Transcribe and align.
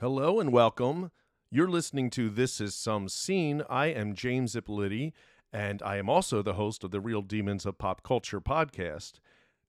Hello 0.00 0.40
and 0.40 0.50
welcome. 0.50 1.10
You're 1.50 1.68
listening 1.68 2.08
to 2.12 2.30
This 2.30 2.58
Is 2.58 2.74
Some 2.74 3.06
Scene. 3.10 3.62
I 3.68 3.88
am 3.88 4.14
James 4.14 4.54
Ippoliti, 4.54 5.12
and 5.52 5.82
I 5.82 5.98
am 5.98 6.08
also 6.08 6.40
the 6.40 6.54
host 6.54 6.82
of 6.84 6.90
the 6.90 7.02
Real 7.02 7.20
Demons 7.20 7.66
of 7.66 7.76
Pop 7.76 8.02
Culture 8.02 8.40
podcast, 8.40 9.20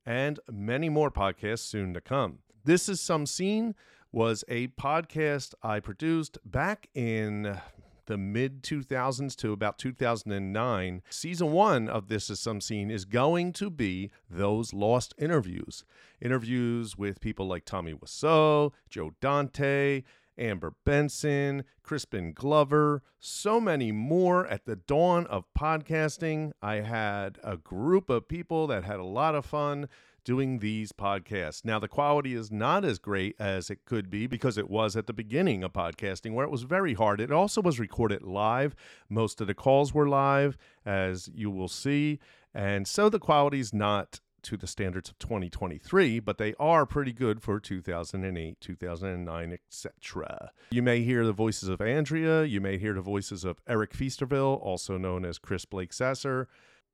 and 0.06 0.40
many 0.50 0.88
more 0.88 1.12
podcasts 1.12 1.66
soon 1.66 1.94
to 1.96 2.00
come. 2.00 2.38
This 2.64 2.88
Is 2.88 3.02
Some 3.02 3.26
Scene 3.26 3.76
was 4.14 4.46
a 4.48 4.70
podcast 4.70 5.54
I 5.64 5.82
produced 5.82 6.38
back 6.46 6.88
in 6.96 7.60
the 8.06 8.18
mid 8.18 8.64
2000s 8.64 9.36
to 9.38 9.52
about 9.52 9.78
2009. 9.78 11.02
Season 11.10 11.52
one 11.52 11.88
of 11.88 12.08
This 12.08 12.30
Is 12.30 12.40
Some 12.40 12.62
Scene 12.62 12.90
is 12.90 13.06
going 13.06 13.54
to 13.54 13.70
be 13.70 14.12
those 14.30 14.74
lost 14.74 15.14
interviews. 15.18 15.84
Interviews 16.22 16.98
with 16.98 17.22
people 17.22 17.48
like 17.48 17.66
Tommy 17.66 17.94
Wiseau, 17.94 18.72
Joe 18.90 19.12
Dante, 19.22 20.04
Amber 20.42 20.74
Benson, 20.84 21.64
Crispin 21.84 22.34
Glover, 22.34 23.04
so 23.20 23.62
many 23.62 23.92
more. 23.92 24.48
At 24.48 24.66
the 24.66 24.76
dawn 24.76 25.28
of 25.28 25.46
podcasting, 25.58 26.52
I 26.62 26.78
had 26.78 27.38
a 27.44 27.58
group 27.58 28.10
of 28.10 28.28
people 28.28 28.68
that 28.68 28.84
had 28.84 29.00
a 29.00 29.06
lot 29.06 29.36
of 29.36 29.46
fun 29.46 29.88
doing 30.24 30.60
these 30.60 30.92
podcasts. 30.92 31.66
Now, 31.66 31.80
the 31.80 31.88
quality 31.88 32.34
is 32.34 32.52
not 32.52 32.84
as 32.86 33.00
great 33.00 33.36
as 33.40 33.70
it 33.70 33.86
could 33.86 34.10
be 34.10 34.28
because 34.28 34.58
it 34.58 34.70
was 34.70 34.96
at 34.96 35.08
the 35.08 35.14
beginning 35.14 35.64
of 35.64 35.74
podcasting 35.74 36.34
where 36.34 36.46
it 36.46 36.52
was 36.52 36.64
very 36.64 36.94
hard. 36.94 37.22
It 37.22 37.32
also 37.32 37.62
was 37.62 37.80
recorded 37.80 38.24
live. 38.24 38.76
Most 39.10 39.42
of 39.42 39.48
the 39.48 39.54
calls 39.54 39.94
were 39.94 40.08
live, 40.08 40.58
as 40.86 41.30
you 41.34 41.50
will 41.50 41.68
see. 41.68 42.20
And 42.54 42.88
so 42.88 43.10
the 43.10 43.20
quality 43.20 43.60
is 43.60 43.74
not 43.74 44.20
to 44.44 44.58
the 44.58 44.68
standards 44.68 45.10
of 45.10 45.20
2023, 45.20 46.20
but 46.20 46.38
they 46.38 46.54
are 46.60 46.86
pretty 46.86 47.14
good 47.14 47.42
for 47.42 47.60
2008, 47.60 48.60
2009, 48.60 49.52
etc. 49.54 50.52
You 50.72 50.82
may 50.82 51.02
hear 51.02 51.26
the 51.26 51.34
voices 51.34 51.70
of 51.70 51.82
Andrea. 51.82 52.44
You 52.44 52.62
may 52.62 52.78
hear 52.78 52.94
the 52.94 53.02
voices 53.02 53.44
of 53.44 53.62
Eric 53.68 53.94
Feasterville, 53.94 54.62
also 54.62 54.98
known 54.98 55.26
as 55.26 55.38
Chris 55.38 55.66
Blake 55.66 55.94
Sasser. 55.94 56.48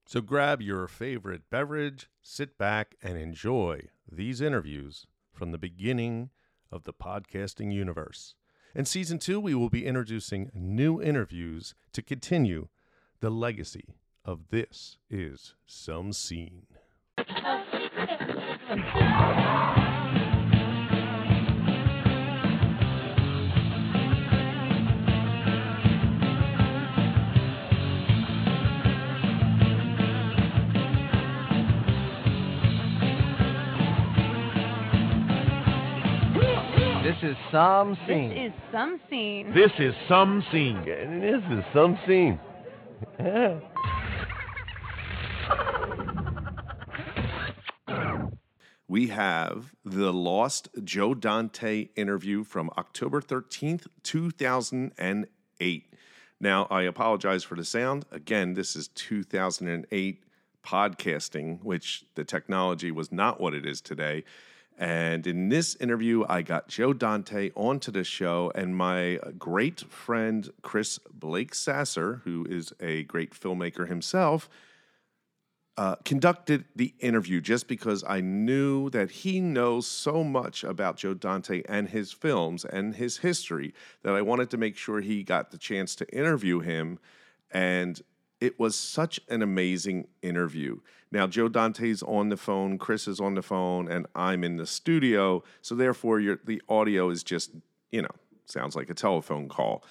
So 0.05 0.21
grab 0.21 0.61
your 0.61 0.87
favorite 0.87 1.49
beverage, 1.49 2.09
sit 2.21 2.57
back, 2.57 2.95
and 3.01 3.17
enjoy 3.17 3.87
these 4.09 4.39
interviews 4.39 5.05
from 5.33 5.51
the 5.51 5.57
beginning 5.57 6.29
of 6.71 6.83
the 6.83 6.93
podcasting 6.93 7.73
universe. 7.73 8.35
In 8.73 8.85
season 8.85 9.19
two, 9.19 9.39
we 9.39 9.55
will 9.55 9.69
be 9.69 9.85
introducing 9.85 10.51
new 10.53 11.01
interviews 11.01 11.73
to 11.93 12.01
continue 12.01 12.67
the 13.19 13.29
legacy 13.29 13.95
of 14.23 14.49
This 14.49 14.97
Is 15.09 15.55
Some 15.65 16.13
Scene. 16.13 16.67
This 17.17 17.25
is 37.23 37.37
some 37.51 37.97
scene. 38.05 38.29
This 38.29 38.51
is 38.51 38.53
some 38.71 38.99
scene. 39.09 39.53
This 39.55 39.71
is 39.79 39.95
some 40.07 40.43
scene. 40.51 40.85
This 40.85 41.41
is 41.57 41.63
some 41.73 41.97
scene. 42.05 42.39
We 48.97 49.09
have 49.09 49.75
the 49.85 50.11
lost 50.11 50.69
Joe 50.83 51.13
Dante 51.13 51.89
interview 51.95 52.43
from 52.43 52.71
October 52.79 53.21
13th, 53.21 53.85
2008. 54.01 55.93
Now, 56.39 56.67
I 56.71 56.81
apologize 56.81 57.43
for 57.43 57.53
the 57.53 57.63
sound. 57.63 58.07
Again, 58.11 58.55
this 58.55 58.75
is 58.75 58.87
2008 58.87 60.23
podcasting, 60.65 61.63
which 61.63 62.05
the 62.15 62.23
technology 62.23 62.89
was 62.89 63.11
not 63.11 63.39
what 63.39 63.53
it 63.53 63.67
is 63.67 63.81
today. 63.81 64.23
And 64.79 65.27
in 65.27 65.49
this 65.49 65.75
interview, 65.75 66.25
I 66.27 66.41
got 66.41 66.67
Joe 66.67 66.91
Dante 66.91 67.51
onto 67.53 67.91
the 67.91 68.03
show, 68.03 68.51
and 68.55 68.75
my 68.75 69.19
great 69.37 69.81
friend 69.81 70.49
Chris 70.63 70.97
Blake 71.13 71.53
Sasser, 71.53 72.21
who 72.23 72.47
is 72.49 72.73
a 72.79 73.03
great 73.03 73.39
filmmaker 73.39 73.87
himself, 73.87 74.49
uh, 75.77 75.95
conducted 76.03 76.65
the 76.75 76.93
interview 76.99 77.39
just 77.39 77.67
because 77.67 78.03
I 78.07 78.19
knew 78.19 78.89
that 78.89 79.11
he 79.11 79.39
knows 79.39 79.85
so 79.85 80.23
much 80.23 80.63
about 80.63 80.97
Joe 80.97 81.13
Dante 81.13 81.61
and 81.69 81.89
his 81.89 82.11
films 82.11 82.65
and 82.65 82.95
his 82.95 83.17
history 83.17 83.75
that 84.01 84.15
I 84.15 84.23
wanted 84.23 84.49
to 84.51 84.57
make 84.57 84.75
sure 84.75 85.01
he 85.01 85.21
got 85.21 85.51
the 85.51 85.57
chance 85.57 85.93
to 85.95 86.09
interview 86.15 86.61
him. 86.61 86.97
And 87.51 88.01
it 88.41 88.59
was 88.59 88.75
such 88.75 89.19
an 89.29 89.43
amazing 89.43 90.07
interview. 90.23 90.79
Now, 91.11 91.27
Joe 91.27 91.47
Dante's 91.47 92.01
on 92.03 92.29
the 92.29 92.37
phone, 92.37 92.77
Chris 92.77 93.07
is 93.07 93.19
on 93.19 93.35
the 93.35 93.41
phone, 93.43 93.87
and 93.87 94.07
I'm 94.15 94.43
in 94.43 94.57
the 94.57 94.65
studio. 94.65 95.43
So, 95.61 95.75
therefore, 95.75 96.19
the 96.19 96.61
audio 96.67 97.09
is 97.09 97.23
just, 97.23 97.51
you 97.91 98.01
know, 98.01 98.11
sounds 98.45 98.75
like 98.75 98.89
a 98.89 98.93
telephone 98.93 99.47
call. 99.47 99.83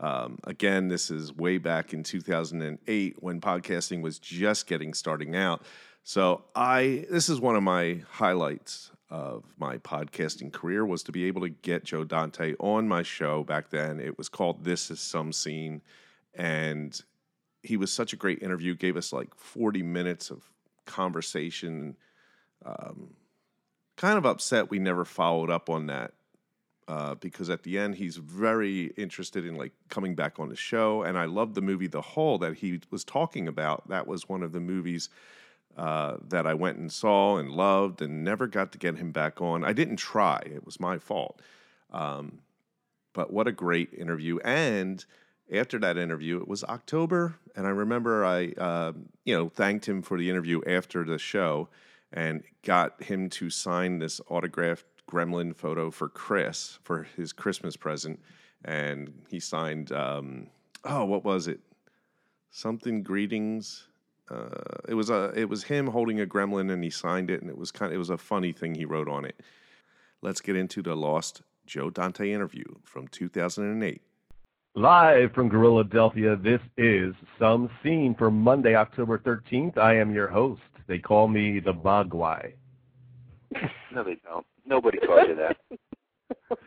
Um, 0.00 0.38
again, 0.44 0.88
this 0.88 1.10
is 1.10 1.32
way 1.36 1.58
back 1.58 1.92
in 1.92 2.02
2008 2.02 3.16
when 3.22 3.40
podcasting 3.40 4.00
was 4.00 4.18
just 4.18 4.66
getting 4.66 4.94
starting 4.94 5.36
out. 5.36 5.62
So 6.02 6.44
I 6.54 7.04
this 7.10 7.28
is 7.28 7.38
one 7.38 7.54
of 7.54 7.62
my 7.62 8.02
highlights 8.10 8.90
of 9.10 9.44
my 9.58 9.76
podcasting 9.78 10.52
career 10.52 10.86
was 10.86 11.02
to 11.02 11.12
be 11.12 11.24
able 11.24 11.42
to 11.42 11.50
get 11.50 11.84
Joe 11.84 12.04
Dante 12.04 12.54
on 12.58 12.88
my 12.88 13.02
show 13.02 13.44
back 13.44 13.68
then. 13.68 14.00
It 14.00 14.16
was 14.16 14.28
called 14.28 14.64
This 14.64 14.90
Is 14.90 15.00
Some 15.00 15.32
Scene 15.32 15.82
and 16.34 16.98
he 17.62 17.76
was 17.76 17.92
such 17.92 18.14
a 18.14 18.16
great 18.16 18.42
interview, 18.42 18.74
gave 18.74 18.96
us 18.96 19.12
like 19.12 19.34
40 19.34 19.82
minutes 19.82 20.30
of 20.30 20.48
conversation. 20.86 21.96
Um, 22.64 23.10
kind 23.96 24.16
of 24.16 24.24
upset 24.24 24.70
we 24.70 24.78
never 24.78 25.04
followed 25.04 25.50
up 25.50 25.68
on 25.68 25.86
that 25.86 26.14
uh, 26.90 27.14
because 27.14 27.48
at 27.48 27.62
the 27.62 27.78
end 27.78 27.94
he's 27.94 28.16
very 28.16 28.86
interested 28.96 29.46
in 29.46 29.54
like 29.54 29.70
coming 29.88 30.16
back 30.16 30.40
on 30.40 30.48
the 30.48 30.56
show. 30.56 31.02
And 31.02 31.16
i 31.16 31.24
love 31.24 31.54
the 31.54 31.62
movie 31.62 31.86
the 31.86 32.00
hole 32.00 32.36
that 32.38 32.56
he 32.56 32.80
was 32.90 33.04
talking 33.04 33.46
about. 33.46 33.88
That 33.88 34.08
was 34.08 34.28
one 34.28 34.42
of 34.42 34.50
the 34.50 34.58
movies 34.58 35.08
uh, 35.78 36.16
that 36.28 36.48
i 36.48 36.54
went 36.54 36.78
and 36.78 36.90
saw 36.90 37.36
and 37.36 37.48
loved 37.52 38.02
and 38.02 38.24
never 38.24 38.48
got 38.48 38.72
to 38.72 38.78
get 38.78 38.96
him 38.96 39.12
back 39.12 39.40
on. 39.40 39.64
I 39.64 39.72
didn't 39.72 39.98
try. 39.98 40.42
It 40.44 40.66
was 40.66 40.80
my 40.80 40.98
fault. 40.98 41.40
Um, 41.92 42.40
but 43.12 43.32
what 43.32 43.46
a 43.46 43.52
great 43.52 43.94
interview. 43.94 44.38
And 44.40 45.04
after 45.52 45.78
that 45.78 45.96
interview 45.96 46.40
it 46.40 46.48
was 46.48 46.64
october. 46.64 47.36
And 47.54 47.68
i 47.68 47.70
remember 47.70 48.24
i 48.24 48.48
uh, 48.58 48.92
you 49.24 49.36
know 49.36 49.48
thanked 49.48 49.88
him 49.88 50.02
for 50.02 50.18
the 50.18 50.28
interview 50.28 50.60
after 50.66 51.04
the 51.04 51.18
show 51.18 51.68
and 52.12 52.42
got 52.64 53.00
him 53.00 53.30
to 53.30 53.48
sign 53.48 54.00
this 54.00 54.20
autographed 54.28 54.86
gremlin 55.10 55.54
photo 55.54 55.90
for 55.90 56.08
Chris 56.08 56.78
for 56.82 57.02
his 57.16 57.32
Christmas 57.32 57.76
present, 57.76 58.20
and 58.64 59.12
he 59.28 59.40
signed. 59.40 59.92
Um, 59.92 60.48
oh, 60.84 61.04
what 61.04 61.24
was 61.24 61.48
it? 61.48 61.60
Something 62.50 63.02
greetings. 63.02 63.88
Uh, 64.30 64.78
it 64.88 64.94
was 64.94 65.10
a 65.10 65.32
it 65.36 65.48
was 65.48 65.64
him 65.64 65.88
holding 65.88 66.20
a 66.20 66.26
gremlin, 66.26 66.70
and 66.72 66.84
he 66.84 66.90
signed 66.90 67.30
it, 67.30 67.40
and 67.40 67.50
it 67.50 67.58
was 67.58 67.70
kind. 67.70 67.90
Of, 67.92 67.96
it 67.96 67.98
was 67.98 68.10
a 68.10 68.18
funny 68.18 68.52
thing 68.52 68.74
he 68.74 68.84
wrote 68.84 69.08
on 69.08 69.24
it. 69.24 69.40
Let's 70.22 70.40
get 70.40 70.56
into 70.56 70.82
the 70.82 70.94
lost 70.94 71.42
Joe 71.66 71.90
Dante 71.90 72.30
interview 72.30 72.64
from 72.84 73.08
2008. 73.08 74.02
Live 74.76 75.32
from 75.32 75.48
Gorilla 75.48 75.84
Gorilladelphia, 75.84 76.40
this 76.40 76.60
is 76.76 77.12
Some 77.40 77.68
Scene 77.82 78.14
for 78.16 78.30
Monday, 78.30 78.76
October 78.76 79.18
13th. 79.18 79.76
I 79.76 79.96
am 79.96 80.14
your 80.14 80.28
host. 80.28 80.62
They 80.86 80.98
call 80.98 81.26
me 81.26 81.58
the 81.60 81.72
Mogwai. 81.72 82.52
No, 83.92 84.04
they 84.04 84.16
don't. 84.24 84.46
Nobody 84.70 84.98
calls 84.98 85.26
you 85.28 85.34
that. 85.34 85.56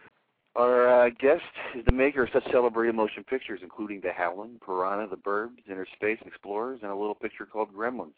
Our 0.56 1.06
uh, 1.06 1.09
guest 1.19 1.41
is 1.74 1.83
the 1.86 1.94
maker 1.94 2.24
of 2.24 2.30
such 2.33 2.44
celebrated 2.51 2.94
motion 2.94 3.24
pictures, 3.24 3.62
including 3.63 4.01
The 4.01 4.12
Howling, 4.12 4.60
Piranha, 4.63 5.07
The 5.10 5.16
Burbs, 5.16 5.57
Innerspace 5.68 6.24
Explorers, 6.27 6.81
and 6.83 6.92
a 6.92 6.95
little 6.95 7.16
picture 7.16 7.45
called 7.45 7.74
Gremlins. 7.74 8.13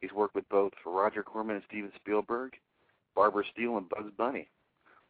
He's 0.00 0.12
worked 0.12 0.34
with 0.34 0.46
both 0.50 0.72
Roger 0.84 1.22
Corman 1.22 1.56
and 1.56 1.64
Steven 1.68 1.92
Spielberg, 1.96 2.54
Barbara 3.14 3.44
Steele, 3.52 3.78
and 3.78 3.88
Bugs 3.88 4.10
Bunny. 4.18 4.48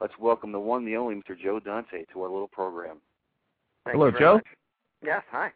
Let's 0.00 0.14
welcome 0.20 0.52
the 0.52 0.60
one, 0.60 0.84
the 0.84 0.96
only 0.96 1.14
Mr. 1.16 1.36
Joe 1.36 1.58
Dante 1.58 2.04
to 2.12 2.22
our 2.22 2.30
little 2.30 2.48
program. 2.48 2.98
Thank 3.86 3.96
Hello, 3.96 4.10
Joe. 4.10 4.34
much. 4.34 4.46
Yes, 5.02 5.22
hi. 5.30 5.50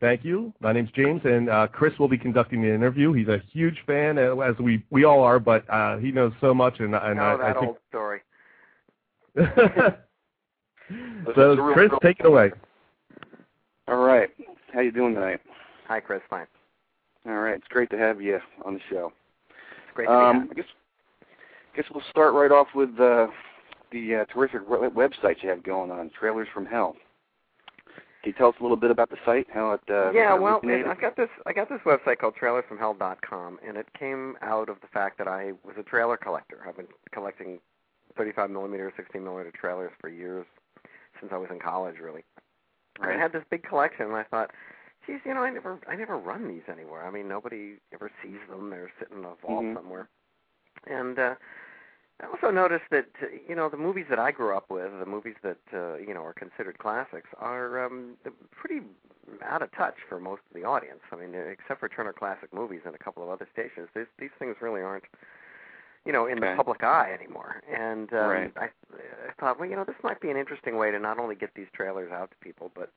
Thank 0.00 0.24
you. 0.24 0.52
My 0.60 0.72
name's 0.72 0.90
James, 0.92 1.20
and 1.24 1.50
uh, 1.50 1.66
Chris 1.66 1.98
will 1.98 2.06
be 2.08 2.18
conducting 2.18 2.62
the 2.62 2.72
interview. 2.72 3.12
He's 3.12 3.26
a 3.28 3.42
huge 3.52 3.78
fan, 3.84 4.16
uh, 4.16 4.36
as 4.38 4.56
we 4.58 4.84
we 4.90 5.02
all 5.04 5.22
are, 5.22 5.40
but 5.40 5.68
uh, 5.68 5.96
he 5.96 6.12
knows 6.12 6.32
so 6.40 6.54
much, 6.54 6.78
and, 6.78 6.94
and 6.94 7.18
oh, 7.18 7.22
I, 7.22 7.36
that 7.36 7.56
I 7.56 7.66
old 7.66 7.76
story. 7.88 8.20
think. 9.34 9.48
This 10.90 11.28
is 11.28 11.34
so, 11.34 11.72
Chris, 11.74 11.90
pro- 11.90 11.98
take 11.98 12.18
it 12.18 12.24
away. 12.24 12.50
All 13.88 13.98
right. 13.98 14.30
How 14.72 14.80
you 14.80 14.90
doing 14.90 15.14
tonight? 15.14 15.40
Hi, 15.86 16.00
Chris. 16.00 16.22
Fine. 16.30 16.46
All 17.26 17.34
right. 17.34 17.54
It's 17.56 17.68
great 17.68 17.90
to 17.90 17.98
have 17.98 18.22
you 18.22 18.38
on 18.64 18.72
the 18.72 18.80
show. 18.88 19.12
It's 19.50 19.94
great 19.94 20.06
to 20.06 20.12
Um, 20.12 20.44
be 20.46 20.52
I 20.52 20.54
guess 20.54 20.64
guess 21.76 21.84
we'll 21.92 22.02
start 22.10 22.32
right 22.32 22.50
off 22.50 22.68
with 22.74 22.88
uh, 22.98 23.26
the 23.92 24.14
uh, 24.16 24.24
terrific 24.32 24.66
w- 24.66 24.90
website 24.90 25.42
you 25.42 25.50
have 25.50 25.62
going 25.62 25.90
on, 25.90 26.10
Trailers 26.18 26.48
from 26.54 26.64
Hell. 26.64 26.96
Can 28.22 28.32
you 28.32 28.36
tell 28.36 28.48
us 28.48 28.56
a 28.58 28.62
little 28.62 28.76
bit 28.76 28.90
about 28.90 29.10
the 29.10 29.16
site, 29.24 29.46
how 29.52 29.72
it 29.72 29.80
uh, 29.88 30.10
yeah, 30.10 30.34
well, 30.34 30.56
originated? 30.56 30.88
I 30.88 30.94
got 30.94 31.16
this. 31.16 31.28
I 31.46 31.52
got 31.52 31.68
this 31.68 31.80
website 31.86 32.18
called 32.18 32.34
TrailersFromHell.com, 32.34 33.58
and 33.66 33.76
it 33.76 33.86
came 33.96 34.36
out 34.42 34.68
of 34.68 34.80
the 34.80 34.88
fact 34.88 35.18
that 35.18 35.28
I 35.28 35.52
was 35.64 35.76
a 35.78 35.84
trailer 35.84 36.16
collector. 36.16 36.58
I've 36.66 36.76
been 36.76 36.88
collecting 37.12 37.60
35 38.16 38.50
millimeter, 38.50 38.92
16 38.96 39.22
millimeter 39.22 39.52
trailers 39.52 39.92
for 40.00 40.08
years, 40.08 40.46
since 41.20 41.32
I 41.32 41.38
was 41.38 41.48
in 41.52 41.60
college, 41.60 41.96
really. 42.02 42.24
Right. 43.00 43.16
I 43.16 43.20
had 43.20 43.32
this 43.32 43.44
big 43.50 43.62
collection, 43.62 44.06
and 44.06 44.16
I 44.16 44.24
thought, 44.24 44.50
geez, 45.06 45.20
you 45.24 45.32
know, 45.32 45.42
I 45.42 45.50
never, 45.50 45.78
I 45.88 45.94
never 45.94 46.18
run 46.18 46.48
these 46.48 46.62
anywhere. 46.68 47.06
I 47.06 47.12
mean, 47.12 47.28
nobody 47.28 47.74
ever 47.94 48.10
sees 48.20 48.40
them. 48.50 48.70
They're 48.70 48.90
sitting 48.98 49.18
in 49.18 49.24
a 49.24 49.34
vault 49.46 49.64
Mhm. 49.64 49.74
somewhere. 49.76 50.08
And 50.88 51.18
uh, 51.18 51.34
I 52.20 52.26
also 52.26 52.50
noticed 52.50 52.84
that, 52.90 53.06
you 53.48 53.54
know, 53.54 53.68
the 53.68 53.76
movies 53.76 54.06
that 54.10 54.18
I 54.18 54.32
grew 54.32 54.56
up 54.56 54.70
with, 54.70 54.90
the 54.98 55.06
movies 55.06 55.36
that, 55.42 55.58
uh, 55.72 55.96
you 55.98 56.12
know, 56.14 56.22
are 56.24 56.32
considered 56.32 56.78
classics, 56.78 57.28
are 57.38 57.84
um, 57.84 58.14
pretty 58.50 58.80
out 59.44 59.62
of 59.62 59.70
touch 59.72 59.94
for 60.08 60.18
most 60.18 60.42
of 60.50 60.60
the 60.60 60.66
audience. 60.66 61.00
I 61.12 61.16
mean, 61.16 61.34
except 61.34 61.80
for 61.80 61.88
Turner 61.88 62.12
Classic 62.12 62.52
Movies 62.52 62.80
and 62.84 62.94
a 62.94 62.98
couple 62.98 63.22
of 63.22 63.28
other 63.28 63.46
stations, 63.52 63.88
these, 63.94 64.06
these 64.18 64.30
things 64.38 64.56
really 64.60 64.80
aren't, 64.80 65.04
you 66.04 66.12
know, 66.12 66.26
in 66.26 66.38
Okay. 66.38 66.50
the 66.50 66.56
public 66.56 66.82
eye 66.82 67.12
anymore. 67.12 67.62
And 67.72 68.12
um, 68.12 68.18
Right. 68.28 68.52
I, 68.56 68.64
I 68.64 69.32
thought, 69.38 69.60
well, 69.60 69.68
you 69.68 69.76
know, 69.76 69.84
this 69.84 69.96
might 70.02 70.20
be 70.20 70.30
an 70.30 70.36
interesting 70.36 70.76
way 70.76 70.90
to 70.90 70.98
not 70.98 71.18
only 71.18 71.36
get 71.36 71.50
these 71.54 71.68
trailers 71.72 72.10
out 72.10 72.30
to 72.30 72.36
people, 72.38 72.72
but 72.74 72.90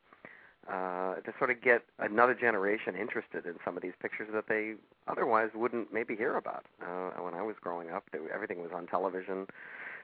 uh, 0.70 1.16
to 1.16 1.34
sort 1.38 1.50
of 1.50 1.62
get 1.62 1.82
another 2.00 2.34
generation 2.36 2.96
interested 2.96 3.46
in 3.46 3.56
some 3.66 3.76
of 3.78 3.84
these 3.84 3.94
pictures 4.02 4.28
that 4.34 4.46
they 4.48 4.74
otherwise 5.08 5.50
wouldn't 5.56 5.92
maybe 5.94 6.16
hear 6.16 6.38
about. 6.38 6.66
Uh, 6.82 7.22
when 7.22 7.34
I 7.34 7.42
was 7.42 7.56
growing 7.62 7.90
up, 7.90 8.04
there, 8.12 8.22
everything 8.34 8.62
was 8.62 8.72
on 8.74 8.86
television. 8.88 9.48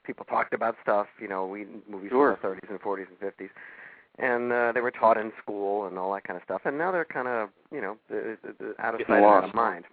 People 0.06 0.26
talked 0.26 0.54
about 0.54 0.76
stuff, 0.82 1.08
you 1.22 1.28
know, 1.28 1.46
we 1.46 1.66
movies 1.90 2.10
Sure. 2.10 2.38
from 2.42 2.56
the 2.56 2.62
30s 2.68 2.70
and 2.72 2.82
40s 2.82 3.08
and 3.10 3.20
50s, 3.20 3.50
and 4.20 4.52
uh, 4.52 4.72
they 4.72 4.82
were 4.82 4.92
taught 4.92 5.18
in 5.18 5.32
school 5.42 5.86
and 5.86 5.98
all 5.98 6.14
that 6.14 6.24
kind 6.24 6.38
of 6.38 6.44
stuff. 6.44 6.62
And 6.66 6.78
now 6.78 6.92
they're 6.92 7.06
kind 7.06 7.28
of, 7.28 7.50
you 7.72 7.82
know, 7.82 7.98
the, 8.10 8.38
the, 8.44 8.54
the 8.58 8.82
out 8.84 8.94
of 8.96 9.00
Getting 9.00 9.16
sight, 9.16 9.24
out 9.24 9.44
of 9.44 9.54
mind. 9.54 9.86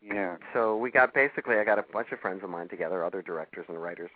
yeah. 0.00 0.36
So 0.54 0.76
we 0.76 0.90
got 0.90 1.12
basically, 1.12 1.56
I 1.56 1.64
got 1.64 1.78
a 1.78 1.84
bunch 1.92 2.08
of 2.12 2.20
friends 2.20 2.42
of 2.42 2.48
mine 2.50 2.68
together, 2.68 3.04
other 3.04 3.22
directors 3.22 3.66
and 3.68 3.82
writers, 3.82 4.10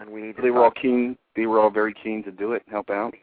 and 0.00 0.10
we. 0.10 0.32
So 0.36 0.42
they 0.42 0.50
were 0.50 0.64
all 0.64 0.70
keen. 0.72 1.16
They 1.36 1.46
were 1.46 1.60
all 1.60 1.70
very 1.70 1.94
keen 1.94 2.24
to 2.24 2.32
do 2.32 2.52
it, 2.52 2.62
help 2.70 2.90
out. 2.90 3.14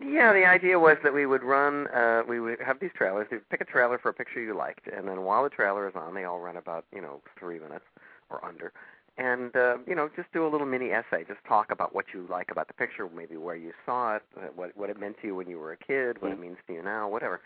Yeah, 0.00 0.32
the 0.32 0.44
idea 0.46 0.78
was 0.78 0.96
that 1.02 1.12
we 1.12 1.26
would 1.26 1.42
run, 1.42 1.86
uh, 1.88 2.22
we 2.28 2.40
would 2.40 2.60
have 2.60 2.80
these 2.80 2.90
trailers. 2.94 3.26
You'd 3.30 3.48
pick 3.50 3.60
a 3.60 3.64
trailer 3.64 3.98
for 3.98 4.08
a 4.10 4.14
picture 4.14 4.40
you 4.40 4.56
liked, 4.56 4.86
and 4.88 5.08
then 5.08 5.22
while 5.22 5.42
the 5.42 5.50
trailer 5.50 5.88
is 5.88 5.94
on, 5.94 6.14
they 6.14 6.24
all 6.24 6.40
run 6.40 6.56
about, 6.56 6.84
you 6.94 7.00
know, 7.00 7.20
three 7.38 7.58
minutes 7.58 7.84
or 8.30 8.44
under. 8.44 8.72
And, 9.18 9.54
uh, 9.54 9.76
you 9.86 9.94
know, 9.94 10.08
just 10.16 10.32
do 10.32 10.46
a 10.46 10.48
little 10.48 10.66
mini 10.66 10.90
essay. 10.90 11.24
Just 11.28 11.44
talk 11.46 11.70
about 11.70 11.94
what 11.94 12.06
you 12.14 12.26
like 12.30 12.50
about 12.50 12.68
the 12.68 12.74
picture, 12.74 13.08
maybe 13.14 13.36
where 13.36 13.56
you 13.56 13.72
saw 13.84 14.16
it, 14.16 14.22
uh, 14.36 14.46
what, 14.54 14.76
what 14.76 14.88
it 14.88 14.98
meant 14.98 15.16
to 15.20 15.26
you 15.26 15.34
when 15.34 15.48
you 15.48 15.58
were 15.58 15.72
a 15.72 15.76
kid, 15.76 16.20
what 16.22 16.32
it 16.32 16.40
means 16.40 16.56
to 16.66 16.72
you 16.72 16.82
now, 16.82 17.08
whatever. 17.08 17.40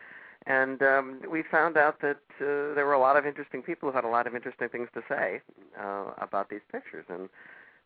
And 0.47 0.81
um, 0.83 1.21
we 1.29 1.43
found 1.43 1.77
out 1.77 2.01
that 2.03 2.21
uh, 2.41 2.75
there 2.75 2.87
were 2.87 2.93
a 2.93 3.01
lot 3.01 3.17
of 3.17 3.27
interesting 3.27 3.63
people 3.63 3.91
who 3.91 3.97
had 3.97 4.05
a 4.05 4.09
lot 4.09 4.29
of 4.29 4.37
interesting 4.37 4.69
things 4.69 4.89
to 4.95 5.03
say 5.09 5.41
uh, 5.81 6.13
about 6.19 6.51
these 6.51 6.61
pictures. 6.71 7.05
And 7.09 7.29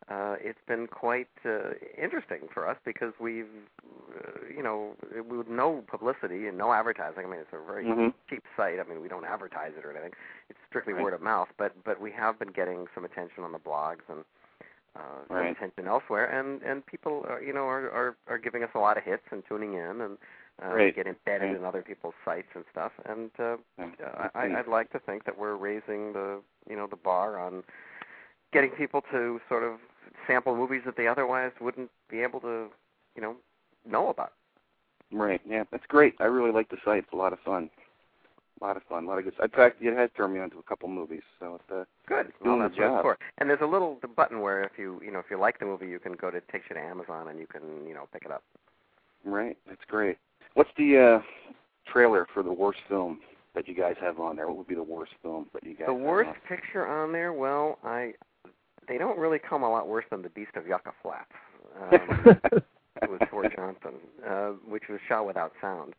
uh, 0.08 0.36
it's 0.40 0.58
been 0.66 0.86
quite 0.86 1.28
uh, 1.44 1.74
interesting 2.00 2.48
for 2.52 2.68
us 2.68 2.76
because 2.84 3.12
we've, 3.20 3.46
uh, 4.16 4.46
you 4.54 4.62
know, 4.62 4.96
with 5.28 5.48
no 5.48 5.84
publicity 5.86 6.46
and 6.48 6.56
no 6.58 6.72
advertising. 6.72 7.24
I 7.26 7.28
mean, 7.28 7.40
it's 7.40 7.52
a 7.52 7.58
very 7.64 7.84
Mhm. 7.84 8.12
cheap 8.28 8.42
site. 8.56 8.80
I 8.80 8.84
mean, 8.84 9.00
we 9.02 9.08
don't 9.08 9.24
advertise 9.24 9.72
it 9.76 9.84
or 9.84 9.92
anything. 9.92 10.12
It's 10.48 10.58
strictly 10.66 10.94
Right. 10.94 11.02
word 11.04 11.14
of 11.14 11.20
mouth. 11.20 11.48
But 11.56 11.72
but 11.84 12.00
we 12.00 12.10
have 12.12 12.38
been 12.38 12.50
getting 12.50 12.88
some 12.94 13.04
attention 13.04 13.44
on 13.44 13.52
the 13.52 13.58
blogs 13.58 14.02
and 14.08 14.24
uh, 14.96 15.00
some 15.28 15.36
Right. 15.36 15.56
attention 15.56 15.86
elsewhere. 15.86 16.26
And 16.26 16.62
and 16.62 16.84
people, 16.86 17.24
are, 17.28 17.42
you 17.42 17.52
know, 17.52 17.66
are, 17.68 17.90
are 17.90 18.16
are 18.26 18.38
giving 18.38 18.64
us 18.64 18.70
a 18.74 18.78
lot 18.78 18.96
of 18.96 19.04
hits 19.04 19.26
and 19.30 19.44
tuning 19.46 19.74
in 19.74 20.00
and. 20.00 20.18
Uh, 20.62 20.74
Right. 20.74 20.94
get 20.94 21.06
embedded 21.06 21.48
Right. 21.52 21.56
in 21.56 21.64
other 21.64 21.80
people's 21.80 22.12
sites 22.22 22.48
and 22.54 22.66
stuff, 22.70 22.92
and 23.06 23.30
uh. 23.40 23.56
I, 24.34 24.58
I'd 24.58 24.66
like 24.68 24.90
to 24.90 24.98
think 24.98 25.24
that 25.24 25.38
we're 25.38 25.54
raising 25.54 26.12
the 26.12 26.42
you 26.68 26.76
know 26.76 26.86
the 26.86 26.96
bar 26.96 27.38
on 27.38 27.64
getting 28.52 28.70
people 28.70 29.00
to 29.10 29.40
sort 29.48 29.62
of 29.62 29.80
sample 30.26 30.56
movies 30.56 30.82
that 30.86 30.96
they 30.96 31.06
otherwise 31.06 31.52
wouldn't 31.60 31.90
be 32.10 32.20
able 32.20 32.40
to 32.40 32.66
you 33.14 33.22
know 33.22 33.36
know 33.88 34.08
about. 34.08 34.32
Right. 35.12 35.40
Yeah, 35.48 35.64
that's 35.72 35.86
great. 35.88 36.14
I 36.20 36.24
really 36.24 36.52
like 36.52 36.68
the 36.68 36.76
site. 36.84 36.98
It's 37.04 37.12
a 37.12 37.16
lot 37.16 37.32
of 37.32 37.40
fun. 37.40 37.68
A 38.60 38.64
lot 38.64 38.76
of 38.76 38.82
fun. 38.84 39.04
A 39.04 39.06
lot 39.08 39.18
of 39.18 39.24
good. 39.24 39.34
In 39.42 39.48
fact, 39.48 39.78
it 39.80 39.96
has 39.96 40.10
turned 40.16 40.34
me 40.34 40.40
on 40.40 40.50
to 40.50 40.58
a 40.58 40.62
couple 40.62 40.88
movies. 40.88 41.22
So 41.40 41.54
it's 41.56 41.64
uh, 41.72 41.84
Good. 42.06 42.32
Doing 42.44 42.58
well, 42.58 42.68
the 42.68 42.74
that's 42.74 42.74
it's 42.74 42.80
job. 42.80 43.02
for. 43.02 43.18
And 43.38 43.48
there's 43.48 43.62
a 43.62 43.66
little 43.66 43.98
the 44.02 44.08
button 44.08 44.40
where 44.40 44.62
if 44.62 44.72
you 44.78 45.00
you 45.04 45.10
know 45.10 45.18
if 45.18 45.26
you 45.30 45.38
like 45.38 45.58
the 45.58 45.64
movie, 45.66 45.86
you 45.88 45.98
can 45.98 46.12
go 46.12 46.30
to 46.30 46.36
it 46.36 46.48
takes 46.52 46.66
you 46.68 46.76
to 46.76 46.82
Amazon 46.82 47.28
and 47.28 47.38
you 47.38 47.46
can 47.46 47.62
you 47.88 47.94
know 47.94 48.06
pick 48.12 48.24
it 48.24 48.30
up. 48.30 48.42
right. 49.24 49.56
That's 49.66 49.80
great. 49.88 50.18
What's 50.54 50.70
the 50.76 51.20
uh, 51.20 51.52
trailer 51.90 52.26
for 52.34 52.42
the 52.42 52.52
worst 52.52 52.80
film 52.88 53.20
that 53.54 53.66
you 53.66 53.74
guys 53.74 53.96
have 54.00 54.20
on 54.20 54.36
there? 54.36 54.46
What 54.46 54.58
would 54.58 54.68
be 54.68 54.74
the 54.74 54.82
worst 54.82 55.12
film 55.22 55.46
that 55.54 55.64
you 55.64 55.74
guys? 55.74 55.86
The 55.86 55.94
worst 55.94 56.28
on? 56.28 56.36
picture 56.48 56.86
on 56.86 57.12
there, 57.12 57.32
well, 57.32 57.78
I 57.82 58.12
they 58.88 58.98
don't 58.98 59.18
really 59.18 59.38
come 59.38 59.62
a 59.62 59.70
lot 59.70 59.88
worse 59.88 60.04
than 60.10 60.22
the 60.22 60.28
Beast 60.30 60.52
of 60.56 60.66
Yucca 60.66 60.92
Flats. 61.02 61.32
Um, 61.80 62.62
with 63.08 63.22
Tor 63.30 63.48
Johnson, 63.48 64.00
uh, 64.26 64.50
which 64.68 64.84
was 64.88 64.98
shot 65.08 65.26
without 65.26 65.52
sound. 65.60 65.94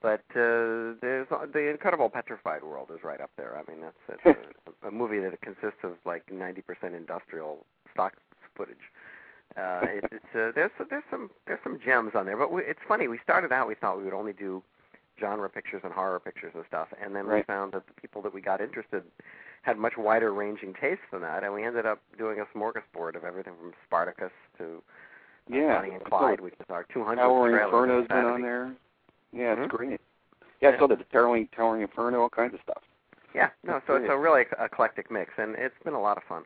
But 0.00 0.22
uh, 0.30 0.94
there's 1.02 1.26
the 1.52 1.68
Incredible 1.70 2.08
Petrified 2.08 2.62
World 2.62 2.90
is 2.94 3.02
right 3.02 3.20
up 3.20 3.30
there. 3.36 3.56
I 3.56 3.70
mean, 3.70 3.82
that's, 3.82 4.20
that's 4.24 4.38
a, 4.84 4.88
a 4.88 4.90
movie 4.90 5.18
that 5.18 5.40
consists 5.40 5.82
of 5.82 5.94
like 6.04 6.26
90% 6.26 6.62
industrial 6.96 7.66
stock 7.92 8.14
footage. 8.56 8.76
Uh, 9.56 9.80
it, 9.84 10.04
it's 10.12 10.24
uh, 10.34 10.52
there's 10.54 10.70
there's 10.90 11.02
some 11.10 11.30
there's 11.46 11.58
some 11.64 11.80
gems 11.84 12.12
on 12.14 12.26
there, 12.26 12.36
but 12.36 12.52
we, 12.52 12.62
it's 12.62 12.80
funny. 12.86 13.08
We 13.08 13.18
started 13.24 13.50
out 13.50 13.66
we 13.66 13.74
thought 13.74 13.96
we 13.98 14.04
would 14.04 14.12
only 14.12 14.34
do 14.34 14.62
genre 15.18 15.48
pictures 15.48 15.80
and 15.84 15.92
horror 15.92 16.20
pictures 16.20 16.52
and 16.54 16.64
stuff, 16.68 16.88
and 17.02 17.14
then 17.14 17.30
we 17.30 17.42
found 17.42 17.72
that 17.72 17.86
the 17.86 18.00
people 18.00 18.22
that 18.22 18.32
we 18.32 18.40
got 18.40 18.60
interested 18.60 19.02
had 19.62 19.76
much 19.78 19.94
wider 19.96 20.32
ranging 20.32 20.74
tastes 20.74 21.04
than 21.12 21.20
that, 21.22 21.42
and 21.44 21.52
we 21.52 21.64
ended 21.64 21.86
up 21.86 22.00
doing 22.16 22.38
a 22.40 22.44
smorgasbord 22.56 23.16
of 23.16 23.24
everything 23.24 23.54
from 23.60 23.72
Spartacus 23.86 24.30
to 24.58 24.64
uh, 24.64 25.54
Yeah. 25.54 25.78
Bonnie 25.80 25.94
and 25.94 26.04
Clyde, 26.04 26.40
which 26.40 26.54
is 26.54 26.66
our 26.70 26.84
200 26.84 27.20
Towering 27.20 27.54
trailer 27.54 27.64
Inferno's 27.66 28.06
on 28.10 28.16
been 28.16 28.24
on 28.26 28.42
there. 28.42 28.72
Yeah, 29.32 29.52
it's 29.52 29.60
Mhm. 29.62 29.68
great. 29.68 30.00
Yeah, 30.60 30.68
I 30.68 30.72
Yeah. 30.72 30.78
saw 30.78 30.86
that 30.88 30.98
the 30.98 31.04
Towering 31.04 31.48
Towering 31.48 31.82
Inferno, 31.82 32.20
all 32.22 32.30
kinds 32.30 32.54
of 32.54 32.60
stuff. 32.60 32.82
Yeah, 33.34 33.50
no, 33.62 33.80
so 33.86 33.96
it's 33.96 34.08
a 34.08 34.16
really 34.16 34.46
eclectic 34.58 35.10
mix, 35.10 35.32
and 35.38 35.54
it's 35.56 35.78
been 35.84 35.94
a 35.94 36.00
lot 36.00 36.16
of 36.16 36.22
fun. 36.24 36.44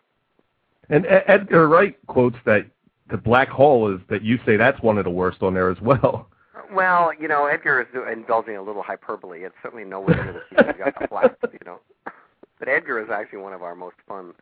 And 0.89 1.07
Edgar 1.07 1.69
Wright 1.69 1.97
quotes 2.07 2.37
that 2.45 2.67
the 3.09 3.17
black 3.17 3.49
hole 3.49 3.89
is 3.95 4.01
that 4.09 4.23
you 4.23 4.39
say 4.45 4.57
that's 4.57 4.81
one 4.83 4.99
of 4.99 5.05
the 5.05 5.11
worst 5.11 5.43
on 5.43 5.55
there 5.55 5.71
as 5.71 5.81
well. 5.81 6.29
Well, 6.75 7.12
you 7.19 7.29
know, 7.29 7.47
Edgar 7.47 7.83
is 7.83 7.88
indulging 8.11 8.57
a 8.57 8.62
little 8.62 8.83
hyperbole. 8.83 9.41
It's 9.45 9.55
certainly 9.62 9.85
nowhere 9.85 10.25
near 10.25 10.33
the 10.33 10.64
Beast 10.64 10.79
Yucca 10.79 11.09
Flats, 11.09 11.37
you 11.52 11.59
know. 11.64 11.81
But 12.59 12.69
Edgar 12.69 13.02
is 13.02 13.11
actually 13.11 13.41
one 13.41 13.55
of 13.55 13.64
our 13.64 13.75
most 13.75 13.97
fun 14.07 14.35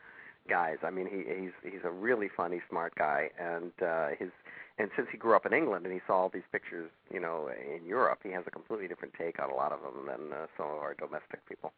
guys. 0.46 0.76
I 0.82 0.90
mean, 0.90 1.06
he 1.06 1.24
he's 1.40 1.72
he's 1.72 1.80
a 1.84 1.90
really 1.90 2.28
funny, 2.36 2.60
smart 2.68 2.94
guy, 2.94 3.30
and 3.40 3.72
uh, 3.82 4.08
his 4.18 4.28
and 4.76 4.90
since 4.94 5.08
he 5.10 5.16
grew 5.16 5.34
up 5.34 5.46
in 5.46 5.54
England 5.54 5.86
and 5.86 5.94
he 5.94 6.00
saw 6.06 6.16
all 6.16 6.28
these 6.28 6.42
pictures, 6.52 6.90
you 7.10 7.18
know, 7.18 7.48
in 7.48 7.86
Europe, 7.86 8.18
he 8.22 8.30
has 8.32 8.44
a 8.46 8.50
completely 8.50 8.88
different 8.88 9.14
take 9.14 9.40
on 9.42 9.50
a 9.50 9.54
lot 9.54 9.72
of 9.72 9.80
them 9.80 10.06
than 10.06 10.32
uh, 10.34 10.46
some 10.56 10.66
of 10.66 10.76
our 10.76 10.92
domestic 10.94 11.46
people. 11.48 11.72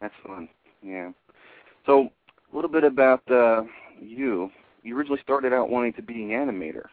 That's 0.00 0.14
fun. 0.26 0.48
Yeah. 0.82 1.10
So 1.84 2.08
a 2.52 2.56
little 2.56 2.70
bit 2.70 2.84
about 2.84 3.22
uh, 3.30 3.64
you. 4.00 4.50
You 4.82 4.96
originally 4.96 5.20
started 5.22 5.52
out 5.52 5.68
wanting 5.68 5.92
to 5.94 6.02
be 6.02 6.22
an 6.22 6.30
animator. 6.30 6.86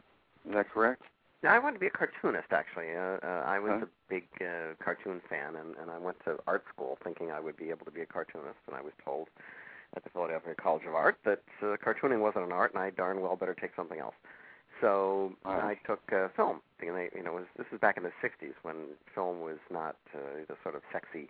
Is 0.45 0.53
that 0.53 0.69
correct? 0.69 1.03
Now, 1.43 1.53
I 1.55 1.59
wanted 1.59 1.75
to 1.75 1.79
be 1.79 1.87
a 1.87 1.91
cartoonist, 1.91 2.51
actually. 2.51 2.95
Uh, 2.95 3.17
uh, 3.25 3.43
I 3.45 3.57
was 3.59 3.71
Huh? 3.79 3.85
a 3.85 3.89
big 4.09 4.27
uh, 4.41 4.75
cartoon 4.83 5.21
fan, 5.29 5.55
and, 5.55 5.75
and 5.81 5.89
I 5.89 5.97
went 5.97 6.17
to 6.25 6.37
art 6.45 6.63
school 6.73 6.97
thinking 7.03 7.31
I 7.31 7.39
would 7.39 7.57
be 7.57 7.69
able 7.71 7.85
to 7.85 7.91
be 7.91 8.01
a 8.01 8.05
cartoonist, 8.05 8.59
and 8.67 8.75
I 8.75 8.81
was 8.81 8.93
told 9.03 9.27
at 9.95 10.03
the 10.03 10.09
Philadelphia 10.11 10.53
College 10.55 10.83
of 10.87 10.93
Art 10.95 11.17
that 11.25 11.41
uh, 11.61 11.77
cartooning 11.83 12.19
wasn't 12.21 12.45
an 12.45 12.51
art, 12.51 12.73
and 12.73 12.81
I 12.81 12.91
darn 12.91 13.21
well 13.21 13.35
better 13.35 13.55
take 13.55 13.71
something 13.75 13.99
else. 13.99 14.15
So 14.81 15.33
Wow. 15.45 15.59
I 15.67 15.75
took 15.85 16.01
uh, 16.13 16.29
film. 16.35 16.61
Thinking 16.79 16.95
they, 16.95 17.09
you 17.15 17.23
know, 17.23 17.33
was, 17.33 17.45
this 17.57 17.67
is 17.71 17.79
back 17.79 17.97
in 17.97 18.03
the 18.03 18.11
'60s 18.23 18.53
when 18.63 18.75
film 19.13 19.41
was 19.41 19.59
not 19.69 19.95
uh, 20.15 20.19
the 20.47 20.55
sort 20.63 20.75
of 20.75 20.81
sexy 20.91 21.29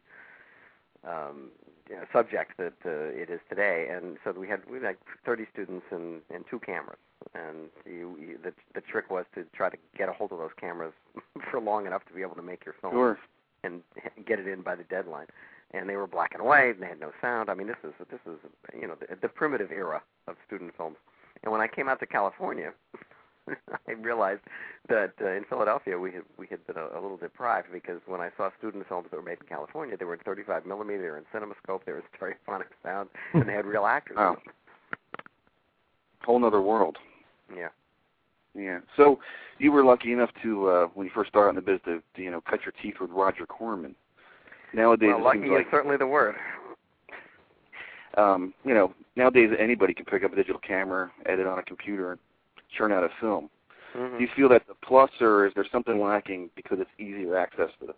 um, 1.08 1.50
you 1.89 1.96
know, 1.96 2.03
subject 2.13 2.58
that 2.58 2.74
uh, 2.86 2.89
it 3.22 3.29
is 3.29 3.39
today. 3.50 3.88
And 3.91 4.17
so 4.24 4.31
we 4.31 4.48
had 4.48 4.62
we 4.70 4.75
had 4.77 4.84
like 4.84 5.00
30 5.25 5.46
students 5.51 5.86
and, 5.91 6.22
and 6.34 6.46
two 6.50 6.60
cameras. 6.60 7.00
And 7.36 7.70
you, 7.86 8.17
you, 8.20 8.39
the 8.43 8.53
the 8.74 8.81
trick 8.81 9.10
was 9.10 9.25
to 9.36 9.46
try 9.53 9.70
to 9.70 9.77
get 9.98 10.10
a 10.10 10.13
hold 10.13 10.31
of 10.31 10.38
those 10.38 10.51
cameras 10.60 10.93
for 11.51 11.60
long 11.60 11.86
enough 11.86 12.05
to 12.08 12.13
be 12.13 12.22
able 12.22 12.36
to 12.36 12.41
make 12.41 12.65
your 12.65 12.75
film 12.81 12.93
Sure. 12.93 13.20
and 13.63 13.81
get 14.25 14.39
it 14.39 14.48
in 14.48 14.62
by 14.62 14.75
the 14.75 14.84
deadline. 14.84 15.27
And 15.74 15.88
they 15.88 15.96
were 15.96 16.08
black 16.08 16.34
and 16.34 16.43
white, 16.43 16.75
and 16.75 16.81
they 16.84 16.88
had 16.88 17.00
no 17.00 17.12
sound. 17.22 17.50
I 17.50 17.53
mean, 17.53 17.67
this 17.67 17.77
is 17.84 17.93
this 18.10 18.20
is 18.25 18.38
you 18.79 18.88
know 18.88 18.96
the, 19.00 19.15
the 19.22 19.29
primitive 19.29 19.72
era 19.72 20.01
of 20.27 20.36
student 20.48 20.75
films. 20.75 20.98
And 21.43 21.51
when 21.51 21.62
I 21.62 21.67
came 21.67 21.88
out 21.89 22.00
to 22.01 22.05
California, 22.05 22.74
I 23.88 23.91
realized 23.91 24.41
that 24.89 25.13
uh, 25.22 25.31
in 25.31 25.43
Philadelphia 25.50 25.98
we 25.98 26.12
had 26.12 26.24
we 26.38 26.48
had 26.48 26.65
been 26.67 26.77
a, 26.77 26.88
a 26.98 27.00
little 27.01 27.17
deprived 27.17 27.67
because 27.72 28.00
when 28.05 28.22
I 28.22 28.29
saw 28.38 28.50
student 28.58 28.88
films 28.88 29.08
that 29.12 29.17
were 29.17 29.24
made 29.24 29.38
in 29.41 29.48
California, 29.48 29.98
they 29.98 30.05
were 30.05 30.13
in 30.13 30.20
35 30.22 30.65
millimeter, 30.65 31.01
they 31.01 31.10
were 31.10 31.17
in 31.17 31.25
CinemaScope, 31.34 31.81
they 31.86 31.91
were 31.91 32.03
stereophonic 32.17 32.65
sound, 32.84 33.10
and 33.34 33.48
they 33.48 33.53
had 33.53 33.65
real 33.65 33.86
actors. 33.88 34.17
in 34.17 34.24
them. 34.24 34.36
Whole 36.24 36.39
nother 36.39 36.62
world. 36.62 36.98
Yeah. 37.55 37.70
Yeah. 38.53 38.79
So 38.98 39.20
you 39.60 39.72
were 39.72 39.84
lucky 39.84 40.12
enough 40.12 40.29
to, 40.43 40.67
uh, 40.67 40.88
when 40.93 41.05
you 41.08 41.12
first 41.13 41.29
started 41.29 41.50
in 41.50 41.55
the 41.55 41.62
business, 41.62 42.03
to, 42.15 42.22
you 42.22 42.31
know, 42.31 42.41
cut 42.41 42.60
your 42.65 42.74
teeth 42.81 42.96
with 43.00 43.10
Roger 43.12 43.46
Corman. 43.46 43.96
Nowadays, 44.74 45.12
well, 45.15 45.24
lucky 45.24 45.50
like, 45.50 45.62
is 45.62 45.72
certainly 45.72 45.98
the 45.98 46.08
word. 46.08 46.36
Um, 48.17 48.53
you 48.65 48.74
know, 48.74 48.93
nowadays 49.15 49.50
anybody 49.58 49.93
can 49.93 50.05
pick 50.05 50.24
up 50.24 50.34
a 50.34 50.36
digital 50.36 50.60
camera, 50.60 51.12
edit 51.25 51.48
on 51.48 51.60
a 51.60 51.63
computer, 51.63 52.12
and 52.12 52.20
churn 52.78 52.92
out 52.92 53.04
a 53.04 53.10
film. 53.20 53.50
Mm-hmm. 53.96 54.18
Do 54.18 54.24
you 54.24 54.30
feel 54.36 54.50
that's 54.50 54.70
a 54.70 54.86
plus, 54.86 55.12
or 55.20 55.46
is 55.46 55.54
there 55.54 55.66
something 55.72 56.00
lacking 56.00 56.50
because 56.56 56.80
it's 56.80 56.90
easier 56.98 57.38
access 57.38 57.70
to 57.82 57.88
the? 57.88 57.94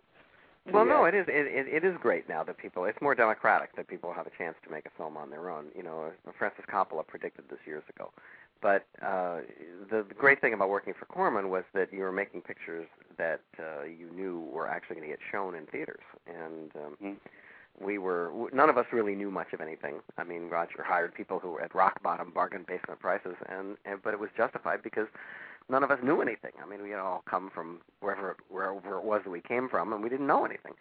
To 0.66 0.72
well, 0.72 0.84
the 0.84 0.90
no, 0.90 1.04
it 1.04 1.14
is. 1.14 1.26
It, 1.28 1.46
it, 1.46 1.84
it 1.84 1.86
is 1.86 1.94
great 2.00 2.28
now 2.28 2.42
that 2.42 2.58
people. 2.58 2.84
It's 2.84 3.00
more 3.00 3.14
democratic 3.14 3.76
that 3.76 3.86
people 3.86 4.12
have 4.12 4.26
a 4.26 4.30
chance 4.36 4.56
to 4.64 4.70
make 4.70 4.86
a 4.86 4.90
film 4.96 5.16
on 5.16 5.30
their 5.30 5.50
own. 5.50 5.66
You 5.76 5.82
know, 5.82 6.10
Francis 6.38 6.64
Coppola 6.72 7.06
predicted 7.06 7.44
this 7.48 7.60
years 7.66 7.84
ago. 7.94 8.10
But 8.62 8.86
uh, 9.02 9.40
the, 9.90 10.04
the 10.08 10.14
great 10.16 10.40
thing 10.40 10.54
about 10.54 10.70
working 10.70 10.94
for 10.98 11.04
Corman 11.04 11.50
was 11.50 11.64
that 11.74 11.92
you 11.92 12.00
were 12.00 12.12
making 12.12 12.40
pictures 12.40 12.86
that 13.18 13.42
uh, 13.58 13.84
you 13.84 14.10
knew 14.14 14.48
were 14.50 14.66
actually 14.66 14.96
going 14.96 15.08
to 15.08 15.12
get 15.12 15.20
shown 15.30 15.54
in 15.54 15.66
theaters, 15.66 16.00
and 16.26 16.72
um, 16.76 16.96
Mhm. 17.02 17.16
We 17.80 17.98
were 17.98 18.30
none 18.52 18.70
of 18.70 18.78
us 18.78 18.86
really 18.92 19.14
knew 19.14 19.30
much 19.30 19.52
of 19.52 19.60
anything. 19.60 19.96
I 20.16 20.24
mean, 20.24 20.48
Roger 20.48 20.82
hired 20.82 21.14
people 21.14 21.38
who 21.38 21.50
were 21.50 21.62
at 21.62 21.74
rock 21.74 22.02
bottom 22.02 22.30
bargain 22.30 22.64
basement 22.66 23.00
prices, 23.00 23.34
and, 23.48 23.76
and 23.84 24.02
but 24.02 24.14
it 24.14 24.20
was 24.20 24.30
justified 24.36 24.82
because 24.82 25.08
none 25.68 25.82
of 25.82 25.90
us 25.90 25.98
knew 26.02 26.20
anything. 26.20 26.52
I 26.62 26.68
mean, 26.68 26.82
we 26.82 26.90
had 26.90 27.00
all 27.00 27.22
come 27.28 27.50
from 27.52 27.80
wherever 28.00 28.36
wherever 28.48 28.98
it 28.98 29.04
was 29.04 29.22
that 29.24 29.30
we 29.30 29.40
came 29.40 29.68
from, 29.68 29.92
and 29.92 30.02
we 30.02 30.08
didn't 30.08 30.26
know 30.26 30.44
anything, 30.44 30.74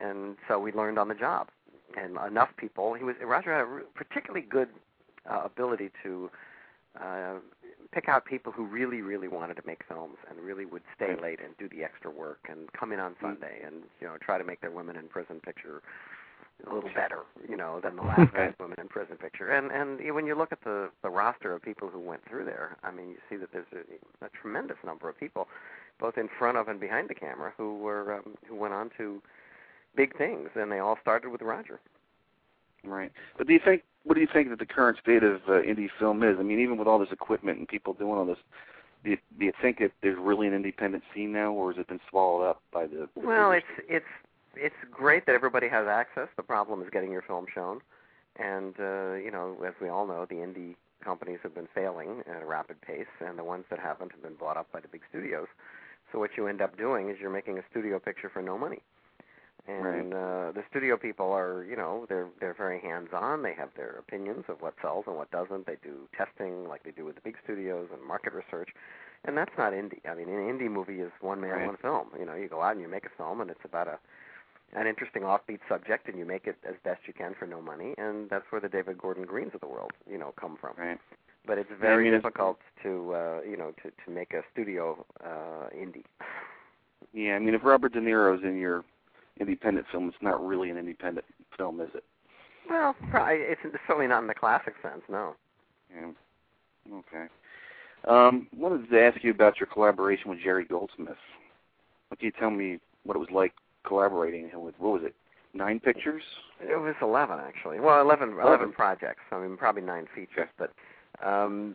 and 0.00 0.36
so 0.48 0.58
we 0.58 0.72
learned 0.72 0.98
on 0.98 1.08
the 1.08 1.14
job. 1.14 1.48
And 1.96 2.16
enough 2.28 2.50
people. 2.56 2.94
He 2.94 3.02
was 3.02 3.16
Roger 3.20 3.52
had 3.52 3.62
a 3.62 3.84
particularly 3.96 4.46
good 4.48 4.68
uh, 5.28 5.42
ability 5.44 5.90
to 6.04 6.30
uh, 7.00 7.34
pick 7.92 8.08
out 8.08 8.24
people 8.24 8.52
who 8.52 8.64
really, 8.64 9.02
really 9.02 9.28
wanted 9.28 9.54
to 9.54 9.62
make 9.66 9.80
films 9.88 10.16
and 10.28 10.38
really 10.40 10.64
would 10.64 10.82
stay 10.94 11.16
late 11.20 11.40
and 11.44 11.56
do 11.58 11.68
the 11.76 11.82
extra 11.82 12.10
work 12.10 12.46
and 12.48 12.72
come 12.72 12.92
in 12.92 13.00
on 13.00 13.16
Sunday 13.20 13.60
and 13.64 13.82
you 14.00 14.06
know 14.06 14.16
try 14.20 14.38
to 14.38 14.44
make 14.44 14.60
their 14.60 14.70
women 14.70 14.96
in 14.96 15.08
prison 15.08 15.40
picture 15.40 15.82
a 16.68 16.74
little 16.74 16.90
better, 16.94 17.20
you 17.48 17.56
know, 17.56 17.80
than 17.80 17.96
the 17.96 18.02
last 18.10 18.32
guy's 18.32 18.54
women 18.58 18.76
in 18.80 18.88
prison 18.88 19.16
picture. 19.16 19.50
And 19.50 19.70
and 19.70 20.14
when 20.14 20.26
you 20.26 20.34
look 20.34 20.52
at 20.52 20.62
the 20.64 20.90
the 21.02 21.10
roster 21.10 21.54
of 21.54 21.62
people 21.62 21.88
who 21.88 22.00
went 22.00 22.22
through 22.28 22.44
there, 22.44 22.76
I 22.82 22.90
mean, 22.90 23.08
you 23.10 23.16
see 23.28 23.36
that 23.36 23.52
there's 23.52 23.66
a, 23.72 24.24
a 24.24 24.28
tremendous 24.30 24.76
number 24.84 25.08
of 25.08 25.18
people, 25.18 25.48
both 25.98 26.18
in 26.18 26.28
front 26.38 26.56
of 26.58 26.68
and 26.68 26.80
behind 26.80 27.08
the 27.08 27.14
camera, 27.14 27.52
who 27.56 27.78
were 27.78 28.14
um, 28.14 28.34
who 28.48 28.56
went 28.56 28.74
on 28.74 28.90
to 28.98 29.22
big 29.96 30.16
things, 30.16 30.48
and 30.54 30.70
they 30.70 30.78
all 30.78 30.98
started 31.00 31.30
with 31.30 31.42
Roger. 31.42 31.80
Right. 32.84 33.12
But 33.36 33.46
do 33.46 33.52
you 33.52 33.60
think? 33.64 33.82
What 34.04 34.14
do 34.14 34.20
you 34.22 34.28
think 34.32 34.48
that 34.48 34.58
the 34.58 34.66
current 34.66 34.98
state 35.02 35.22
of 35.22 35.42
uh, 35.46 35.60
indie 35.60 35.90
film 35.98 36.22
is? 36.22 36.36
I 36.38 36.42
mean, 36.42 36.58
even 36.58 36.78
with 36.78 36.88
all 36.88 36.98
this 36.98 37.12
equipment 37.12 37.58
and 37.58 37.68
people 37.68 37.92
doing 37.92 38.16
all 38.16 38.24
this, 38.24 38.38
do 39.04 39.10
you, 39.10 39.18
do 39.38 39.44
you 39.44 39.52
think 39.60 39.78
that 39.78 39.92
there's 40.02 40.16
really 40.18 40.46
an 40.46 40.54
independent 40.54 41.02
scene 41.14 41.32
now, 41.32 41.52
or 41.52 41.72
has 41.72 41.80
it 41.80 41.88
been 41.88 42.00
swallowed 42.08 42.48
up 42.48 42.62
by 42.72 42.86
the? 42.86 43.08
the 43.14 43.26
Well, 43.26 43.52
it's 43.52 43.66
it's 43.88 44.06
it's 44.56 44.74
great 44.90 45.26
that 45.26 45.34
everybody 45.34 45.68
has 45.68 45.86
access. 45.86 46.28
The 46.36 46.42
problem 46.42 46.82
is 46.82 46.88
getting 46.90 47.12
your 47.12 47.22
film 47.22 47.46
shown, 47.54 47.80
and 48.36 48.74
uh, 48.78 49.14
you 49.14 49.30
know, 49.30 49.56
as 49.66 49.74
we 49.80 49.88
all 49.88 50.06
know, 50.06 50.26
the 50.28 50.36
indie 50.36 50.74
companies 51.04 51.38
have 51.42 51.54
been 51.54 51.68
failing 51.74 52.22
at 52.26 52.42
a 52.42 52.46
rapid 52.46 52.80
pace, 52.82 53.06
and 53.26 53.38
the 53.38 53.44
ones 53.44 53.64
that 53.70 53.78
haven't 53.78 54.12
have 54.12 54.22
been 54.22 54.34
bought 54.34 54.56
up 54.56 54.70
by 54.72 54.80
the 54.80 54.88
big 54.88 55.02
studios. 55.08 55.46
So 56.12 56.18
what 56.18 56.30
you 56.36 56.46
end 56.46 56.60
up 56.60 56.76
doing 56.76 57.08
is 57.08 57.16
you're 57.20 57.30
making 57.30 57.58
a 57.58 57.62
studio 57.70 57.98
picture 57.98 58.28
for 58.28 58.42
no 58.42 58.58
money. 58.58 58.80
And 59.68 60.14
uh, 60.14 60.52
the 60.52 60.64
studio 60.70 60.96
people 60.96 61.30
are, 61.32 61.64
you 61.64 61.76
know, 61.76 62.06
they're 62.08 62.28
they're 62.40 62.54
very 62.54 62.80
hands-on. 62.80 63.42
They 63.42 63.52
have 63.54 63.68
their 63.76 63.90
opinions 63.98 64.44
of 64.48 64.60
what 64.62 64.74
sells 64.82 65.04
and 65.06 65.16
what 65.16 65.30
doesn't. 65.30 65.66
They 65.66 65.76
do 65.82 66.08
testing 66.16 66.66
like 66.66 66.82
they 66.82 66.90
do 66.90 67.04
with 67.04 67.14
the 67.14 67.20
big 67.20 67.36
studios 67.44 67.88
and 67.92 68.02
market 68.02 68.32
research. 68.32 68.70
And 69.24 69.36
that's 69.36 69.52
not 69.58 69.72
indie. 69.74 70.00
I 70.08 70.14
mean, 70.14 70.28
an 70.30 70.40
indie 70.58 70.70
movie 70.70 71.00
is 71.00 71.12
one 71.20 71.40
man, 71.42 71.50
Right. 71.50 71.66
one 71.66 71.76
film. 71.76 72.08
You 72.18 72.24
know, 72.24 72.34
you 72.34 72.48
go 72.48 72.62
out 72.62 72.72
and 72.72 72.80
you 72.80 72.88
make 72.88 73.04
a 73.04 73.10
film, 73.16 73.40
and 73.42 73.50
it's 73.50 73.64
about 73.64 73.86
a 73.86 73.98
an 74.74 74.86
interesting 74.86 75.22
offbeat 75.22 75.60
subject, 75.68 76.08
and 76.08 76.18
you 76.18 76.24
make 76.24 76.46
it 76.46 76.56
as 76.68 76.74
best 76.84 77.00
you 77.06 77.12
can 77.12 77.34
for 77.38 77.46
no 77.46 77.60
money. 77.60 77.94
And 77.98 78.30
that's 78.30 78.44
where 78.50 78.60
the 78.60 78.68
David 78.68 78.98
Gordon 78.98 79.24
Greens 79.24 79.52
of 79.54 79.60
the 79.60 79.66
world, 79.66 79.92
you 80.10 80.18
know, 80.18 80.32
come 80.40 80.56
from. 80.60 80.74
Right. 80.76 80.98
But 81.46 81.58
it's 81.58 81.70
very 81.80 82.04
mean, 82.04 82.14
it's- 82.14 82.22
difficult 82.22 82.58
to, 82.82 83.14
uh, 83.14 83.40
you 83.48 83.56
know, 83.56 83.72
to 83.82 83.90
to 84.04 84.10
make 84.10 84.32
a 84.32 84.42
studio 84.52 85.04
uh, 85.24 85.68
indie. 85.74 86.04
Yeah, 87.12 87.34
I 87.34 87.38
mean, 87.38 87.54
if 87.54 87.64
Robert 87.64 87.92
De 87.92 88.00
Niro's 88.00 88.44
in 88.44 88.56
your 88.58 88.84
independent 89.40 89.86
film, 89.90 90.08
it's 90.08 90.22
not 90.22 90.46
really 90.46 90.70
an 90.70 90.76
independent 90.76 91.24
film, 91.56 91.80
is 91.80 91.88
it? 91.94 92.04
Well, 92.68 92.94
probably, 93.10 93.36
it's 93.36 93.60
certainly 93.86 94.06
not 94.06 94.20
in 94.20 94.28
the 94.28 94.34
classic 94.34 94.74
sense, 94.82 95.02
no. 95.08 95.34
Yeah. 95.92 96.10
Okay. 96.92 97.26
Um, 98.06 98.46
wanted 98.56 98.88
to 98.90 99.02
ask 99.02 99.24
you 99.24 99.30
about 99.30 99.58
your 99.58 99.66
collaboration 99.66 100.30
with 100.30 100.40
Jerry 100.40 100.64
Goldsmith. 100.64 101.16
What 102.08 102.20
can 102.20 102.26
you 102.26 102.32
tell 102.38 102.50
me 102.50 102.78
what 103.04 103.16
it 103.16 103.18
was 103.18 103.30
like 103.32 103.52
collaborating 103.84 104.50
with? 104.54 104.74
What 104.78 104.92
was 104.94 105.02
it? 105.04 105.14
Nine 105.52 105.80
pictures? 105.80 106.22
It 106.60 106.78
was 106.78 106.94
11, 107.02 107.38
actually. 107.40 107.80
Well, 107.80 108.00
11, 108.00 108.30
11 108.30 108.46
Eleven. 108.46 108.72
projects. 108.72 109.22
I 109.32 109.38
mean, 109.40 109.56
probably 109.56 109.82
nine 109.82 110.06
features. 110.14 110.48
But, 110.56 110.72
um, 111.24 111.74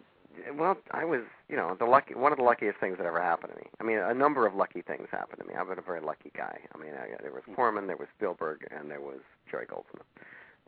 well, 0.57 0.77
I 0.91 1.03
was, 1.03 1.21
you 1.49 1.57
know, 1.57 1.75
the 1.77 1.85
lucky 1.85 2.13
one 2.15 2.31
of 2.31 2.37
the 2.37 2.43
luckiest 2.43 2.79
things 2.79 2.97
that 2.97 3.05
ever 3.05 3.21
happened 3.21 3.51
to 3.53 3.59
me. 3.59 3.67
I 3.81 3.83
mean, 3.83 3.97
a 3.97 4.13
number 4.13 4.45
of 4.45 4.55
lucky 4.55 4.81
things 4.81 5.07
happened 5.11 5.41
to 5.41 5.47
me. 5.47 5.55
I've 5.55 5.67
been 5.67 5.79
a 5.79 5.81
very 5.81 5.99
lucky 6.01 6.31
guy. 6.35 6.57
I 6.73 6.77
mean, 6.77 6.91
I, 6.93 7.21
there 7.21 7.31
was 7.33 7.43
Corman, 7.55 7.87
there 7.87 7.97
was 7.97 8.07
Spielberg, 8.17 8.65
and 8.71 8.89
there 8.89 9.01
was 9.01 9.19
Jerry 9.51 9.65
Goldsmith. 9.65 10.05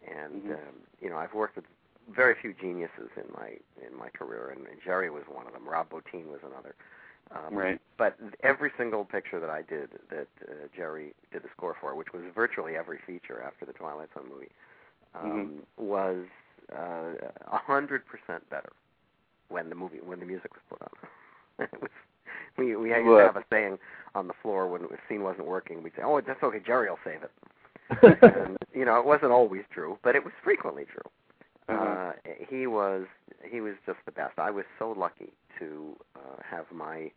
And 0.06 0.44
Mhm. 0.44 0.54
um, 0.54 0.76
you 1.02 1.10
know, 1.10 1.18
I've 1.18 1.34
worked 1.34 1.56
with 1.56 1.66
very 2.10 2.36
few 2.42 2.54
geniuses 2.54 3.10
in 3.18 3.26
my 3.34 3.58
in 3.86 3.98
my 3.98 4.10
career, 4.10 4.50
and, 4.56 4.66
and 4.68 4.78
Jerry 4.84 5.10
was 5.10 5.24
one 5.28 5.48
of 5.48 5.54
them. 5.54 5.68
Rob 5.68 5.90
Bottin 5.90 6.28
was 6.28 6.40
another. 6.44 6.76
Um, 7.32 7.56
Right. 7.56 7.80
But 7.98 8.18
every 8.44 8.72
single 8.78 9.04
picture 9.04 9.40
that 9.40 9.50
I 9.50 9.64
did 9.64 9.90
that 10.10 10.28
uh, 10.48 10.68
Jerry 10.76 11.14
did 11.32 11.44
the 11.44 11.50
score 11.56 11.76
for, 11.80 11.96
which 11.96 12.14
was 12.14 12.24
virtually 12.34 12.76
every 12.76 13.00
feature 13.06 13.42
after 13.42 13.66
the 13.66 13.74
Twilight 13.74 14.10
Zone 14.14 14.30
movie, 14.30 14.52
um, 15.16 15.64
was 15.78 16.26
uh, 16.72 17.14
a 17.52 17.58
hundred 17.58 18.04
percent 18.06 18.48
better 18.50 18.72
when 19.50 19.70
the 19.70 19.76
movie 19.76 19.98
when 20.04 20.20
the 20.20 20.26
music 20.26 20.52
was 20.54 20.62
put 20.70 20.82
on. 20.82 21.68
it 21.74 21.82
was, 21.82 21.92
we 22.58 22.76
we 22.76 22.90
used 22.90 23.06
to 23.06 23.16
have 23.16 23.36
a 23.36 23.44
saying 23.50 23.80
on 24.14 24.28
the 24.28 24.34
floor 24.42 24.68
when 24.68 24.84
the 24.84 24.98
scene 25.10 25.24
wasn't 25.24 25.48
working. 25.48 25.82
We'd 25.82 25.94
say, 25.96 26.04
"Oh, 26.04 26.22
that's 26.22 26.44
okay. 26.44 26.60
Jerry 26.66 26.90
will 26.90 27.00
save 27.04 27.24
it." 27.24 27.32
and, 28.22 28.58
you 28.74 28.86
know, 28.86 29.00
it 29.00 29.06
wasn't 29.06 29.32
always 29.32 29.64
true, 29.74 29.98
but 30.04 30.16
it 30.16 30.24
was 30.24 30.34
frequently 30.44 30.86
true. 30.86 31.10
Uh-huh. 31.70 31.84
Uh, 31.84 32.12
he 32.50 32.68
was 32.68 33.06
he 33.50 33.60
was 33.62 33.74
just 33.86 34.00
the 34.06 34.12
best. 34.12 34.38
I 34.38 34.52
was 34.52 34.66
so 34.78 34.92
lucky 34.92 35.34
to 35.60 35.96
uh, 36.16 36.42
have 36.50 36.66
my 36.72 37.12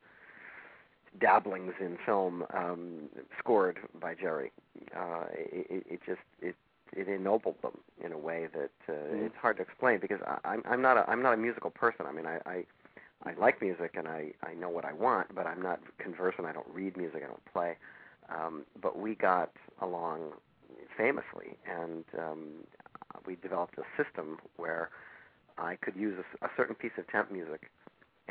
dabblings 1.20 1.72
in 1.80 1.98
film 2.04 2.44
um, 2.54 3.08
scored 3.38 3.78
by 4.00 4.14
Jerry. 4.14 4.52
Uh, 4.96 5.24
it, 5.32 5.84
it- 5.90 6.00
just 6.06 6.20
it 6.40 6.54
it 6.92 7.08
ennobled 7.08 7.54
them 7.62 7.78
in 8.04 8.12
a 8.12 8.18
way 8.18 8.48
that 8.52 8.70
uh, 8.88 8.92
Mhm. 8.92 9.26
it's 9.26 9.36
hard 9.36 9.56
to 9.58 9.62
explain 9.62 9.98
because 10.00 10.20
I, 10.26 10.38
I'm 10.44 10.62
I'm 10.64 10.82
not 10.82 10.96
a 10.96 11.08
I'm 11.10 11.22
not 11.22 11.34
a 11.34 11.36
musical 11.36 11.70
person. 11.70 12.06
I 12.06 12.12
mean 12.12 12.26
I. 12.26 12.38
I 12.46 12.64
I 13.22 13.34
like 13.34 13.60
music 13.60 13.96
and 13.98 14.08
I, 14.08 14.32
I 14.42 14.54
know 14.54 14.70
what 14.70 14.86
I 14.86 14.94
want, 14.94 15.34
but 15.34 15.46
I'm 15.46 15.60
not 15.60 15.78
conversant. 15.98 16.46
I 16.46 16.52
don't 16.52 16.66
read 16.72 16.96
music. 16.96 17.22
I 17.22 17.26
don't 17.26 17.44
play. 17.52 17.76
Um, 18.30 18.62
but 18.80 18.98
we 18.98 19.14
got 19.14 19.50
along 19.82 20.32
famously, 20.96 21.58
and 21.70 22.04
um, 22.18 22.40
we 23.26 23.36
developed 23.36 23.76
a 23.78 23.84
system 24.02 24.38
where 24.56 24.88
I 25.58 25.76
could 25.76 25.96
use 25.96 26.16
a, 26.42 26.46
a 26.46 26.50
certain 26.56 26.74
piece 26.74 26.92
of 26.96 27.06
temp 27.08 27.30
music, 27.30 27.70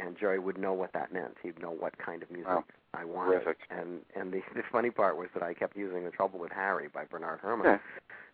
and 0.03 0.17
Jerry 0.17 0.39
would 0.39 0.57
know 0.57 0.73
what 0.73 0.91
that 0.93 1.11
meant. 1.13 1.35
He'd 1.43 1.59
know 1.61 1.71
what 1.71 1.97
kind 1.97 2.23
of 2.23 2.31
music 2.31 2.47
Wow. 2.47 2.63
I 2.93 3.05
wanted. 3.05 3.31
Terrific. 3.43 3.57
And 3.69 3.99
and 4.15 4.31
the, 4.33 4.41
the 4.55 4.63
funny 4.71 4.89
part 4.91 5.17
was 5.17 5.27
that 5.33 5.43
I 5.43 5.53
kept 5.53 5.75
using 5.77 6.05
"The 6.05 6.11
Trouble 6.11 6.39
with 6.39 6.51
Harry" 6.51 6.87
by 6.93 7.05
Bernard 7.05 7.39
Herrmann 7.41 7.65
Yeah. 7.65 7.77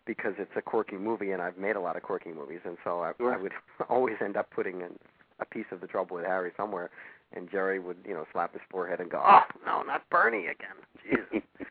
because 0.06 0.34
it's 0.38 0.50
a 0.56 0.62
quirky 0.62 0.96
movie, 0.96 1.32
and 1.32 1.42
I've 1.42 1.58
made 1.58 1.76
a 1.76 1.80
lot 1.80 1.96
of 1.96 2.02
quirky 2.02 2.32
movies, 2.32 2.60
and 2.64 2.76
so 2.84 3.00
I, 3.02 3.12
Sure. 3.18 3.34
I 3.34 3.36
would 3.36 3.52
always 3.88 4.16
end 4.20 4.36
up 4.36 4.50
putting 4.50 4.80
in 4.80 4.98
a 5.40 5.44
piece 5.44 5.66
of 5.72 5.80
"The 5.80 5.86
Trouble 5.86 6.16
with 6.16 6.24
Harry" 6.26 6.52
somewhere, 6.56 6.90
and 7.32 7.50
Jerry 7.50 7.78
would 7.78 7.98
you 8.06 8.14
know 8.14 8.26
slap 8.32 8.52
his 8.52 8.62
forehead 8.70 9.00
and 9.00 9.10
go, 9.10 9.22
"Oh 9.24 9.42
no, 9.64 9.82
not 9.82 10.08
Bernie 10.10 10.46
again!" 10.46 10.76
Jesus. 11.02 11.42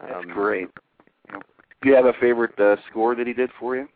That's 0.00 0.14
Um, 0.24 0.30
great. 0.32 0.68
Do 1.82 1.88
you 1.88 1.94
have 1.96 2.04
a 2.06 2.12
favorite 2.20 2.58
uh, 2.60 2.76
score 2.88 3.14
that 3.16 3.26
he 3.26 3.32
did 3.32 3.50
for 3.58 3.74
you? 3.76 3.88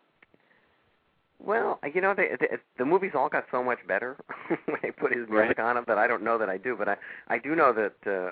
Well, 1.38 1.78
you 1.94 2.00
know, 2.00 2.14
they, 2.14 2.30
they, 2.40 2.56
the 2.78 2.84
movies 2.84 3.12
all 3.14 3.28
got 3.28 3.44
so 3.50 3.62
much 3.62 3.78
better 3.86 4.16
when 4.66 4.78
they 4.82 4.90
put 4.90 5.14
his 5.14 5.28
music 5.28 5.58
on 5.58 5.76
them 5.76 5.84
that 5.86 5.98
I 5.98 6.06
don't 6.06 6.22
know 6.22 6.38
that 6.38 6.48
I 6.48 6.56
do, 6.56 6.74
but 6.76 6.88
I 6.88 6.96
I 7.28 7.38
do 7.38 7.54
know 7.54 7.72
that 7.72 7.94
uh, 8.06 8.30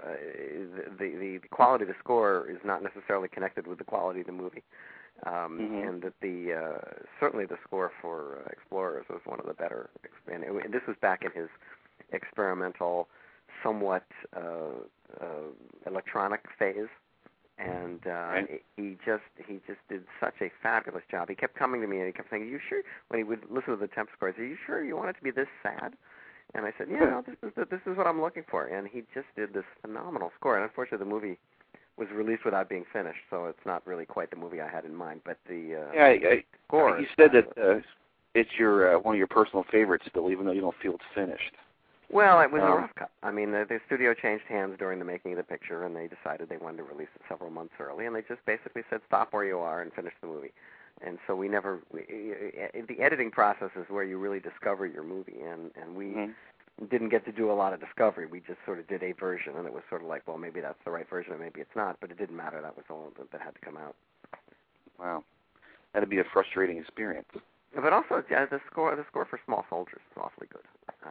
the, 0.98 1.10
the 1.18 1.38
the 1.42 1.48
quality 1.50 1.82
of 1.84 1.88
the 1.88 1.94
score 2.00 2.48
is 2.50 2.58
not 2.64 2.82
necessarily 2.82 3.28
connected 3.28 3.66
with 3.66 3.78
the 3.78 3.84
quality 3.84 4.20
of 4.20 4.26
the 4.26 4.32
movie, 4.32 4.62
um, 5.26 5.60
Mhm. 5.60 5.88
and 5.88 6.02
that 6.02 6.14
the 6.22 6.54
uh, 6.54 7.02
certainly 7.20 7.44
the 7.46 7.58
score 7.66 7.92
for 8.00 8.38
uh, 8.46 8.50
Explorers 8.50 9.06
was 9.10 9.20
one 9.26 9.38
of 9.38 9.46
the 9.46 9.54
better. 9.54 9.90
And 10.32 10.42
it, 10.42 10.72
this 10.72 10.82
was 10.88 10.96
back 11.00 11.24
in 11.24 11.30
his 11.32 11.50
experimental, 12.12 13.08
somewhat 13.62 14.06
uh, 14.34 14.80
uh, 15.20 15.26
electronic 15.86 16.40
phase 16.58 16.88
and 17.58 18.00
uh 18.06 18.10
Right. 18.10 18.62
he 18.76 18.96
just 19.04 19.22
he 19.46 19.60
just 19.66 19.80
did 19.88 20.04
such 20.20 20.34
a 20.40 20.50
fabulous 20.62 21.04
job. 21.10 21.28
He 21.28 21.34
kept 21.34 21.54
coming 21.56 21.80
to 21.80 21.86
me 21.86 21.98
and 21.98 22.06
he 22.06 22.12
kept 22.12 22.30
saying, 22.30 22.42
"Are 22.42 22.46
you 22.46 22.58
sure?" 22.68 22.82
When 23.08 23.18
he 23.18 23.24
would 23.24 23.44
listen 23.50 23.70
to 23.74 23.76
the 23.76 23.88
temp 23.88 24.10
scores, 24.16 24.34
"Are 24.38 24.44
you 24.44 24.56
sure 24.66 24.82
you 24.84 24.96
want 24.96 25.10
it 25.10 25.16
to 25.16 25.22
be 25.22 25.30
this 25.30 25.48
sad?" 25.62 25.94
And 26.54 26.66
I 26.66 26.72
said, 26.78 26.88
"Yeah, 26.90 27.00
no, 27.00 27.22
this 27.26 27.36
is 27.42 27.52
the, 27.56 27.64
this 27.64 27.80
is 27.86 27.96
what 27.96 28.06
I'm 28.06 28.20
looking 28.20 28.44
for." 28.50 28.66
And 28.66 28.86
he 28.88 29.02
just 29.14 29.26
did 29.36 29.52
this 29.54 29.64
phenomenal 29.82 30.32
score. 30.38 30.56
And 30.56 30.64
unfortunately, 30.64 31.04
the 31.04 31.10
movie 31.10 31.38
was 31.96 32.08
released 32.12 32.44
without 32.44 32.68
being 32.68 32.84
finished, 32.92 33.20
so 33.30 33.46
it's 33.46 33.64
not 33.64 33.86
really 33.86 34.04
quite 34.04 34.30
the 34.30 34.36
movie 34.36 34.60
I 34.60 34.68
had 34.68 34.84
in 34.84 34.94
mind. 34.94 35.20
But 35.24 35.38
the 35.48 35.76
uh, 35.88 35.94
Yeah, 35.94 36.04
I, 36.04 36.08
I, 36.34 36.44
score. 36.66 36.98
you 36.98 37.06
said 37.16 37.30
that 37.32 37.46
uh, 37.56 37.80
it's 38.34 38.50
your 38.58 38.96
uh, 38.96 38.98
one 38.98 39.14
of 39.14 39.18
your 39.18 39.28
personal 39.28 39.64
favorites 39.70 40.04
still, 40.08 40.30
even 40.30 40.44
though 40.44 40.52
you 40.52 40.60
don't 40.60 40.76
feel 40.82 40.94
it's 40.94 41.04
finished. 41.14 41.52
Well, 42.14 42.40
it 42.42 42.50
was 42.52 42.62
a 42.62 42.66
Um, 42.66 42.74
rough 42.78 42.94
cut. 42.94 43.10
I 43.24 43.32
mean, 43.32 43.50
the, 43.50 43.66
the 43.68 43.80
studio 43.86 44.14
changed 44.14 44.44
hands 44.46 44.78
during 44.78 45.00
the 45.00 45.04
making 45.04 45.32
of 45.32 45.38
the 45.38 45.42
picture, 45.42 45.82
and 45.82 45.96
they 45.96 46.06
decided 46.06 46.48
they 46.48 46.58
wanted 46.58 46.76
to 46.76 46.82
release 46.84 47.08
it 47.16 47.22
several 47.28 47.50
months 47.50 47.74
early, 47.80 48.06
and 48.06 48.14
they 48.14 48.22
just 48.22 48.44
basically 48.46 48.84
said, 48.88 49.00
"Stop 49.08 49.32
where 49.32 49.44
you 49.44 49.58
are 49.58 49.82
and 49.82 49.92
finish 49.92 50.14
the 50.20 50.28
movie." 50.28 50.52
And 51.02 51.18
so 51.26 51.34
we 51.34 51.48
never. 51.48 51.80
We, 51.90 52.02
the 52.88 53.00
editing 53.02 53.32
process 53.32 53.70
is 53.74 53.86
where 53.88 54.04
you 54.04 54.16
really 54.18 54.38
discover 54.38 54.86
your 54.86 55.02
movie, 55.02 55.40
and 55.42 55.72
and 55.74 55.96
we 55.96 56.06
Mhm. 56.06 56.34
didn't 56.88 57.08
get 57.08 57.24
to 57.24 57.32
do 57.32 57.50
a 57.50 57.56
lot 57.62 57.72
of 57.72 57.80
discovery. 57.80 58.26
We 58.26 58.38
just 58.38 58.64
sort 58.64 58.78
of 58.78 58.86
did 58.86 59.02
a 59.02 59.10
version, 59.10 59.56
and 59.56 59.66
it 59.66 59.72
was 59.72 59.82
sort 59.90 60.02
of 60.02 60.06
like, 60.06 60.22
well, 60.28 60.38
maybe 60.38 60.60
that's 60.60 60.78
the 60.84 60.92
right 60.92 61.08
version, 61.08 61.32
and 61.32 61.40
maybe 61.40 61.60
it's 61.60 61.74
not. 61.74 61.98
But 61.98 62.12
it 62.12 62.16
didn't 62.16 62.36
matter. 62.36 62.62
That 62.62 62.76
was 62.76 62.86
all 62.90 63.12
that, 63.18 63.28
that 63.32 63.40
had 63.40 63.56
to 63.56 63.60
come 63.60 63.76
out. 63.76 63.96
Wow, 65.00 65.24
that'd 65.92 66.08
be 66.08 66.20
a 66.20 66.24
frustrating 66.32 66.78
experience. 66.78 67.26
But 67.74 67.92
also, 67.92 68.22
yeah, 68.30 68.46
the 68.46 68.60
score 68.70 68.94
the 68.94 69.04
score 69.10 69.24
for 69.24 69.40
Small 69.44 69.66
Soldiers 69.68 70.00
is 70.12 70.16
awfully 70.16 70.46
good. 70.46 70.62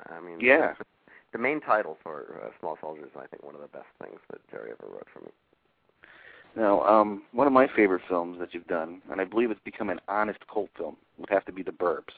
I 0.10 0.22
mean, 0.22 0.40
Yeah. 0.40 0.74
the, 0.80 0.86
the 1.34 1.40
main 1.40 1.60
title 1.60 1.98
for 2.02 2.42
uh, 2.44 2.50
Small 2.60 2.78
Soldiers, 2.80 3.06
is, 3.06 3.12
I 3.18 3.28
think, 3.28 3.44
one 3.44 3.56
of 3.56 3.62
the 3.62 3.68
best 3.68 3.88
things 4.02 4.20
that 4.32 4.40
Jerry 4.50 4.72
ever 4.72 4.90
wrote 4.90 5.08
for 5.12 5.20
me. 5.22 5.32
Now, 6.56 6.82
um, 6.84 7.24
one 7.32 7.48
of 7.48 7.54
my 7.54 7.68
favorite 7.76 8.04
films 8.08 8.40
that 8.40 8.54
you've 8.54 8.68
done, 8.68 9.02
and 9.12 9.20
I 9.20 9.26
believe 9.26 9.50
it's 9.50 9.60
become 9.66 9.90
an 9.90 10.00
honest 10.08 10.40
cult 10.52 10.70
film, 10.78 10.96
would 11.18 11.30
have 11.30 11.46
to 11.46 11.52
be 11.52 11.64
The 11.64 11.72
Burbs. 11.72 12.14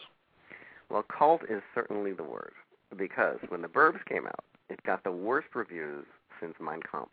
Well, 0.90 1.04
cult 1.04 1.42
is 1.50 1.62
certainly 1.74 2.12
the 2.12 2.24
word 2.24 2.52
because 2.96 3.38
when 3.48 3.62
the 3.62 3.68
Burbs 3.68 4.04
came 4.06 4.28
out, 4.28 4.44
it 4.70 4.84
got 4.84 5.04
the 5.04 5.12
worst 5.12 5.48
reviews 5.56 6.06
since 6.40 6.54
Mein 6.60 6.82
Kampf. 6.92 7.12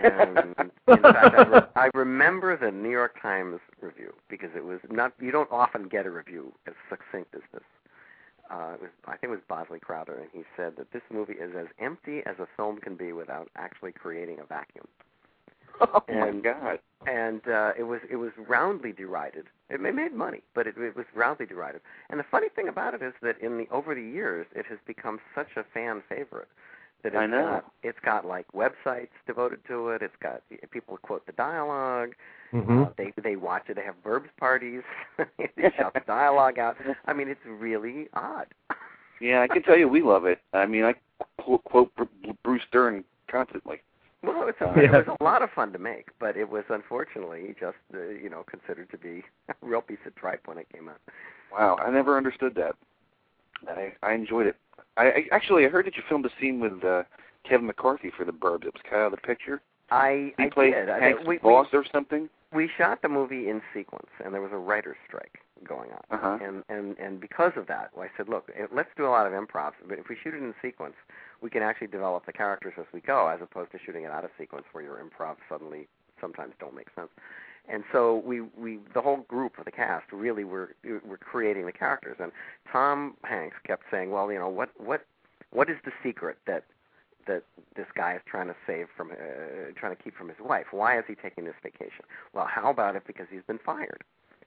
And 0.00 0.54
in 0.88 1.02
fact, 1.02 1.34
I, 1.34 1.42
re- 1.42 1.66
I 1.74 1.90
remember 1.94 2.56
the 2.56 2.70
New 2.70 2.90
York 2.90 3.20
Times 3.20 3.58
review 3.80 4.12
because 4.28 4.50
it 4.54 4.64
was 4.64 4.78
not. 4.88 5.12
You 5.20 5.32
don't 5.32 5.50
often 5.50 5.88
get 5.88 6.06
a 6.06 6.10
review 6.10 6.52
as 6.68 6.74
succinct 6.88 7.34
as 7.34 7.40
this. 7.52 7.62
Uh, 8.50 8.74
it 8.74 8.80
was, 8.80 8.90
I 9.06 9.12
think 9.12 9.24
it 9.24 9.30
was 9.30 9.40
Bosley 9.48 9.78
Crowther, 9.78 10.14
and 10.18 10.28
he 10.32 10.42
said 10.56 10.74
that 10.76 10.92
this 10.92 11.02
movie 11.12 11.34
is 11.34 11.52
as 11.56 11.66
empty 11.78 12.20
as 12.26 12.36
a 12.40 12.48
film 12.56 12.78
can 12.78 12.96
be 12.96 13.12
without 13.12 13.48
actually 13.56 13.92
creating 13.92 14.38
a 14.40 14.44
vacuum. 14.44 14.86
Oh 15.80 16.02
my 16.08 16.26
And- 16.28 16.42
God! 16.42 16.78
and 17.06 17.40
uh, 17.48 17.72
it 17.78 17.84
was 17.84 18.00
it 18.10 18.16
was 18.16 18.32
roundly 18.36 18.92
derided. 18.92 19.46
It 19.70 19.80
made 19.80 20.12
money, 20.12 20.42
but 20.54 20.66
it, 20.66 20.74
it 20.76 20.94
was 20.94 21.06
roundly 21.14 21.46
derided. 21.46 21.80
And 22.10 22.20
the 22.20 22.24
funny 22.30 22.48
thing 22.54 22.68
about 22.68 22.92
it 22.92 23.00
is 23.02 23.14
that 23.22 23.40
in 23.40 23.56
the 23.56 23.66
over 23.70 23.94
the 23.94 24.02
years, 24.02 24.46
it 24.54 24.66
has 24.66 24.78
become 24.86 25.20
such 25.34 25.56
a 25.56 25.64
fan 25.72 26.02
favorite 26.06 26.48
that 27.02 27.08
it's 27.14 27.16
I 27.16 27.26
know. 27.26 27.44
got 27.46 27.64
it's 27.82 27.98
got 28.04 28.24
like 28.26 28.46
websites 28.52 29.08
devoted 29.26 29.60
to 29.68 29.90
it. 29.90 30.02
It's 30.02 30.14
got 30.22 30.42
people 30.70 30.96
quote 30.98 31.24
the 31.26 31.32
dialogue. 31.32 32.14
hmm 32.52 32.82
Uh, 32.82 32.86
they 32.96 33.12
they 33.22 33.36
watch 33.36 33.64
it. 33.68 33.76
They 33.76 33.84
have 33.84 34.02
Burbs 34.04 34.28
parties. 34.38 34.82
they 35.38 35.70
shout 35.76 35.94
the 35.94 36.00
dialogue 36.06 36.58
out. 36.58 36.76
I 37.06 37.12
mean, 37.12 37.28
it's 37.28 37.40
really 37.46 38.08
odd. 38.14 38.46
Yeah, 39.20 39.40
I 39.42 39.48
can 39.48 39.62
tell 39.62 39.76
you 39.76 39.86
we 39.88 40.02
love 40.02 40.24
it. 40.24 40.40
I 40.54 40.64
mean, 40.66 40.84
I 40.84 40.94
quote, 41.42 41.62
quote 41.64 41.94
Br- 41.94 42.32
Bruce 42.42 42.62
Dern 42.72 43.04
constantly. 43.30 43.82
Well, 44.22 44.48
it's 44.48 44.60
a, 44.60 44.72
Yeah. 44.76 45.00
it 45.00 45.06
was 45.06 45.16
a 45.20 45.24
lot 45.24 45.42
of 45.42 45.50
fun 45.50 45.72
to 45.72 45.78
make, 45.78 46.08
but 46.18 46.36
it 46.36 46.48
was 46.48 46.64
unfortunately 46.68 47.54
just 47.58 47.76
uh, 47.94 47.98
you 48.08 48.28
know 48.30 48.44
considered 48.44 48.90
to 48.90 48.98
be 48.98 49.22
a 49.48 49.54
real 49.62 49.82
piece 49.82 49.98
of 50.06 50.14
tripe 50.14 50.46
when 50.46 50.58
it 50.58 50.68
came 50.72 50.88
out. 50.88 51.00
Wow, 51.52 51.76
I 51.80 51.90
never 51.90 52.16
understood 52.16 52.54
that. 52.56 52.76
I 53.68 53.92
I 54.02 54.12
enjoyed 54.14 54.46
it. 54.46 54.56
I, 54.96 55.04
I 55.06 55.24
actually 55.32 55.64
I 55.66 55.68
heard 55.68 55.86
that 55.86 55.96
you 55.96 56.02
filmed 56.08 56.26
a 56.26 56.30
scene 56.40 56.60
with 56.60 56.84
uh, 56.84 57.02
Kevin 57.48 57.66
McCarthy 57.66 58.10
for 58.16 58.24
The 58.24 58.32
Burbs. 58.32 58.64
It 58.66 58.74
was 58.74 58.82
kind 58.88 59.02
of 59.02 59.10
the 59.12 59.16
picture. 59.18 59.60
I 59.90 60.32
He 60.38 60.44
I 60.44 60.50
played 60.50 60.74
did. 60.74 60.88
I- 60.88 61.00
Hank's 61.00 61.20
we, 61.26 61.34
we 61.34 61.38
boss 61.38 61.66
or 61.72 61.84
something. 61.92 62.28
we 62.54 62.68
shot 62.78 63.02
the 63.02 63.08
movie 63.08 63.48
in 63.48 63.60
sequence, 63.74 64.08
and 64.24 64.32
there 64.34 64.40
was 64.42 64.52
a 64.52 64.56
writer's 64.58 64.96
strike 65.06 65.38
going 65.66 65.90
on. 65.90 66.02
Uh-huh. 66.10 66.38
And 66.44 66.62
and 66.68 66.98
and 66.98 67.20
because 67.20 67.52
of 67.56 67.66
that, 67.68 67.90
I 67.98 68.06
said, 68.16 68.28
look, 68.28 68.50
let's 68.72 68.88
do 68.96 69.06
a 69.06 69.10
lot 69.10 69.26
of 69.26 69.32
improv. 69.32 69.72
But 69.88 69.98
if 69.98 70.08
we 70.08 70.16
shoot 70.22 70.34
it 70.34 70.42
in 70.42 70.54
sequence, 70.62 70.94
we 71.42 71.50
can 71.50 71.62
actually 71.62 71.88
develop 71.88 72.26
the 72.26 72.32
characters 72.32 72.74
as 72.78 72.86
we 72.94 73.00
go, 73.00 73.28
as 73.28 73.40
opposed 73.42 73.72
to 73.72 73.78
shooting 73.84 74.04
it 74.04 74.10
out 74.10 74.24
of 74.24 74.30
sequence, 74.38 74.64
where 74.72 74.84
your 74.84 74.98
improv 75.02 75.36
suddenly 75.48 75.88
sometimes 76.20 76.52
don't 76.60 76.74
make 76.74 76.88
sense. 76.94 77.08
And 77.70 77.84
so 77.92 78.22
we 78.24 78.40
we 78.40 78.80
the 78.94 79.00
whole 79.00 79.18
group 79.28 79.58
of 79.58 79.64
the 79.64 79.70
cast 79.70 80.12
really 80.12 80.44
were 80.44 80.74
were 80.84 81.18
creating 81.18 81.66
the 81.66 81.72
characters. 81.72 82.16
And 82.18 82.32
Tom 82.70 83.14
Hanks 83.24 83.56
kept 83.64 83.84
saying, 83.90 84.10
well, 84.10 84.30
you 84.32 84.38
know, 84.38 84.48
what 84.48 84.70
what 84.76 85.06
what 85.50 85.70
is 85.70 85.76
the 85.84 85.92
secret 86.02 86.38
that 86.46 86.64
that 87.26 87.44
this 87.76 87.86
guy 87.94 88.14
is 88.14 88.22
trying 88.26 88.48
to 88.48 88.56
save 88.66 88.86
from, 88.96 89.12
uh, 89.12 89.14
trying 89.76 89.94
to 89.94 90.02
keep 90.02 90.16
from 90.16 90.28
his 90.28 90.38
wife. 90.40 90.66
Why 90.72 90.98
is 90.98 91.04
he 91.06 91.14
taking 91.14 91.44
this 91.44 91.54
vacation? 91.62 92.04
Well, 92.32 92.46
how 92.46 92.70
about 92.70 92.96
it 92.96 93.06
because 93.06 93.26
he's 93.30 93.42
been 93.46 93.60
fired, 93.64 94.02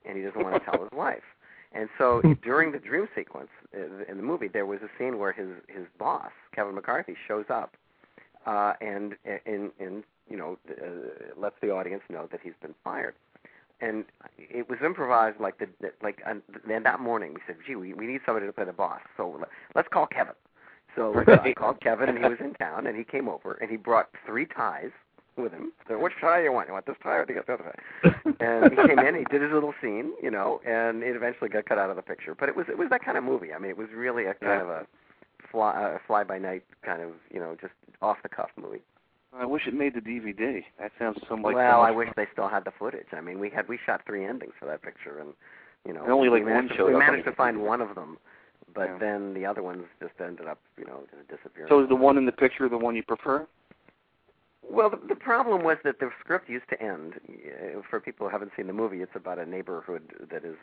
and 0.05 0.17
he 0.17 0.23
doesn't 0.23 0.43
want 0.43 0.55
to 0.55 0.69
tell 0.69 0.81
his 0.81 0.91
wife. 0.91 1.23
And 1.71 1.88
so 1.97 2.21
during 2.43 2.71
the 2.71 2.79
dream 2.79 3.07
sequence 3.15 3.49
uh, 3.75 4.03
in 4.09 4.17
the 4.17 4.23
movie, 4.23 4.47
there 4.47 4.65
was 4.65 4.79
a 4.81 4.89
scene 4.97 5.17
where 5.17 5.31
his 5.31 5.49
his 5.67 5.86
boss, 5.97 6.31
Kevin 6.53 6.75
McCarthy, 6.75 7.15
shows 7.27 7.45
up, 7.49 7.77
uh, 8.45 8.73
and 8.81 9.15
and 9.45 9.71
and 9.79 10.03
you 10.29 10.38
know 10.38 10.57
uh, 10.69 11.39
lets 11.39 11.55
the 11.62 11.69
audience 11.71 12.03
know 12.09 12.27
that 12.31 12.39
he's 12.43 12.53
been 12.62 12.75
fired. 12.83 13.15
And 13.81 14.05
it 14.38 14.69
was 14.69 14.79
improvised 14.86 15.39
like 15.41 15.57
the, 15.59 15.67
the 15.81 15.91
like. 16.01 16.21
And 16.25 16.41
then 16.67 16.83
that 16.83 16.99
morning 17.01 17.33
we 17.33 17.41
said, 17.45 17.57
"Gee, 17.65 17.75
we 17.75 17.93
we 17.93 18.05
need 18.05 18.21
somebody 18.25 18.45
to 18.45 18.53
play 18.53 18.65
the 18.65 18.71
boss, 18.73 19.01
so 19.17 19.36
let, 19.39 19.49
let's 19.75 19.88
call 19.89 20.07
Kevin." 20.07 20.36
So 20.95 21.13
I 21.27 21.53
called 21.53 21.81
Kevin, 21.81 22.07
and 22.09 22.17
he 22.17 22.23
was 22.23 22.38
in 22.39 22.53
town, 22.53 22.88
and 22.88 22.95
he 22.95 23.03
came 23.03 23.27
over, 23.27 23.53
and 23.55 23.69
he 23.69 23.77
brought 23.77 24.09
three 24.25 24.45
ties 24.45 24.91
with 25.38 25.51
him. 25.51 25.73
So, 25.88 25.97
which 25.99 26.13
tie 26.21 26.38
do 26.38 26.43
you 26.43 26.51
want? 26.53 26.67
You 26.67 26.73
want 26.73 26.86
this 26.86 26.95
tie 27.03 27.15
or 27.15 27.25
the 27.25 27.39
other 27.39 27.57
tie? 27.57 28.33
And 28.39 28.71
he 28.71 28.88
came 28.88 28.99
in, 28.99 29.15
he 29.15 29.25
did 29.25 29.41
his 29.41 29.51
little 29.51 29.73
scene, 29.81 30.13
you 30.21 30.29
know, 30.29 30.62
and 30.65 31.01
it 31.03 31.15
eventually 31.15 31.49
got 31.49 31.65
cut 31.65 31.77
out 31.79 31.89
of 31.89 31.95
the 31.95 32.01
picture. 32.03 32.36
But 32.36 32.49
it 32.49 32.55
was 32.55 32.67
it 32.69 32.77
was 32.77 32.89
that 32.89 33.03
kind 33.03 33.17
of 33.17 33.23
movie. 33.23 33.51
I 33.53 33.59
mean, 33.59 33.71
it 33.71 33.77
was 33.77 33.88
really 33.93 34.25
a 34.25 34.33
kind 34.36 34.59
Yeah. 34.59 34.62
of 34.62 34.69
a 34.69 34.88
fly 35.51 35.71
uh, 35.71 35.97
fly 36.07 36.23
by 36.23 36.38
night 36.38 36.63
kind 36.86 37.01
of 37.01 37.12
you 37.31 37.39
know 37.39 37.57
just 37.59 37.73
off 38.01 38.17
the 38.23 38.29
cuff 38.29 38.49
movie. 38.62 38.81
I 39.38 39.46
wish 39.46 39.67
it 39.67 39.74
made 39.74 39.96
the 39.96 40.02
DVD. 40.02 40.63
That 40.80 40.91
sounds 41.00 41.17
so 41.28 41.36
like. 41.36 41.56
well, 41.56 41.82
I 41.82 41.91
wish 41.91 42.10
they 42.15 42.28
still 42.32 42.48
had 42.48 42.65
the 42.65 42.72
footage. 42.78 43.08
I 43.13 43.22
mean, 43.22 43.39
we 43.39 43.50
had 43.50 43.67
we 43.67 43.80
shot 43.86 44.02
three 44.06 44.26
endings 44.26 44.54
for 44.60 44.65
that 44.65 44.82
picture, 44.82 45.19
and 45.19 45.34
you 45.86 45.93
know, 45.93 46.04
And 46.04 46.12
only, 46.12 46.30
like, 46.30 46.39
we 46.39 46.46
one 46.46 46.54
managed, 46.54 46.74
to, 46.74 46.78
showed 46.78 46.93
we 46.93 46.98
managed 46.98 47.26
to 47.26 47.34
find 47.34 47.62
one 47.62 47.82
of 47.82 47.96
them, 47.96 48.17
but 48.74 48.89
Yeah. 48.89 48.98
then 49.00 49.34
the 49.34 49.46
other 49.46 49.62
ones 49.63 49.84
just 50.00 50.13
ended 50.22 50.48
up, 50.48 50.60
you 50.78 50.86
know, 50.86 51.04
disappearing. 51.30 51.67
So 51.69 51.82
is 51.82 51.89
the 51.89 51.96
one 51.96 52.17
in 52.17 52.26
the 52.26 52.32
picture 52.32 52.69
the 52.69 52.78
one 52.78 52.96
you 52.96 53.04
prefer? 53.04 53.46
Well, 54.62 54.89
the, 54.89 54.98
the 55.10 55.15
problem 55.15 55.63
was 55.63 55.78
that 55.84 56.00
the 56.00 56.10
script 56.22 56.50
used 56.50 56.69
to 56.69 56.82
end. 56.82 57.15
For 57.89 58.00
people 58.00 58.28
who 58.28 58.32
haven't 58.32 58.52
seen 58.56 58.67
the 58.67 58.74
movie, 58.74 59.02
it's 59.02 59.15
about 59.15 59.39
a 59.39 59.46
neighborhood 59.46 60.04
that 60.32 60.46
is. 60.46 60.56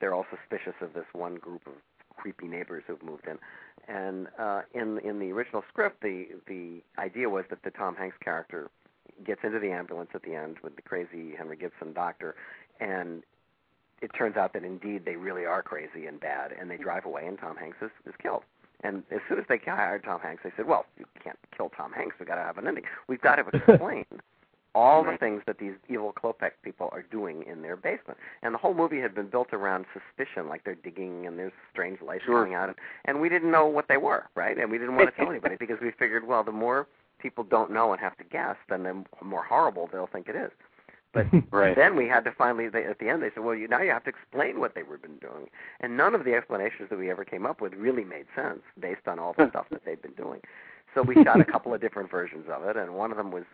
They're 0.00 0.14
all 0.14 0.26
suspicious 0.30 0.74
of 0.80 0.92
this 0.94 1.04
one 1.12 1.36
group 1.36 1.66
of 1.66 1.74
creepy 2.16 2.46
neighbors 2.48 2.82
who've 2.86 3.02
moved 3.02 3.26
in, 3.28 3.38
and 3.88 4.28
uh, 4.38 4.62
in 4.74 4.98
in 4.98 5.18
the 5.18 5.32
original 5.32 5.64
script, 5.68 6.02
the 6.02 6.28
the 6.46 6.82
idea 6.98 7.28
was 7.28 7.44
that 7.50 7.62
the 7.62 7.70
Tom 7.70 7.96
Hanks 7.96 8.16
character 8.22 8.70
gets 9.24 9.40
into 9.44 9.58
the 9.58 9.70
ambulance 9.70 10.10
at 10.14 10.22
the 10.22 10.34
end 10.34 10.56
with 10.62 10.76
the 10.76 10.82
crazy 10.82 11.34
Henry 11.36 11.56
Gibson 11.56 11.92
doctor, 11.92 12.34
and 12.80 13.22
it 14.02 14.10
turns 14.16 14.36
out 14.36 14.52
that 14.52 14.64
indeed 14.64 15.04
they 15.04 15.16
really 15.16 15.44
are 15.44 15.62
crazy 15.62 16.06
and 16.06 16.20
bad, 16.20 16.52
and 16.52 16.70
they 16.70 16.76
drive 16.76 17.04
away, 17.04 17.26
and 17.26 17.38
Tom 17.38 17.56
Hanks 17.56 17.78
is, 17.80 17.90
is 18.06 18.14
killed. 18.20 18.42
And 18.82 19.02
as 19.10 19.20
soon 19.28 19.38
as 19.38 19.44
they 19.48 19.58
hired 19.58 20.04
Tom 20.04 20.20
Hanks, 20.20 20.42
they 20.44 20.52
said, 20.56 20.66
"Well, 20.66 20.84
you 20.98 21.06
can't 21.22 21.38
kill 21.56 21.70
Tom 21.70 21.92
Hanks. 21.92 22.16
We've 22.18 22.28
got 22.28 22.34
to 22.36 22.42
have 22.42 22.58
an 22.58 22.66
ending. 22.66 22.84
We've 23.08 23.20
got 23.20 23.36
to 23.36 23.46
explain 23.56 24.04
all 24.74 25.04
the 25.04 25.16
things 25.18 25.42
that 25.46 25.58
these 25.58 25.74
evil 25.88 26.12
Klopek 26.12 26.52
people 26.62 26.88
are 26.92 27.02
doing 27.02 27.44
in 27.50 27.62
their 27.62 27.76
basement." 27.76 28.18
And 28.42 28.54
the 28.54 28.58
whole 28.58 28.74
movie 28.74 29.00
had 29.00 29.14
been 29.14 29.28
built 29.28 29.52
around 29.52 29.86
suspicion, 29.92 30.48
like 30.48 30.64
they're 30.64 30.74
digging 30.74 31.26
and 31.26 31.38
there's 31.38 31.52
strange 31.70 32.00
lights 32.02 32.24
Sure. 32.24 32.40
coming 32.42 32.54
out, 32.54 32.68
and, 32.68 32.76
and 33.04 33.20
we 33.20 33.28
didn't 33.28 33.50
know 33.50 33.66
what 33.66 33.88
they 33.88 33.96
were, 33.96 34.24
right? 34.34 34.56
And 34.58 34.70
we 34.70 34.78
didn't 34.78 34.96
want 34.96 35.10
to 35.10 35.16
tell 35.16 35.30
anybody 35.30 35.56
because 35.60 35.78
we 35.80 35.90
figured, 35.92 36.26
well, 36.26 36.44
the 36.44 36.52
more 36.52 36.86
people 37.18 37.44
don't 37.44 37.70
know 37.70 37.92
and 37.92 38.00
have 38.00 38.16
to 38.18 38.24
guess, 38.24 38.56
then 38.68 38.82
the 38.82 39.04
more 39.24 39.42
horrible 39.44 39.88
they'll 39.92 40.06
think 40.06 40.28
it 40.28 40.36
is. 40.36 40.50
But 41.14 41.26
Right. 41.52 41.74
then 41.76 41.96
we 41.96 42.06
had 42.08 42.24
to 42.24 42.32
finally, 42.32 42.68
they, 42.68 42.84
at 42.84 42.98
the 42.98 43.08
end, 43.08 43.22
they 43.22 43.30
said, 43.34 43.44
well, 43.44 43.54
you, 43.54 43.68
now 43.68 43.80
you 43.80 43.90
have 43.90 44.04
to 44.04 44.10
explain 44.10 44.60
what 44.60 44.74
they 44.74 44.82
were 44.82 44.98
been 44.98 45.16
doing. 45.18 45.48
And 45.80 45.96
none 45.96 46.14
of 46.14 46.24
the 46.24 46.34
explanations 46.34 46.90
that 46.90 46.98
we 46.98 47.10
ever 47.10 47.24
came 47.24 47.46
up 47.46 47.60
with 47.60 47.72
really 47.74 48.04
made 48.04 48.26
sense 48.34 48.60
based 48.78 49.06
on 49.06 49.18
all 49.18 49.32
the 49.38 49.48
stuff 49.48 49.66
that 49.70 49.84
they'd 49.86 50.02
been 50.02 50.12
doing. 50.14 50.40
So 50.94 51.02
we 51.02 51.14
shot 51.24 51.40
a 51.40 51.44
couple 51.52 51.74
of 51.74 51.80
different 51.80 52.10
versions 52.10 52.46
of 52.50 52.64
it, 52.64 52.76
and 52.76 52.94
one 52.94 53.10
of 53.10 53.16
them 53.16 53.30
was, 53.30 53.44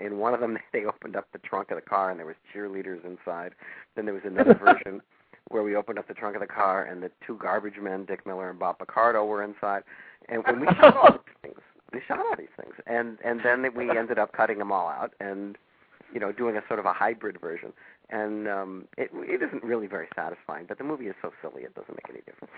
in 0.00 0.18
one 0.18 0.34
of 0.34 0.40
them, 0.40 0.58
they 0.72 0.84
opened 0.84 1.16
up 1.16 1.26
the 1.32 1.38
trunk 1.38 1.70
of 1.70 1.76
the 1.76 1.82
car 1.82 2.10
and 2.10 2.18
there 2.18 2.26
was 2.26 2.36
cheerleaders 2.54 3.04
inside. 3.04 3.54
Then 3.96 4.04
there 4.04 4.14
was 4.14 4.24
another 4.24 4.54
version 4.64 5.00
where 5.48 5.62
we 5.62 5.76
opened 5.76 5.98
up 5.98 6.08
the 6.08 6.14
trunk 6.14 6.36
of 6.36 6.40
the 6.40 6.46
car 6.46 6.84
and 6.84 7.02
the 7.02 7.10
two 7.26 7.38
garbage 7.40 7.78
men, 7.80 8.04
Dick 8.04 8.26
Miller 8.26 8.50
and 8.50 8.58
Bob 8.58 8.78
Picardo, 8.78 9.24
were 9.24 9.42
inside. 9.42 9.82
And 10.28 10.42
when 10.46 10.60
we 10.60 10.66
shot 10.66 10.96
all 10.96 11.12
these 11.12 11.36
things, 11.42 11.60
we 11.92 12.00
shot 12.08 12.18
all 12.18 12.34
these 12.36 12.48
things, 12.60 12.74
and 12.86 13.18
and 13.24 13.40
then 13.44 13.64
we 13.76 13.96
ended 13.96 14.18
up 14.18 14.32
cutting 14.32 14.58
them 14.58 14.72
all 14.72 14.88
out 14.88 15.12
and 15.20 15.56
you 16.12 16.18
know 16.18 16.32
doing 16.32 16.56
a 16.56 16.62
sort 16.66 16.80
of 16.80 16.86
a 16.86 16.92
hybrid 16.92 17.40
version. 17.40 17.72
And 18.08 18.48
um, 18.48 18.84
it 18.96 19.10
it 19.12 19.42
isn't 19.42 19.62
really 19.62 19.86
very 19.86 20.08
satisfying, 20.16 20.64
but 20.66 20.78
the 20.78 20.84
movie 20.84 21.06
is 21.06 21.14
so 21.20 21.30
silly 21.42 21.62
it 21.62 21.74
doesn't 21.74 21.94
make 21.94 22.08
any 22.08 22.20
difference. 22.20 22.52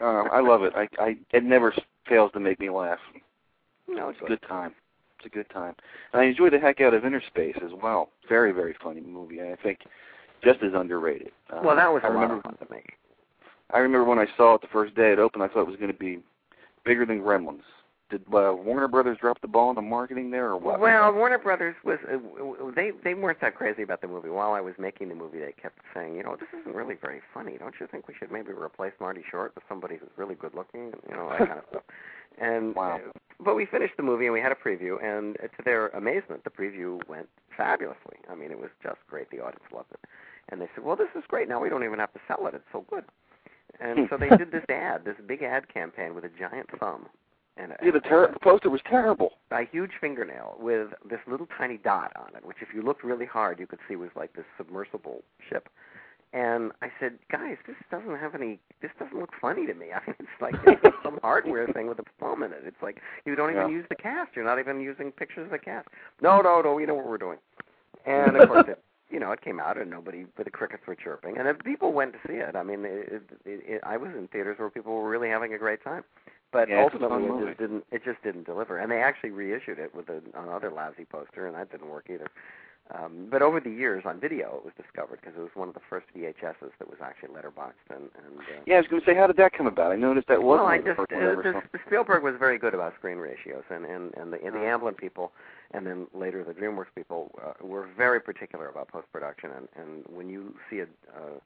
Uh, 0.00 0.28
I 0.34 0.40
love 0.40 0.64
it. 0.64 0.72
I, 0.74 0.88
I 0.98 1.16
it 1.32 1.44
never 1.44 1.72
fails 2.08 2.32
to 2.32 2.40
make 2.40 2.58
me 2.58 2.70
laugh. 2.70 2.98
No, 3.88 4.08
it's 4.08 4.18
a 4.22 4.26
good 4.26 4.42
time. 4.48 4.74
It's 5.18 5.26
a 5.26 5.28
good 5.28 5.48
time. 5.50 5.74
And 6.12 6.22
I 6.22 6.24
enjoy 6.24 6.50
the 6.50 6.58
heck 6.58 6.80
out 6.80 6.94
of 6.94 7.02
Innerspace 7.02 7.62
as 7.62 7.70
well. 7.82 8.08
Very, 8.28 8.52
very 8.52 8.74
funny 8.82 9.00
movie. 9.00 9.38
And 9.38 9.52
I 9.52 9.56
think 9.62 9.80
just 10.42 10.62
as 10.62 10.72
underrated. 10.74 11.30
Um, 11.50 11.64
well, 11.64 11.76
that 11.76 11.92
was 11.92 12.02
I 12.04 12.08
a 12.08 12.10
remember, 12.12 12.34
lot 12.36 12.44
of 12.46 12.58
fun 12.58 12.66
to 12.66 12.74
make. 12.74 12.94
I 13.70 13.78
remember 13.78 14.04
when 14.04 14.18
I 14.18 14.26
saw 14.36 14.54
it 14.54 14.60
the 14.60 14.66
first 14.68 14.94
day 14.94 15.12
it 15.12 15.18
opened, 15.18 15.42
I 15.42 15.48
thought 15.48 15.62
it 15.62 15.68
was 15.68 15.76
going 15.76 15.92
to 15.92 15.98
be 15.98 16.18
bigger 16.84 17.06
than 17.06 17.20
Gremlins. 17.20 17.62
Did 18.12 18.24
uh, 18.34 18.52
Warner 18.52 18.88
Brothers 18.88 19.16
drop 19.18 19.40
the 19.40 19.48
ball 19.48 19.70
in 19.70 19.74
the 19.74 19.80
marketing 19.80 20.30
there, 20.30 20.50
or 20.50 20.58
what? 20.58 20.78
Well, 20.78 21.14
Warner 21.14 21.38
Brothers 21.38 21.74
was 21.82 21.98
uh, 22.12 22.18
they 22.76 22.90
they 23.02 23.14
weren't 23.14 23.40
that 23.40 23.54
crazy 23.54 23.80
about 23.80 24.02
the 24.02 24.06
movie. 24.06 24.28
While 24.28 24.52
I 24.52 24.60
was 24.60 24.74
making 24.78 25.08
the 25.08 25.14
movie, 25.14 25.38
they 25.38 25.52
kept 25.52 25.78
saying, 25.94 26.16
you 26.16 26.22
know, 26.22 26.36
this 26.38 26.48
isn't 26.60 26.76
really 26.76 26.94
very 26.94 27.22
funny. 27.32 27.56
Don't 27.56 27.74
you 27.80 27.86
think 27.86 28.08
we 28.08 28.14
should 28.18 28.30
maybe 28.30 28.52
replace 28.52 28.92
Marty 29.00 29.22
Short 29.30 29.54
with 29.54 29.64
somebody 29.66 29.96
who's 29.96 30.10
really 30.18 30.34
good 30.34 30.52
looking, 30.52 30.92
you 31.08 31.16
know, 31.16 31.30
that 31.30 31.38
kind 31.38 31.52
of 31.52 31.64
stuff. 31.70 31.82
And 32.38 32.74
wow. 32.74 32.96
uh, 32.96 33.18
but 33.40 33.56
we 33.56 33.64
finished 33.64 33.94
the 33.96 34.02
movie 34.02 34.26
and 34.26 34.34
we 34.34 34.40
had 34.40 34.52
a 34.52 34.56
preview, 34.56 35.02
and 35.02 35.36
to 35.36 35.62
their 35.64 35.88
amazement, 35.88 36.44
the 36.44 36.50
preview 36.50 37.00
went 37.08 37.30
fabulously. 37.56 38.18
I 38.30 38.34
mean, 38.34 38.50
it 38.50 38.58
was 38.58 38.70
just 38.82 38.98
great. 39.08 39.30
The 39.30 39.38
audience 39.40 39.64
loved 39.72 39.90
it, 39.92 40.00
and 40.50 40.60
they 40.60 40.68
said, 40.74 40.84
well, 40.84 40.96
this 40.96 41.08
is 41.16 41.24
great. 41.28 41.48
Now 41.48 41.62
we 41.62 41.70
don't 41.70 41.82
even 41.82 41.98
have 41.98 42.12
to 42.12 42.20
sell 42.28 42.46
it. 42.46 42.52
It's 42.52 42.64
so 42.72 42.84
good. 42.90 43.04
And 43.80 44.06
so 44.10 44.18
they 44.18 44.28
did 44.28 44.52
this 44.52 44.64
ad, 44.68 45.06
this 45.06 45.16
big 45.26 45.42
ad 45.42 45.72
campaign 45.72 46.14
with 46.14 46.24
a 46.24 46.30
giant 46.38 46.68
thumb 46.78 47.06
and 47.56 47.72
yeah, 47.82 47.90
the, 47.90 47.98
uh, 47.98 48.08
ter- 48.08 48.32
the 48.32 48.38
poster 48.40 48.70
was 48.70 48.80
terrible. 48.88 49.32
A 49.50 49.64
huge 49.70 49.92
fingernail 50.00 50.56
with 50.58 50.88
this 51.08 51.20
little 51.26 51.46
tiny 51.58 51.76
dot 51.78 52.12
on 52.16 52.34
it, 52.36 52.44
which 52.46 52.58
if 52.60 52.68
you 52.74 52.82
looked 52.82 53.04
really 53.04 53.26
hard, 53.26 53.58
you 53.60 53.66
could 53.66 53.78
see 53.88 53.96
was 53.96 54.10
like 54.16 54.32
this 54.34 54.44
submersible 54.56 55.22
ship. 55.48 55.68
And 56.34 56.72
I 56.80 56.88
said, 56.98 57.18
guys, 57.30 57.58
this 57.66 57.76
doesn't 57.90 58.16
have 58.16 58.34
any. 58.34 58.58
This 58.80 58.90
doesn't 58.98 59.18
look 59.18 59.32
funny 59.38 59.66
to 59.66 59.74
me. 59.74 59.88
I 59.94 60.00
mean, 60.06 60.16
it's 60.18 60.40
like 60.40 60.54
it's 60.64 60.96
some 61.02 61.18
hardware 61.22 61.66
thing 61.68 61.88
with 61.88 61.98
a 61.98 62.04
thumb 62.18 62.42
in 62.42 62.52
it. 62.52 62.62
It's 62.64 62.80
like 62.82 63.00
you 63.26 63.34
don't 63.36 63.50
even 63.50 63.68
Yeah. 63.68 63.76
use 63.76 63.84
the 63.90 63.96
cast. 63.96 64.30
You're 64.34 64.46
not 64.46 64.58
even 64.58 64.80
using 64.80 65.12
pictures 65.12 65.44
of 65.44 65.50
the 65.50 65.58
cast. 65.58 65.88
No, 66.22 66.40
no, 66.40 66.62
no. 66.62 66.72
We 66.74 66.86
know 66.86 66.94
what 66.94 67.06
we're 67.06 67.18
doing. 67.18 67.38
And 68.06 68.36
of 68.38 68.48
course, 68.48 68.64
it, 68.66 68.82
you 69.10 69.20
know, 69.20 69.30
it 69.32 69.42
came 69.42 69.60
out, 69.60 69.76
and 69.76 69.90
nobody, 69.90 70.24
but 70.34 70.46
the 70.46 70.50
crickets 70.50 70.82
were 70.86 70.94
chirping, 70.94 71.36
and 71.36 71.46
then 71.46 71.56
people 71.56 71.92
went 71.92 72.14
to 72.14 72.18
see 72.26 72.38
it. 72.38 72.56
I 72.56 72.62
mean, 72.62 72.86
it, 72.86 73.12
it, 73.12 73.22
it, 73.44 73.80
I 73.84 73.98
was 73.98 74.10
in 74.16 74.26
theaters 74.28 74.58
where 74.58 74.70
people 74.70 74.94
were 74.94 75.08
really 75.10 75.28
having 75.28 75.52
a 75.52 75.58
great 75.58 75.84
time. 75.84 76.02
But 76.52 76.68
Yeah, 76.68 76.82
ultimately, 76.82 77.24
it 77.24 77.46
just 77.46 77.58
didn't. 77.58 77.84
It 77.90 78.04
just 78.04 78.22
didn't 78.22 78.44
deliver, 78.44 78.78
and 78.78 78.90
they 78.90 79.00
actually 79.00 79.30
reissued 79.30 79.78
it 79.78 79.94
with 79.94 80.08
a, 80.10 80.20
another 80.34 80.70
lousy 80.70 81.06
poster, 81.06 81.46
and 81.46 81.56
that 81.56 81.70
didn't 81.72 81.88
work 81.88 82.06
either. 82.10 82.28
Um, 82.90 83.28
but 83.30 83.40
over 83.40 83.58
the 83.60 83.70
years, 83.70 84.02
on 84.04 84.20
video, 84.20 84.56
it 84.56 84.64
was 84.64 84.74
discovered 84.76 85.20
because 85.22 85.34
it 85.36 85.40
was 85.40 85.54
one 85.54 85.68
of 85.68 85.74
the 85.74 85.80
first 85.88 86.06
VHSs 86.14 86.72
that 86.78 86.88
was 86.90 86.98
actually 87.00 87.30
letterboxed, 87.30 87.88
and, 87.88 88.10
and 88.18 88.40
uh, 88.40 88.60
Yeah, 88.66 88.74
I 88.74 88.78
was 88.80 88.88
going 88.88 89.00
to 89.00 89.06
say, 89.06 89.14
how 89.14 89.26
did 89.28 89.36
that 89.36 89.52
come 89.54 89.66
about? 89.66 89.92
I 89.92 89.96
noticed 89.96 90.28
that 90.28 90.42
wasn't 90.42 90.66
well, 90.66 90.72
I 90.74 90.76
of 90.76 90.84
the 90.84 90.94
first 90.96 91.12
uh, 91.46 91.52
this. 91.72 91.80
Spielberg 91.86 92.22
was 92.22 92.34
very 92.38 92.58
good 92.58 92.74
about 92.74 92.94
screen 92.98 93.16
ratios, 93.18 93.62
and 93.70 93.86
and 93.86 94.12
and 94.16 94.32
the, 94.32 94.44
and 94.44 94.54
the 94.54 94.60
Oh. 94.60 94.78
Amblin 94.78 94.96
people, 94.96 95.32
and 95.70 95.86
then 95.86 96.06
later 96.12 96.44
the 96.44 96.52
DreamWorks 96.52 96.92
people 96.94 97.30
uh, 97.42 97.64
were 97.64 97.88
very 97.96 98.20
particular 98.20 98.68
about 98.68 98.88
post 98.88 99.06
production. 99.12 99.50
And 99.56 99.68
and 99.76 100.04
when 100.14 100.28
you 100.28 100.54
see 100.68 100.80
a 100.80 100.84
uh, 101.16 101.38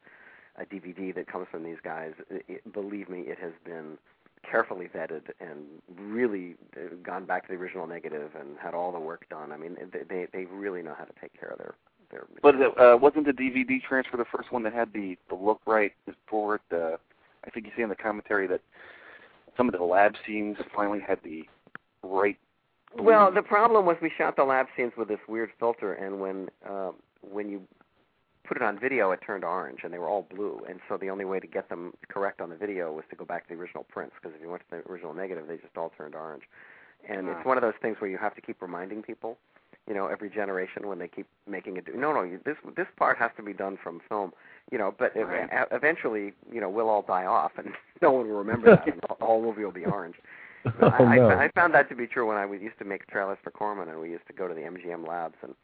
a 0.58 0.64
DVD 0.64 1.14
that 1.14 1.26
comes 1.30 1.46
from 1.50 1.62
these 1.64 1.76
guys, 1.84 2.14
it, 2.30 2.44
it, 2.48 2.72
believe 2.72 3.08
me, 3.10 3.20
it 3.20 3.38
has 3.38 3.52
been 3.64 3.98
carefully 4.48 4.88
vetted 4.94 5.30
and 5.40 5.58
really 5.98 6.54
uh, 6.76 6.94
gone 7.02 7.24
back 7.24 7.46
to 7.46 7.52
the 7.52 7.58
original 7.58 7.86
negative 7.86 8.30
and 8.38 8.56
had 8.58 8.74
all 8.74 8.92
the 8.92 8.98
work 8.98 9.28
done. 9.28 9.52
I 9.52 9.56
mean, 9.56 9.76
they 9.92 10.02
they, 10.08 10.26
they 10.32 10.44
really 10.46 10.82
know 10.82 10.94
how 10.96 11.04
to 11.04 11.12
take 11.20 11.38
care 11.38 11.50
of 11.50 11.58
their 11.58 11.74
their. 12.10 12.24
But 12.42 12.56
material. 12.56 12.94
uh, 12.94 12.96
wasn't 12.96 13.26
the 13.26 13.32
DVD 13.32 13.82
transfer 13.82 14.16
the 14.16 14.24
first 14.24 14.52
one 14.52 14.62
that 14.64 14.72
had 14.72 14.92
the 14.92 15.16
the 15.28 15.34
look 15.34 15.60
right 15.66 15.92
for 16.28 16.56
it? 16.56 16.62
Uh, 16.72 16.96
I 17.46 17.50
think 17.50 17.66
you 17.66 17.72
see 17.76 17.82
in 17.82 17.88
the 17.88 17.96
commentary 17.96 18.46
that 18.48 18.60
some 19.56 19.68
of 19.68 19.74
the 19.74 19.84
lab 19.84 20.14
scenes 20.26 20.56
finally 20.74 21.00
had 21.00 21.18
the 21.24 21.44
right. 22.02 22.38
Well, 22.98 23.30
the 23.32 23.42
problem 23.42 23.84
was 23.84 23.96
we 24.00 24.10
shot 24.16 24.36
the 24.36 24.44
lab 24.44 24.66
scenes 24.76 24.92
with 24.96 25.08
this 25.08 25.18
weird 25.28 25.50
filter, 25.58 25.94
and 25.94 26.20
when 26.20 26.48
uh, 26.68 26.92
when 27.20 27.48
you 27.48 27.62
put 28.46 28.56
it 28.56 28.62
on 28.62 28.78
video, 28.78 29.10
it 29.10 29.20
turned 29.26 29.44
orange, 29.44 29.80
and 29.84 29.92
they 29.92 29.98
were 29.98 30.08
all 30.08 30.26
blue. 30.34 30.60
And 30.68 30.80
so 30.88 30.96
the 30.96 31.10
only 31.10 31.24
way 31.24 31.40
to 31.40 31.46
get 31.46 31.68
them 31.68 31.92
correct 32.08 32.40
on 32.40 32.48
the 32.50 32.56
video 32.56 32.92
was 32.92 33.04
to 33.10 33.16
go 33.16 33.24
back 33.24 33.46
to 33.48 33.54
the 33.54 33.60
original 33.60 33.84
prints, 33.84 34.14
because 34.20 34.34
if 34.36 34.42
you 34.42 34.48
went 34.50 34.62
to 34.70 34.76
the 34.82 34.90
original 34.90 35.12
negative, 35.14 35.46
they 35.48 35.56
just 35.56 35.76
all 35.76 35.92
turned 35.96 36.14
orange. 36.14 36.44
And 37.08 37.28
Ah. 37.28 37.32
it's 37.36 37.46
one 37.46 37.56
of 37.56 37.62
those 37.62 37.74
things 37.82 38.00
where 38.00 38.10
you 38.10 38.18
have 38.18 38.34
to 38.34 38.40
keep 38.40 38.60
reminding 38.62 39.02
people, 39.02 39.36
you 39.86 39.94
know, 39.94 40.06
every 40.08 40.28
generation 40.30 40.88
when 40.88 40.98
they 40.98 41.08
keep 41.08 41.26
making 41.46 41.76
it. 41.76 41.84
Do- 41.86 41.94
No, 41.94 42.12
no, 42.12 42.22
you, 42.22 42.40
this 42.44 42.56
this 42.76 42.88
part 42.96 43.16
has 43.18 43.30
to 43.36 43.42
be 43.42 43.52
done 43.52 43.76
from 43.76 44.00
film, 44.08 44.32
you 44.72 44.78
know. 44.78 44.92
But 44.98 45.16
ev- 45.16 45.28
Right. 45.28 45.48
e- 45.52 45.74
eventually, 45.74 46.32
you 46.50 46.60
know, 46.60 46.68
we'll 46.68 46.88
all 46.88 47.02
die 47.02 47.26
off, 47.26 47.52
and 47.58 47.72
no 48.02 48.10
one 48.12 48.28
will 48.28 48.38
remember 48.38 48.70
that, 48.74 48.86
and 48.86 49.00
the 49.00 49.24
whole 49.24 49.42
movie 49.42 49.64
will 49.64 49.72
be 49.72 49.84
orange. 49.84 50.16
oh, 50.82 50.88
I, 50.88 51.16
no. 51.16 51.28
I, 51.30 51.44
I 51.44 51.48
found 51.54 51.74
that 51.74 51.88
to 51.90 51.94
be 51.94 52.08
true 52.08 52.26
when 52.26 52.36
I 52.36 52.44
was, 52.44 52.60
used 52.60 52.78
to 52.78 52.84
make 52.84 53.06
trailers 53.06 53.38
for 53.44 53.50
Corman, 53.52 53.88
and 53.88 54.00
we 54.00 54.10
used 54.10 54.26
to 54.26 54.32
go 54.32 54.48
to 54.48 54.54
the 54.54 54.62
MGM 54.62 55.06
labs 55.06 55.36
and 55.42 55.54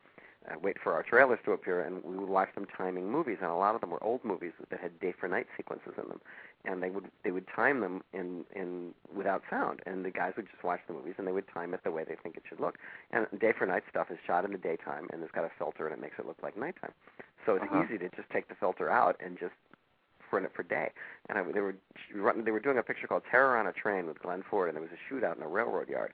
uh, 0.50 0.54
wait 0.62 0.76
for 0.82 0.92
our 0.92 1.02
trailers 1.02 1.38
to 1.44 1.52
appear, 1.52 1.80
and 1.82 2.02
we 2.04 2.16
would 2.16 2.28
watch 2.28 2.54
them 2.54 2.66
timing 2.76 3.10
movies, 3.10 3.38
and 3.40 3.50
a 3.50 3.54
lot 3.54 3.74
of 3.74 3.80
them 3.80 3.90
were 3.90 4.02
old 4.02 4.24
movies 4.24 4.52
that 4.70 4.80
had 4.80 4.98
day 5.00 5.12
for 5.18 5.28
night 5.28 5.46
sequences 5.56 5.92
in 6.02 6.08
them, 6.08 6.20
and 6.64 6.82
they 6.82 6.90
would 6.90 7.10
they 7.24 7.30
would 7.30 7.46
time 7.54 7.80
them 7.80 8.02
in 8.12 8.44
in 8.54 8.94
without 9.14 9.42
sound, 9.50 9.80
and 9.86 10.04
the 10.04 10.10
guys 10.10 10.32
would 10.36 10.48
just 10.50 10.62
watch 10.64 10.80
the 10.86 10.94
movies, 10.94 11.14
and 11.18 11.26
they 11.26 11.32
would 11.32 11.48
time 11.48 11.74
it 11.74 11.82
the 11.84 11.90
way 11.90 12.04
they 12.04 12.16
think 12.22 12.36
it 12.36 12.42
should 12.48 12.60
look. 12.60 12.78
And 13.12 13.26
day 13.40 13.52
for 13.56 13.66
night 13.66 13.84
stuff 13.90 14.10
is 14.10 14.18
shot 14.26 14.44
in 14.44 14.52
the 14.52 14.58
daytime, 14.58 15.08
and 15.12 15.22
it's 15.22 15.32
got 15.32 15.44
a 15.44 15.50
filter, 15.58 15.86
and 15.86 15.94
it 15.96 16.00
makes 16.00 16.18
it 16.18 16.26
look 16.26 16.38
like 16.42 16.56
nighttime. 16.56 16.92
So 17.46 17.56
it's 17.56 17.64
Uh-huh. 17.64 17.84
easy 17.84 17.98
to 17.98 18.08
just 18.10 18.30
take 18.30 18.48
the 18.48 18.54
filter 18.54 18.90
out 18.90 19.16
and 19.24 19.38
just 19.38 19.54
print 20.30 20.46
it 20.46 20.52
for 20.54 20.62
day. 20.62 20.90
And 21.28 21.38
I, 21.38 21.42
they 21.52 21.60
were 21.60 21.74
they 22.44 22.50
were 22.50 22.60
doing 22.60 22.78
a 22.78 22.82
picture 22.82 23.06
called 23.06 23.22
Terror 23.30 23.56
on 23.56 23.66
a 23.66 23.72
Train 23.72 24.06
with 24.06 24.18
Glenn 24.20 24.42
Ford, 24.48 24.68
and 24.68 24.76
there 24.76 24.82
was 24.82 24.90
a 24.92 25.12
shootout 25.12 25.36
in 25.36 25.42
a 25.42 25.48
railroad 25.48 25.88
yard. 25.88 26.12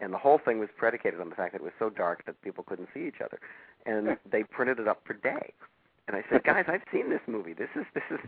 And 0.00 0.12
the 0.12 0.18
whole 0.18 0.38
thing 0.38 0.58
was 0.58 0.68
predicated 0.76 1.20
on 1.20 1.30
the 1.30 1.34
fact 1.34 1.52
that 1.52 1.62
it 1.62 1.64
was 1.64 1.72
so 1.78 1.88
dark 1.88 2.24
that 2.26 2.40
people 2.42 2.64
couldn't 2.64 2.88
see 2.92 3.06
each 3.06 3.20
other, 3.24 3.40
and 3.86 4.08
hmm. 4.08 4.12
they 4.30 4.42
printed 4.42 4.78
it 4.78 4.88
up 4.88 5.04
per 5.04 5.14
day. 5.14 5.52
And 6.08 6.16
I 6.16 6.22
said, 6.30 6.42
guys, 6.44 6.64
I've 6.68 6.82
seen 6.92 7.10
this 7.10 7.20
movie. 7.26 7.52
This 7.52 7.70
is 7.74 7.84
this 7.94 8.04
is 8.10 8.18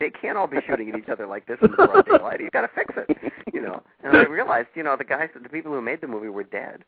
they 0.00 0.10
can't 0.10 0.36
all 0.36 0.46
be 0.46 0.58
shooting 0.66 0.90
at 0.90 0.98
each 0.98 1.08
other 1.08 1.26
like 1.26 1.46
this 1.46 1.58
in 1.62 1.70
the 1.70 1.76
broad 1.76 2.06
daylight. 2.06 2.40
You've 2.40 2.52
got 2.52 2.62
to 2.62 2.70
fix 2.74 2.94
it, 2.96 3.32
you 3.52 3.60
know. 3.60 3.82
And 4.04 4.16
I 4.16 4.24
realized, 4.24 4.68
you 4.74 4.82
know, 4.82 4.96
the 4.96 5.04
guys, 5.04 5.30
the 5.40 5.48
people 5.48 5.72
who 5.72 5.80
made 5.80 6.00
the 6.00 6.06
movie 6.06 6.28
were 6.28 6.44
dead, 6.44 6.84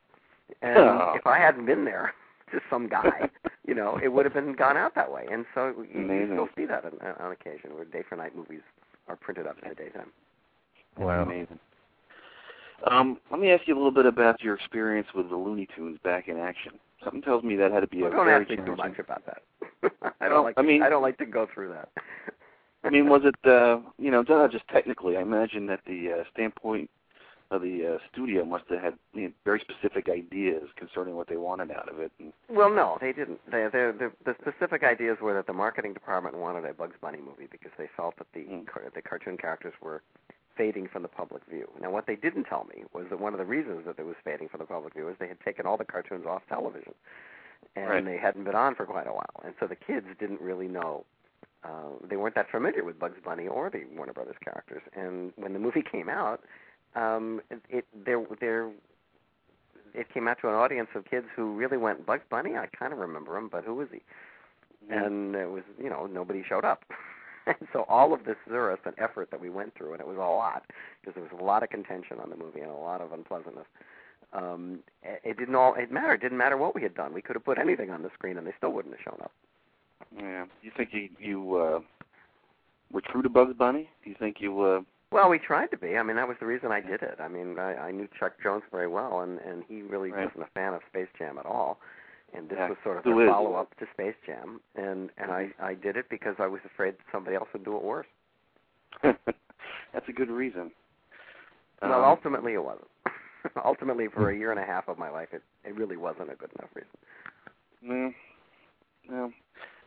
and 0.63 0.79
Oh. 0.79 1.13
if 1.17 1.27
I 1.27 1.39
hadn't 1.39 1.67
been 1.67 1.85
there, 1.85 2.15
just 2.53 2.65
some 2.69 2.89
guy, 2.89 3.29
you 3.67 3.75
know, 3.75 3.99
it 4.03 4.09
would 4.09 4.25
have 4.25 4.35
been 4.35 4.55
gone 4.55 4.77
out 4.77 4.95
that 4.95 5.11
way. 5.11 5.27
And 5.31 5.45
so 5.55 5.73
you, 5.93 6.01
you 6.03 6.27
still 6.27 6.49
see 6.57 6.67
that 6.67 6.85
on, 6.85 6.93
on 7.19 7.33
occasion 7.33 7.75
where 7.75 7.85
day 7.85 8.03
for 8.09 8.17
night 8.17 8.37
movies 8.37 8.63
are 9.09 9.17
printed 9.17 9.47
up 9.47 9.57
in 9.63 9.69
the 9.69 9.75
daytime. 9.75 10.11
Wow. 10.99 11.23
Amazing. 11.23 11.59
Um, 12.87 13.19
let 13.31 13.41
me 13.41 13.51
ask 13.51 13.67
you 13.69 13.75
a 13.75 13.77
little 13.79 13.91
bit 13.91 14.07
about 14.07 14.43
your 14.43 14.55
experience 14.55 15.09
with 15.15 15.29
the 15.29 15.37
Looney 15.37 15.69
Tunes 15.77 15.99
back 16.03 16.29
in 16.29 16.39
action. 16.39 16.73
Something 17.05 17.23
tells 17.23 17.43
me 17.45 17.57
that 17.57 17.73
had 17.73 17.81
to 17.81 17.87
be 17.87 18.03
Well, 18.03 18.13
a 18.13 18.17
don't 18.17 18.27
very 18.27 18.43
ask 18.45 18.51
me 18.51 18.57
too 18.57 18.77
much 18.77 18.99
about 18.99 19.23
that. 19.27 19.43
I 20.21 20.29
don't 20.29 20.45
like. 20.45 20.55
I 20.59 20.63
mean- 20.63 20.83
I 20.83 20.89
don't 20.89 21.03
like 21.03 21.19
to 21.19 21.27
go 21.27 21.47
through 21.53 21.71
that. 21.71 21.89
I 22.83 22.89
mean, 22.89 23.09
was 23.09 23.23
it 23.25 23.35
uh, 23.49 23.81
you 23.99 24.11
know 24.11 24.25
just 24.51 24.67
technically? 24.69 25.17
I 25.17 25.23
imagine 25.23 25.67
that 25.67 25.81
the 25.87 26.21
uh, 26.21 26.25
standpoint 26.33 26.89
of 27.51 27.63
the 27.63 27.95
uh, 27.95 27.99
studio 28.13 28.45
must 28.45 28.65
have 28.71 28.81
had 28.81 28.95
you 29.13 29.23
know, 29.23 29.33
very 29.45 29.61
specific 29.61 30.09
ideas 30.09 30.69
concerning 30.77 31.17
what 31.17 31.27
they 31.29 31.37
wanted 31.37 31.71
out 31.73 31.89
of 31.89 31.99
it. 31.99 32.13
And, 32.21 32.33
Well, 32.49 32.71
no, 32.71 32.97
they 33.01 33.13
didn't. 33.13 33.41
They, 33.51 33.65
they, 33.73 33.91
the, 33.91 34.13
the 34.25 34.37
specific 34.41 34.85
ideas 34.85 35.19
were 35.21 35.35
that 35.35 35.47
the 35.49 35.53
marketing 35.53 35.93
department 35.93 36.37
wanted 36.39 36.65
a 36.65 36.73
Bugs 36.73 36.95
Bunny 37.01 37.19
movie 37.19 37.49
because 37.51 37.73
they 37.77 37.89
felt 37.97 38.17
that 38.19 38.29
the 38.35 38.41
Mm. 38.41 38.67
car, 38.69 38.83
the 38.95 39.03
cartoon 39.03 39.37
characters 39.37 39.75
were 39.83 40.03
fading 40.61 40.87
from 40.93 41.01
the 41.01 41.09
public 41.09 41.43
view. 41.47 41.67
Now, 41.81 41.91
what 41.91 42.07
they 42.07 42.17
didn't 42.17 42.45
tell 42.45 42.65
me 42.65 42.85
was 42.93 43.07
that 43.09 43.19
one 43.19 43.33
of 43.33 43.39
the 43.39 43.47
reasons 43.47 43.87
that 43.87 43.99
it 43.99 44.05
was 44.05 44.17
fading 44.23 44.51
from 44.51 44.59
the 44.61 44.67
public 44.67 44.93
view 44.93 45.09
is 45.09 45.17
they 45.19 45.27
had 45.27 45.41
taken 45.41 45.65
all 45.65 45.79
the 45.79 45.87
cartoons 45.87 46.27
off 46.27 46.43
television, 46.51 46.93
and 47.77 47.89
Right. 47.89 48.05
they 48.05 48.19
hadn't 48.19 48.45
been 48.45 48.55
on 48.55 48.75
for 48.75 48.85
quite 48.85 49.07
a 49.07 49.13
while, 49.13 49.41
and 49.43 49.55
so 49.59 49.67
the 49.67 49.75
kids 49.75 50.07
didn't 50.19 50.39
really 50.43 50.69
know. 50.69 51.07
Uh, 51.65 51.93
they 52.07 52.17
weren't 52.19 52.35
that 52.35 52.51
familiar 52.51 52.85
with 52.85 52.99
Bugs 52.99 53.17
Bunny 53.25 53.49
or 53.49 53.71
the 53.71 53.85
Warner 53.97 54.13
Brothers 54.13 54.37
characters, 54.45 54.83
and 54.93 55.33
when 55.37 55.55
the 55.55 55.59
movie 55.59 55.83
came 55.83 56.11
out, 56.11 56.43
um, 56.95 57.41
it, 57.51 57.63
it 57.71 57.87
there 58.05 58.23
there 58.39 58.71
it 59.95 60.13
came 60.13 60.29
out 60.29 60.39
to 60.43 60.49
an 60.49 60.55
audience 60.55 60.91
of 60.95 61.07
kids 61.07 61.27
who 61.35 61.55
really 61.55 61.79
went 61.79 62.05
Bugs 62.05 62.25
Bunny. 62.29 62.57
I 62.59 62.67
kind 62.67 62.93
of 62.93 62.99
remember 62.99 63.35
him, 63.39 63.49
but 63.49 63.65
who 63.65 63.75
was 63.77 63.89
he? 63.91 64.03
And 64.91 65.35
it 65.35 65.51
was 65.51 65.63
you 65.83 65.89
know 65.89 66.05
nobody 66.07 66.43
showed 66.47 66.67
up. 66.67 66.85
and 67.47 67.57
so 67.73 67.85
all 67.89 68.13
of 68.13 68.25
this 68.25 68.37
zerus 68.49 68.79
and 68.85 68.95
effort 68.99 69.31
that 69.31 69.41
we 69.41 69.51
went 69.51 69.75
through, 69.75 69.93
and 69.93 70.01
it 70.01 70.07
was 70.07 70.17
a 70.17 70.21
lot 70.21 70.65
because 71.01 71.15
there 71.15 71.23
was 71.25 71.33
a 71.41 71.45
lot 71.45 71.63
of 71.63 71.71
contention 71.71 72.19
on 72.23 72.31
the 72.31 72.37
movie 72.37 72.61
and 72.61 72.71
a 72.71 72.75
lot 72.75 73.01
of 73.01 73.13
unpleasantness. 73.13 73.67
Um, 74.33 74.81
it, 75.03 75.21
it 75.25 75.39
didn't 75.39 75.55
all 75.55 75.75
it 75.75 75.91
mattered. 75.91 76.15
It 76.15 76.21
didn't 76.23 76.39
matter 76.39 76.57
what 76.57 76.75
we 76.75 76.83
had 76.83 76.95
done. 76.95 77.13
We 77.13 77.23
could 77.23 77.37
have 77.37 77.45
put 77.45 77.59
anything 77.59 77.91
on 77.91 78.03
the 78.03 78.11
screen, 78.15 78.37
and 78.39 78.47
they 78.47 78.55
still 78.59 78.73
wouldn't 78.73 78.95
have 78.95 79.03
shown 79.05 79.19
up. 79.23 79.33
yeah, 80.17 80.45
you 80.63 80.71
think 80.77 80.91
you 80.93 81.09
you 81.19 81.57
uh, 81.57 81.81
were 82.93 83.01
true 83.01 83.23
to 83.23 83.29
Bugs 83.29 83.55
Bunny? 83.59 83.89
Do 84.05 84.11
you 84.11 84.17
think 84.19 84.37
you 84.41 84.61
uh, 84.63 84.81
Well, 85.11 85.29
we 85.31 85.39
tried 85.39 85.69
to 85.73 85.77
be. 85.79 85.97
I 85.97 86.03
mean, 86.05 86.17
that 86.17 86.29
was 86.29 86.37
the 86.41 86.47
reason 86.47 86.71
I 86.71 86.81
did 86.81 87.03
it. 87.03 87.19
I 87.21 87.27
mean, 87.29 87.59
I, 87.59 87.75
I 87.75 87.91
knew 87.91 88.09
Chuck 88.19 88.35
Jones 88.43 88.63
very 88.71 88.87
well, 88.89 89.21
and 89.21 89.39
and 89.41 89.65
he 89.69 89.83
really 89.83 90.13
Right. 90.13 90.27
wasn't 90.27 90.45
a 90.45 90.51
fan 90.55 90.75
of 90.75 90.81
Space 90.89 91.09
Jam 91.19 91.39
at 91.39 91.47
all. 91.47 91.81
And 92.35 92.49
this 92.49 92.59
Yeah, 92.59 92.69
was 92.69 92.79
sort 92.85 92.99
of 92.99 93.07
a 93.07 93.27
follow 93.27 93.55
up 93.55 93.77
to 93.79 93.87
Space 93.93 94.15
Jam, 94.27 94.61
and 94.77 95.11
and 95.19 95.31
I 95.31 95.51
I 95.61 95.75
did 95.75 95.97
it 95.97 96.07
because 96.09 96.37
I 96.39 96.47
was 96.47 96.61
afraid 96.65 96.95
that 96.95 97.05
somebody 97.13 97.37
else 97.37 97.49
would 97.53 97.65
do 97.65 97.77
it 97.77 97.83
worse. 97.83 98.07
that's 99.03 100.09
a 100.09 100.13
good 100.13 100.31
reason. 100.31 100.71
Well, 101.83 101.95
Um, 102.01 102.05
ultimately 102.05 102.55
it 102.55 102.63
wasn't. 102.63 102.89
ultimately, 103.65 104.07
for 104.09 104.31
a 104.31 104.37
year 104.37 104.51
and 104.51 104.61
a 104.61 104.65
half 104.65 104.89
of 104.89 104.99
my 104.99 105.11
life, 105.11 105.29
it 105.33 105.43
it 105.65 105.75
really 105.75 105.97
wasn't 105.97 106.31
a 106.31 106.35
good 106.37 106.51
enough 106.59 106.71
reason. 106.75 106.91
no, 107.83 108.13
no, 109.09 109.33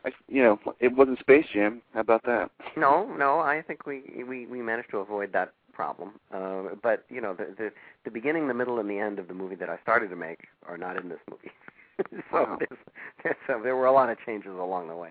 I, 0.04 0.10
you 0.28 0.42
know, 0.42 0.58
it 0.80 0.94
wasn't 0.94 1.18
Space 1.20 1.46
Jam. 1.52 1.80
How 1.94 2.00
about 2.00 2.22
that? 2.24 2.50
No, 2.76 3.06
no, 3.16 3.38
I 3.38 3.62
think 3.62 3.86
we 3.86 4.24
we 4.28 4.46
we 4.46 4.60
managed 4.60 4.90
to 4.90 4.98
avoid 4.98 5.32
that 5.32 5.52
problem. 5.72 6.18
Uh, 6.32 6.74
but 6.82 7.04
you 7.08 7.20
know, 7.20 7.32
the 7.34 7.54
the 7.56 7.72
the 8.04 8.10
beginning, 8.10 8.48
the 8.48 8.54
middle, 8.54 8.80
and 8.80 8.90
the 8.90 8.98
end 8.98 9.18
of 9.18 9.28
the 9.28 9.34
movie 9.34 9.54
that 9.56 9.70
I 9.70 9.78
started 9.82 10.08
to 10.10 10.16
make 10.16 10.40
are 10.66 10.76
not 10.76 10.96
in 10.96 11.08
this 11.08 11.20
movie. 11.30 11.50
so 12.10 12.16
Wow. 12.32 12.58
there's, 12.58 12.80
there's, 13.22 13.36
uh, 13.48 13.62
there 13.62 13.76
were 13.76 13.86
a 13.86 13.92
lot 13.92 14.10
of 14.10 14.18
changes 14.24 14.52
along 14.52 14.88
the 14.88 14.96
way. 14.96 15.10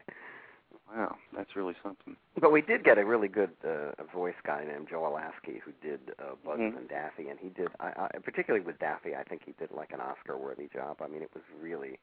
Wow, 0.96 1.16
that's 1.36 1.56
really 1.56 1.76
something. 1.82 2.16
But 2.40 2.52
we 2.52 2.62
did 2.62 2.84
get 2.84 2.98
a 2.98 3.06
really 3.06 3.28
good 3.28 3.52
uh, 3.68 3.92
voice 4.14 4.36
guy 4.46 4.64
named 4.66 4.88
Joe 4.90 5.02
Alaskey 5.02 5.60
who 5.62 5.72
did 5.82 6.00
uh, 6.20 6.36
Bugs 6.46 6.62
Mhm. 6.62 6.78
and 6.78 6.90
Daffy, 6.90 7.30
and 7.30 7.40
he 7.40 7.50
did, 7.50 7.70
I, 7.80 8.10
I, 8.14 8.20
particularly 8.20 8.66
with 8.66 8.78
Daffy, 8.80 9.16
I 9.16 9.24
think 9.24 9.42
he 9.46 9.54
did 9.58 9.72
like 9.72 9.92
an 9.92 10.02
Oscar-worthy 10.02 10.68
job. 10.74 10.98
I 11.02 11.08
mean, 11.08 11.22
it 11.24 11.32
was 11.34 11.44
really 11.60 12.00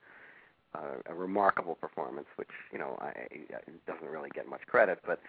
uh, 0.75 0.97
a 1.07 1.15
remarkable 1.15 1.75
performance, 1.75 2.27
which 2.37 2.49
you 2.73 2.79
know 2.79 2.97
I, 3.01 3.09
it 3.31 3.87
doesn't 3.87 4.09
really 4.09 4.31
get 4.35 4.49
much 4.49 4.63
credit, 4.67 5.01
but 5.07 5.21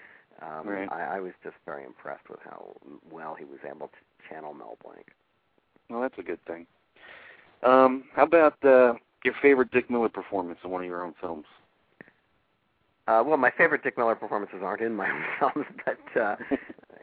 um, 0.42 0.68
Right. 0.68 0.88
I, 0.92 1.18
I 1.18 1.20
was 1.20 1.34
just 1.44 1.56
very 1.66 1.84
impressed 1.84 2.30
with 2.30 2.40
how 2.44 2.76
well 3.12 3.36
he 3.36 3.46
was 3.46 3.60
able 3.68 3.88
to 3.88 4.30
channel 4.30 4.54
Mel 4.54 4.78
Blanc. 4.84 5.08
Well, 5.90 6.02
that's 6.02 6.18
a 6.18 6.24
good 6.24 6.44
thing. 6.46 6.66
Um, 7.64 8.06
how 8.16 8.24
about 8.24 8.64
uh, 8.64 8.94
your 9.24 9.34
favorite 9.42 9.72
Dick 9.72 9.90
Miller 9.90 10.10
performance 10.10 10.60
in 10.64 10.70
one 10.70 10.82
of 10.82 10.88
your 10.88 11.04
own 11.04 11.14
films? 11.22 11.46
Uh, 13.08 13.24
well, 13.26 13.38
my 13.38 13.52
favorite 13.52 13.84
Dick 13.84 13.98
Miller 13.98 14.16
performances 14.16 14.60
aren't 14.62 14.82
in 14.82 14.94
my 14.96 15.10
own 15.42 15.54
films, 15.54 15.68
but 15.86 16.22
uh, 16.22 16.36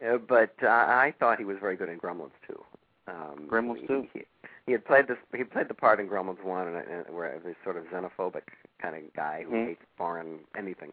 uh, 0.05 0.17
but 0.17 0.53
uh, 0.63 0.67
I 0.67 1.13
thought 1.19 1.39
he 1.39 1.45
was 1.45 1.57
very 1.59 1.75
good 1.75 1.89
in 1.89 1.99
Gremlins 1.99 2.31
2. 2.47 2.63
Um, 3.07 3.47
Gremlins 3.47 3.85
2? 3.87 4.07
He, 4.13 4.21
he 4.65 4.71
had 4.71 4.85
played 4.85 5.07
this. 5.07 5.17
He 5.35 5.43
played 5.43 5.67
the 5.67 5.73
part 5.73 5.99
in 5.99 6.07
Gremlins 6.07 6.43
One, 6.43 6.67
and, 6.67 6.77
and 6.77 7.15
where 7.15 7.39
this 7.43 7.55
sort 7.63 7.75
of 7.75 7.83
xenophobic 7.85 8.43
kind 8.81 8.95
of 8.95 9.13
guy 9.15 9.43
who 9.43 9.51
Mhm. 9.51 9.65
hates 9.67 9.81
foreign 9.97 10.39
anything. 10.57 10.91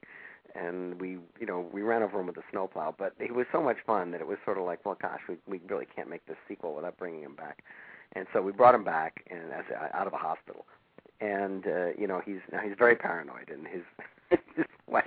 And 0.55 0.99
we, 1.01 1.19
you 1.39 1.47
know, 1.47 1.69
we 1.73 1.83
ran 1.83 2.03
over 2.03 2.19
him 2.19 2.27
with 2.27 2.39
a 2.39 2.43
snowplow, 2.51 2.95
but 2.99 3.13
he 3.21 3.31
was 3.31 3.47
so 3.53 3.63
much 3.63 3.77
fun 3.87 4.11
that 4.13 4.23
it 4.23 4.27
was 4.27 4.39
sort 4.45 4.57
of 4.57 4.65
like, 4.65 4.85
well, 4.87 4.97
gosh, 5.01 5.21
we 5.29 5.37
we 5.47 5.61
really 5.69 5.87
can't 5.87 6.09
make 6.09 6.25
this 6.27 6.39
sequel 6.49 6.75
without 6.75 6.97
bringing 6.97 7.23
him 7.23 7.35
back. 7.35 7.63
And 8.15 8.27
so 8.33 8.41
we 8.41 8.53
brought 8.53 8.75
him 8.75 8.85
back 8.85 9.23
and 9.31 9.53
as 9.53 9.65
out 9.93 10.07
of 10.07 10.15
a 10.15 10.17
hospital, 10.17 10.65
and 11.21 11.67
uh, 11.67 11.89
you 11.99 12.07
know 12.07 12.21
he's 12.25 12.41
now 12.53 12.61
he's 12.61 12.75
very 12.79 12.97
paranoid, 12.97 13.51
and 13.51 13.67
his 13.67 13.83
his 14.57 14.67
wife, 14.87 15.05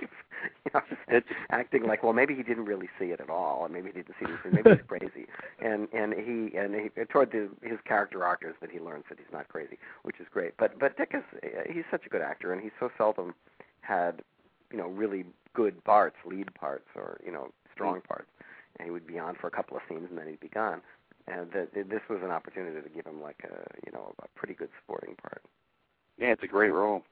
you 0.64 0.70
know, 0.74 0.80
It's 1.08 1.26
acting 1.50 1.86
like, 1.86 2.02
well, 2.02 2.12
maybe 2.12 2.34
he 2.34 2.42
didn't 2.42 2.64
really 2.64 2.88
see 2.98 3.06
it 3.06 3.20
at 3.20 3.30
all, 3.30 3.64
and 3.64 3.74
maybe 3.74 3.88
he 3.88 3.94
didn't 3.94 4.14
see 4.18 4.26
this, 4.26 4.38
maybe 4.52 4.70
he's 4.70 4.86
crazy. 4.88 5.26
And 5.60 5.88
and 5.92 6.14
he 6.14 6.56
and 6.56 6.74
he 6.74 7.00
uh, 7.00 7.04
toward 7.08 7.32
the, 7.32 7.48
his 7.62 7.78
character 7.84 8.24
arc 8.24 8.42
is 8.46 8.54
that 8.60 8.70
he 8.70 8.78
learns 8.78 9.04
that 9.08 9.18
he's 9.18 9.32
not 9.32 9.48
crazy, 9.48 9.78
which 10.02 10.20
is 10.20 10.26
great. 10.32 10.56
But 10.58 10.78
but 10.78 10.96
Dick 10.96 11.12
is 11.14 11.24
uh, 11.42 11.72
he's 11.72 11.84
such 11.90 12.06
a 12.06 12.08
good 12.08 12.22
actor, 12.22 12.52
and 12.52 12.62
he's 12.62 12.72
so 12.78 12.90
seldom 12.96 13.34
had 13.80 14.22
you 14.70 14.78
know 14.78 14.88
really 14.88 15.24
good 15.54 15.82
parts, 15.84 16.16
lead 16.24 16.52
parts, 16.54 16.88
or 16.94 17.20
you 17.24 17.32
know 17.32 17.48
strong 17.72 18.00
mm. 18.00 18.04
parts. 18.04 18.28
And 18.78 18.86
he 18.86 18.92
would 18.92 19.06
be 19.06 19.18
on 19.18 19.34
for 19.34 19.48
a 19.48 19.50
couple 19.50 19.76
of 19.76 19.82
scenes, 19.88 20.06
and 20.08 20.18
then 20.18 20.26
he'd 20.28 20.40
be 20.40 20.48
gone. 20.48 20.80
And 21.26 21.50
that 21.52 21.74
this 21.74 22.00
was 22.08 22.20
an 22.22 22.30
opportunity 22.30 22.80
to 22.80 22.88
give 22.88 23.04
him 23.04 23.20
like 23.20 23.44
a 23.44 23.56
you 23.86 23.92
know 23.92 24.14
a 24.22 24.28
pretty 24.38 24.54
good 24.54 24.70
supporting 24.80 25.16
part. 25.16 25.42
Yeah, 26.20 26.28
it's 26.28 26.42
a 26.42 26.48
great 26.48 26.72
role. 26.72 27.02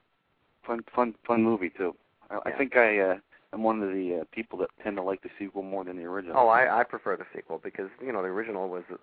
Fun, 0.65 0.81
fun, 0.95 1.15
fun 1.25 1.43
movie 1.43 1.71
too. 1.75 1.95
I, 2.29 2.49
I 2.49 2.51
think 2.51 2.77
I 2.77 2.99
uh, 2.99 3.17
am 3.53 3.63
one 3.63 3.81
of 3.81 3.89
the 3.89 4.19
uh, 4.21 4.23
people 4.31 4.59
that 4.59 4.69
tend 4.83 4.97
to 4.97 5.03
like 5.03 5.21
the 5.23 5.29
sequel 5.39 5.63
more 5.63 5.83
than 5.83 5.97
the 5.97 6.03
original. 6.03 6.35
Oh, 6.37 6.47
I, 6.47 6.81
I 6.81 6.83
prefer 6.83 7.17
the 7.17 7.25
sequel 7.35 7.59
because 7.63 7.89
you 8.01 8.11
know 8.11 8.21
the 8.21 8.27
original 8.27 8.69
was 8.69 8.83
uh, 8.91 8.95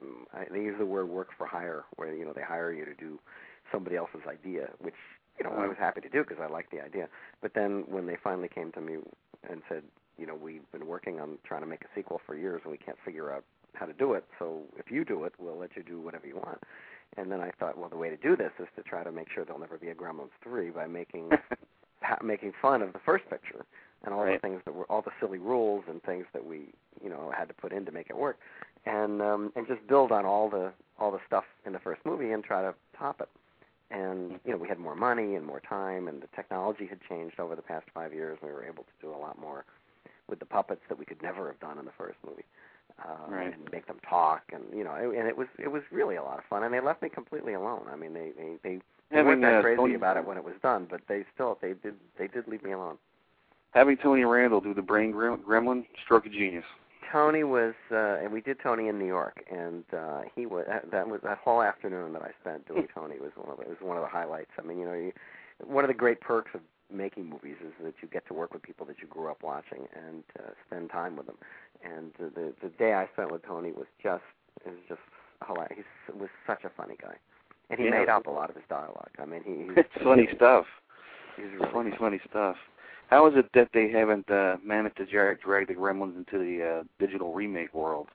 um, 0.00 0.26
I, 0.32 0.44
they 0.50 0.60
use 0.60 0.76
the 0.78 0.86
word 0.86 1.08
work 1.08 1.28
for 1.36 1.46
hire, 1.46 1.84
where 1.96 2.12
you 2.14 2.24
know 2.24 2.32
they 2.32 2.42
hire 2.42 2.72
you 2.72 2.84
to 2.84 2.94
do 2.94 3.18
somebody 3.70 3.96
else's 3.96 4.22
idea, 4.28 4.70
which 4.80 4.94
you 5.38 5.44
know 5.44 5.52
I 5.52 5.66
was 5.66 5.76
happy 5.78 6.00
to 6.00 6.08
do 6.08 6.22
because 6.22 6.38
I 6.42 6.50
liked 6.50 6.70
the 6.70 6.80
idea. 6.80 7.08
But 7.42 7.54
then 7.54 7.84
when 7.86 8.06
they 8.06 8.16
finally 8.22 8.48
came 8.48 8.72
to 8.72 8.80
me 8.80 8.96
and 9.48 9.62
said, 9.68 9.82
you 10.18 10.26
know, 10.26 10.34
we've 10.34 10.70
been 10.72 10.86
working 10.86 11.20
on 11.20 11.38
trying 11.44 11.62
to 11.62 11.66
make 11.66 11.82
a 11.82 11.88
sequel 11.94 12.20
for 12.26 12.36
years 12.36 12.60
and 12.64 12.72
we 12.72 12.78
can't 12.78 12.98
figure 13.04 13.32
out 13.32 13.44
how 13.74 13.86
to 13.86 13.92
do 13.92 14.14
it, 14.14 14.24
so 14.38 14.62
if 14.76 14.90
you 14.90 15.04
do 15.04 15.24
it, 15.24 15.32
we'll 15.38 15.56
let 15.56 15.76
you 15.76 15.82
do 15.82 16.00
whatever 16.00 16.26
you 16.26 16.36
want. 16.36 16.58
And 17.16 17.30
then 17.30 17.40
I 17.40 17.50
thought, 17.58 17.76
well, 17.76 17.88
the 17.88 17.96
way 17.96 18.08
to 18.08 18.16
do 18.16 18.36
this 18.36 18.52
is 18.58 18.68
to 18.76 18.82
try 18.82 19.02
to 19.02 19.10
make 19.12 19.28
sure 19.30 19.44
there'll 19.44 19.60
never 19.60 19.78
be 19.78 19.88
a 19.88 19.94
Gremlins 19.94 20.30
three 20.42 20.70
by 20.70 20.86
making 20.86 21.30
ha- 22.02 22.18
making 22.22 22.52
fun 22.60 22.82
of 22.82 22.92
the 22.92 23.00
first 23.00 23.28
picture 23.28 23.64
and 24.04 24.14
all 24.14 24.24
Right. 24.24 24.40
the 24.40 24.48
things 24.48 24.62
that 24.64 24.74
were 24.74 24.84
all 24.84 25.02
the 25.02 25.10
silly 25.20 25.38
rules 25.38 25.84
and 25.88 26.02
things 26.02 26.26
that 26.32 26.44
we 26.44 26.72
you 27.02 27.10
know 27.10 27.32
had 27.36 27.48
to 27.48 27.54
put 27.54 27.72
in 27.72 27.84
to 27.86 27.92
make 27.92 28.10
it 28.10 28.16
work. 28.16 28.38
And 28.86 29.20
um 29.20 29.52
and 29.56 29.66
just 29.66 29.86
build 29.86 30.12
on 30.12 30.24
all 30.24 30.48
the 30.48 30.72
all 30.98 31.10
the 31.10 31.20
stuff 31.26 31.44
in 31.66 31.72
the 31.72 31.78
first 31.80 32.00
movie 32.04 32.30
and 32.30 32.42
try 32.44 32.62
to 32.62 32.74
top 32.96 33.20
it. 33.20 33.28
And 33.90 34.38
you 34.44 34.52
know 34.52 34.56
we 34.56 34.68
had 34.68 34.78
more 34.78 34.94
money 34.94 35.34
and 35.34 35.44
more 35.44 35.60
time 35.60 36.06
and 36.08 36.22
the 36.22 36.28
technology 36.34 36.86
had 36.86 37.00
changed 37.08 37.40
over 37.40 37.56
the 37.56 37.62
past 37.62 37.86
five 37.92 38.14
years. 38.14 38.38
And 38.40 38.48
we 38.50 38.54
were 38.54 38.64
able 38.64 38.84
to 38.84 38.92
do 39.02 39.12
a 39.12 39.18
lot 39.18 39.38
more 39.38 39.64
with 40.28 40.38
the 40.38 40.46
puppets 40.46 40.82
that 40.88 40.96
we 40.98 41.04
could 41.04 41.20
never 41.22 41.48
have 41.48 41.58
done 41.58 41.76
in 41.78 41.84
the 41.84 41.92
first 41.98 42.16
movie 42.24 42.44
uh, 43.04 43.30
Right. 43.30 43.52
and 43.54 43.70
make 43.72 43.86
them 43.86 43.98
talk 44.08 44.42
and 44.52 44.62
you 44.76 44.84
know 44.84 44.94
and 44.94 45.26
it 45.28 45.36
was 45.36 45.48
it 45.58 45.68
was 45.68 45.82
really 45.90 46.16
a 46.16 46.22
lot 46.22 46.38
of 46.38 46.44
fun 46.44 46.62
and 46.62 46.72
they 46.74 46.80
left 46.80 47.02
me 47.02 47.08
completely 47.08 47.54
alone 47.54 47.86
i 47.92 47.96
mean 47.96 48.12
they 48.12 48.32
they 48.36 48.56
they, 48.62 48.76
they 49.10 49.16
Having 49.16 49.26
weren't 49.26 49.42
that 49.42 49.54
uh, 49.56 49.62
crazy 49.62 49.76
Tony, 49.76 49.94
about 49.94 50.16
it 50.16 50.26
when 50.26 50.36
it 50.36 50.44
was 50.44 50.54
done 50.62 50.86
but 50.90 51.00
they 51.08 51.24
still 51.34 51.58
they 51.60 51.74
did 51.74 51.94
they 52.18 52.26
did 52.28 52.46
leave 52.48 52.62
me 52.62 52.72
alone 52.72 52.98
having 53.72 53.96
Tony 53.96 54.24
Randall 54.24 54.60
do 54.60 54.74
the 54.74 54.82
brain 54.82 55.12
gremlin, 55.12 55.84
stroke 56.04 56.26
of 56.26 56.32
genius. 56.32 56.64
Tony 57.12 57.42
was, 57.42 57.74
uh, 57.90 58.18
and 58.22 58.32
we 58.32 58.40
did 58.40 58.58
Tony 58.62 58.88
in 58.88 58.98
New 58.98 59.06
York, 59.06 59.42
and 59.50 59.84
uh, 59.92 60.22
he 60.34 60.46
was 60.46 60.64
that, 60.68 60.90
that 60.92 61.08
was 61.08 61.20
that 61.24 61.38
whole 61.38 61.62
afternoon 61.62 62.12
that 62.12 62.22
I 62.22 62.30
spent 62.40 62.68
doing 62.68 62.86
Tony 62.94 63.18
was 63.18 63.32
one 63.36 63.50
of 63.50 63.58
the, 63.58 63.64
was 63.68 63.78
one 63.80 63.96
of 63.96 64.02
the 64.02 64.08
highlights. 64.08 64.50
I 64.58 64.62
mean, 64.62 64.78
you 64.78 64.84
know, 64.84 64.94
you, 64.94 65.12
one 65.64 65.82
of 65.84 65.88
the 65.88 65.94
great 65.94 66.20
perks 66.20 66.50
of 66.54 66.60
making 66.92 67.28
movies 67.28 67.56
is 67.64 67.72
that 67.82 67.94
you 68.02 68.08
get 68.08 68.26
to 68.28 68.34
work 68.34 68.52
with 68.52 68.62
people 68.62 68.86
that 68.86 68.96
you 69.00 69.06
grew 69.08 69.30
up 69.30 69.42
watching 69.42 69.86
and 69.94 70.24
uh, 70.38 70.50
spend 70.66 70.90
time 70.90 71.16
with 71.16 71.26
them. 71.26 71.38
And 71.84 72.12
uh, 72.20 72.30
the 72.34 72.52
the 72.62 72.68
day 72.70 72.94
I 72.94 73.08
spent 73.12 73.30
with 73.30 73.44
Tony 73.44 73.72
was 73.72 73.86
just 74.02 74.22
it 74.64 74.70
was 74.70 74.78
just 74.88 75.00
hilarious. 75.46 75.86
He 76.06 76.18
was 76.18 76.28
such 76.46 76.64
a 76.64 76.70
funny 76.76 76.96
guy, 77.00 77.14
and 77.70 77.78
he 77.78 77.86
Yeah. 77.86 77.92
made 78.00 78.08
up 78.08 78.26
a 78.26 78.30
lot 78.30 78.50
of 78.50 78.56
his 78.56 78.64
dialogue. 78.68 79.10
I 79.18 79.24
mean, 79.24 79.42
he, 79.44 79.52
he's 79.68 79.76
It's 79.76 79.88
funny 80.04 80.28
stuff. 80.36 80.66
He's 81.36 81.46
really 81.58 81.72
Funny, 81.72 81.92
funny 81.98 82.20
stuff. 82.28 82.56
How 83.08 83.26
is 83.26 83.34
it 83.36 83.46
that 83.54 83.68
they 83.74 83.90
haven't 83.90 84.30
uh, 84.30 84.56
managed 84.64 84.96
to 84.98 85.06
drag, 85.06 85.40
drag 85.40 85.66
the 85.68 85.74
Gremlins 85.74 86.16
into 86.16 86.38
the 86.38 86.64
uh, 86.64 86.82
digital 86.98 87.32
remake 87.34 87.74
world? 87.74 88.08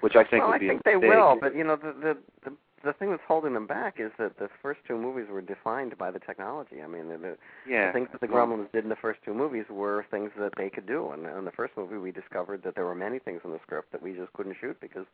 Which 0.00 0.16
I 0.16 0.24
think 0.24 0.42
well, 0.44 0.48
would 0.48 0.56
I 0.56 0.58
be 0.58 0.68
think 0.68 0.82
a 0.82 0.88
they 0.88 0.94
mistake. 0.96 1.10
will, 1.10 1.38
but 1.40 1.54
you 1.54 1.64
know, 1.64 1.76
the, 1.76 1.92
the 1.92 2.16
the 2.44 2.56
the 2.82 2.92
thing 2.94 3.10
that's 3.10 3.22
holding 3.26 3.52
them 3.52 3.66
back 3.66 3.96
is 3.98 4.10
that 4.18 4.38
the 4.38 4.48
first 4.62 4.80
two 4.86 4.96
movies 4.96 5.26
were 5.30 5.42
defined 5.42 5.96
by 5.98 6.10
the 6.10 6.18
technology. 6.18 6.82
I 6.82 6.86
mean, 6.86 7.08
the, 7.08 7.18
the, 7.18 7.36
yeah, 7.68 7.88
the 7.88 7.92
things 7.92 8.08
that 8.12 8.20
the 8.20 8.26
Gremlins 8.26 8.72
did 8.72 8.84
in 8.84 8.90
the 8.90 8.96
first 8.96 9.20
two 9.24 9.34
movies 9.34 9.64
were 9.68 10.06
things 10.10 10.30
that 10.38 10.52
they 10.56 10.70
could 10.70 10.86
do, 10.86 11.10
and 11.10 11.26
in 11.26 11.44
the 11.44 11.52
first 11.52 11.76
movie, 11.76 11.96
we 11.96 12.10
discovered 12.10 12.62
that 12.64 12.74
there 12.74 12.86
were 12.86 12.94
many 12.94 13.18
things 13.18 13.40
in 13.44 13.50
the 13.50 13.60
script 13.62 13.92
that 13.92 14.02
we 14.02 14.14
just 14.14 14.32
couldn't 14.32 14.56
shoot 14.60 14.80
because 14.80 15.06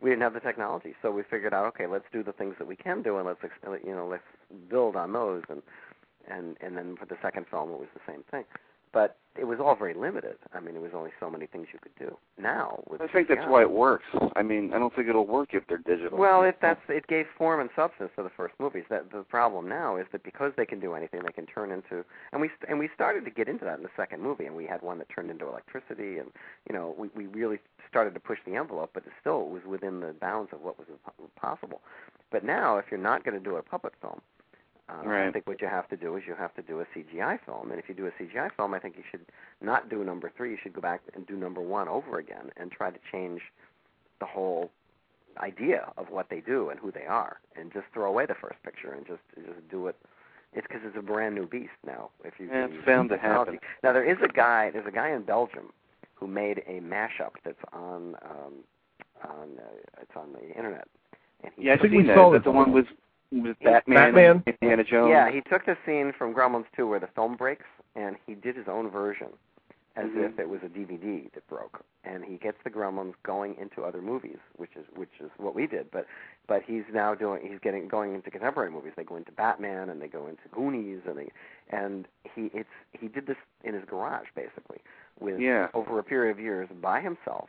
we 0.00 0.10
didn't 0.10 0.22
have 0.22 0.34
the 0.34 0.40
technology. 0.40 0.94
So 1.00 1.10
we 1.10 1.22
figured 1.22 1.54
out, 1.54 1.66
okay, 1.66 1.86
let's 1.86 2.04
do 2.12 2.22
the 2.22 2.32
things 2.32 2.54
that 2.58 2.66
we 2.66 2.76
can 2.76 3.02
do, 3.02 3.16
and 3.16 3.26
let's 3.26 3.40
you 3.84 3.94
know, 3.94 4.06
let's 4.06 4.22
build 4.68 4.96
on 4.96 5.12
those, 5.12 5.42
and 5.48 5.62
and 6.28 6.56
and 6.60 6.76
then 6.76 6.96
for 6.96 7.06
the 7.06 7.16
second 7.22 7.46
film, 7.50 7.70
it 7.70 7.78
was 7.78 7.88
the 7.94 8.12
same 8.12 8.24
thing. 8.30 8.44
But 8.96 9.18
it 9.38 9.44
was 9.44 9.58
all 9.60 9.76
very 9.76 9.92
limited. 9.92 10.36
I 10.54 10.60
mean, 10.60 10.72
there 10.72 10.80
was 10.80 10.92
only 10.94 11.10
so 11.20 11.28
many 11.28 11.44
things 11.44 11.66
you 11.70 11.78
could 11.78 11.94
do. 11.98 12.16
Now, 12.40 12.82
with 12.88 13.02
I 13.02 13.06
think 13.08 13.28
that's 13.28 13.46
why 13.46 13.60
it 13.60 13.70
works. 13.70 14.06
I 14.34 14.42
mean, 14.42 14.72
I 14.72 14.78
don't 14.78 14.94
think 14.96 15.06
it'll 15.06 15.26
work 15.26 15.50
if 15.52 15.64
they're 15.68 15.76
digital. 15.76 16.16
well, 16.16 16.42
if 16.44 16.54
that's 16.62 16.80
it 16.88 17.06
gave 17.06 17.26
form 17.36 17.60
and 17.60 17.68
substance 17.76 18.10
to 18.16 18.22
the 18.22 18.30
first 18.34 18.54
movies. 18.58 18.84
That 18.88 19.12
the 19.12 19.22
problem 19.24 19.68
now 19.68 19.98
is 19.98 20.06
that 20.12 20.22
because 20.22 20.52
they 20.56 20.64
can 20.64 20.80
do 20.80 20.94
anything, 20.94 21.20
they 21.26 21.32
can 21.32 21.44
turn 21.44 21.72
into 21.72 22.06
and 22.32 22.40
we 22.40 22.48
and 22.70 22.78
we 22.78 22.88
started 22.94 23.26
to 23.26 23.30
get 23.30 23.50
into 23.50 23.66
that 23.66 23.76
in 23.76 23.82
the 23.82 23.90
second 23.98 24.22
movie, 24.22 24.46
and 24.46 24.56
we 24.56 24.64
had 24.64 24.80
one 24.80 24.96
that 24.96 25.10
turned 25.14 25.30
into 25.30 25.46
electricity, 25.46 26.16
and 26.16 26.30
you 26.66 26.74
know 26.74 26.94
we 26.96 27.10
we 27.14 27.26
really 27.26 27.58
started 27.90 28.14
to 28.14 28.20
push 28.20 28.38
the 28.46 28.54
envelope, 28.56 28.92
but 28.94 29.04
it 29.04 29.12
still 29.20 29.50
was 29.50 29.62
within 29.68 30.00
the 30.00 30.14
bounds 30.22 30.54
of 30.54 30.62
what 30.62 30.78
was 30.78 30.86
possible. 31.38 31.82
But 32.32 32.44
now, 32.44 32.78
if 32.78 32.86
you're 32.90 32.98
not 32.98 33.24
going 33.24 33.36
to 33.36 33.44
do 33.44 33.56
a 33.56 33.62
puppet 33.62 33.92
film, 34.00 34.22
uh, 34.88 35.02
I 35.08 35.30
think 35.32 35.46
what 35.46 35.60
you 35.60 35.66
have 35.68 35.88
to 35.88 35.96
do 35.96 36.16
is 36.16 36.22
you 36.26 36.34
have 36.34 36.54
to 36.54 36.62
do 36.62 36.80
a 36.80 36.84
CGI 36.96 37.38
film, 37.44 37.70
and 37.70 37.78
if 37.80 37.88
you 37.88 37.94
do 37.94 38.06
a 38.06 38.10
CGI 38.22 38.50
film, 38.56 38.72
I 38.72 38.78
think 38.78 38.96
you 38.96 39.02
should 39.10 39.26
not 39.60 39.88
do 39.88 40.04
number 40.04 40.30
three. 40.36 40.50
You 40.52 40.58
should 40.62 40.74
go 40.74 40.80
back 40.80 41.00
and 41.14 41.26
do 41.26 41.36
number 41.36 41.60
one 41.60 41.88
over 41.88 42.18
again 42.18 42.50
and 42.56 42.70
try 42.70 42.90
to 42.90 42.98
change 43.10 43.40
the 44.20 44.26
whole 44.26 44.70
idea 45.38 45.92
of 45.96 46.08
what 46.10 46.28
they 46.30 46.40
do 46.40 46.70
and 46.70 46.78
who 46.78 46.92
they 46.92 47.04
are, 47.04 47.38
and 47.56 47.72
just 47.72 47.86
throw 47.92 48.08
away 48.08 48.26
the 48.26 48.34
first 48.34 48.62
picture 48.62 48.92
and 48.92 49.06
just 49.06 49.20
just 49.36 49.68
do 49.70 49.88
it. 49.88 49.96
It's 50.52 50.66
because 50.66 50.82
it's 50.86 50.96
a 50.96 51.02
brand 51.02 51.34
new 51.34 51.46
beast 51.46 51.76
now. 51.84 52.10
If 52.24 52.34
you 52.38 52.46
Yeah, 52.46 52.62
can 52.62 52.62
it's 52.66 52.74
use 52.74 52.86
bound 52.86 53.08
to 53.10 53.16
technology. 53.16 53.52
happen. 53.52 53.68
Now 53.82 53.92
there 53.92 54.04
is 54.08 54.18
a 54.22 54.28
guy. 54.28 54.70
There's 54.70 54.86
a 54.86 54.92
guy 54.92 55.10
in 55.10 55.22
Belgium 55.22 55.72
who 56.14 56.26
made 56.28 56.62
a 56.66 56.80
mashup 56.80 57.32
that's 57.44 57.58
on 57.72 58.16
um, 58.22 58.54
on 59.24 59.48
uh, 59.58 60.00
it's 60.00 60.16
on 60.16 60.32
the 60.32 60.48
internet. 60.56 60.88
And 61.42 61.52
he 61.56 61.64
yeah, 61.64 61.74
I've 61.74 61.80
think 61.80 61.92
we 61.92 62.06
saw 62.06 62.30
that 62.30 62.44
the 62.44 62.50
one. 62.50 62.72
one 62.72 62.86
with 63.32 63.44
with 63.44 63.58
Batman, 63.60 63.96
Batman? 64.14 64.42
and 64.46 64.56
Indiana 64.62 64.84
Jones? 64.84 65.10
Yeah, 65.10 65.30
he 65.30 65.40
took 65.42 65.64
the 65.66 65.76
scene 65.86 66.12
from 66.16 66.34
Gremlins 66.34 66.66
2 66.76 66.86
where 66.86 67.00
the 67.00 67.08
film 67.08 67.36
breaks, 67.36 67.66
and 67.94 68.16
he 68.26 68.34
did 68.34 68.56
his 68.56 68.68
own 68.68 68.90
version. 68.90 69.28
as 69.98 70.10
Mhm. 70.10 70.28
if 70.28 70.38
it 70.38 70.46
was 70.46 70.62
a 70.62 70.68
DVD 70.68 71.30
that 71.32 71.46
broke, 71.48 71.80
and 72.04 72.22
he 72.22 72.36
gets 72.36 72.58
the 72.64 72.68
Gremlins 72.70 73.14
going 73.22 73.56
into 73.56 73.82
other 73.82 74.02
movies, 74.02 74.36
which 74.56 74.76
is 74.76 74.84
which 74.94 75.20
is 75.20 75.30
what 75.38 75.54
we 75.54 75.66
did. 75.66 75.90
But 75.90 76.06
but 76.46 76.62
he's 76.64 76.84
now 76.92 77.14
doing 77.14 77.40
he's 77.50 77.58
getting 77.60 77.88
going 77.88 78.14
into 78.14 78.30
contemporary 78.30 78.70
movies. 78.70 78.92
They 78.94 79.04
go 79.04 79.16
into 79.16 79.32
Batman 79.32 79.88
and 79.88 80.02
they 80.02 80.06
go 80.08 80.26
into 80.26 80.46
Goonies 80.52 81.00
and 81.06 81.16
they 81.16 81.30
and 81.70 82.06
he 82.34 82.50
it's 82.52 82.68
he 82.92 83.08
did 83.08 83.24
this 83.26 83.38
in 83.64 83.72
his 83.72 83.86
garage 83.86 84.28
basically 84.34 84.80
with 85.18 85.40
Yeah. 85.40 85.68
over 85.72 85.98
a 85.98 86.04
period 86.04 86.32
of 86.32 86.40
years 86.40 86.68
by 86.68 87.00
himself 87.00 87.48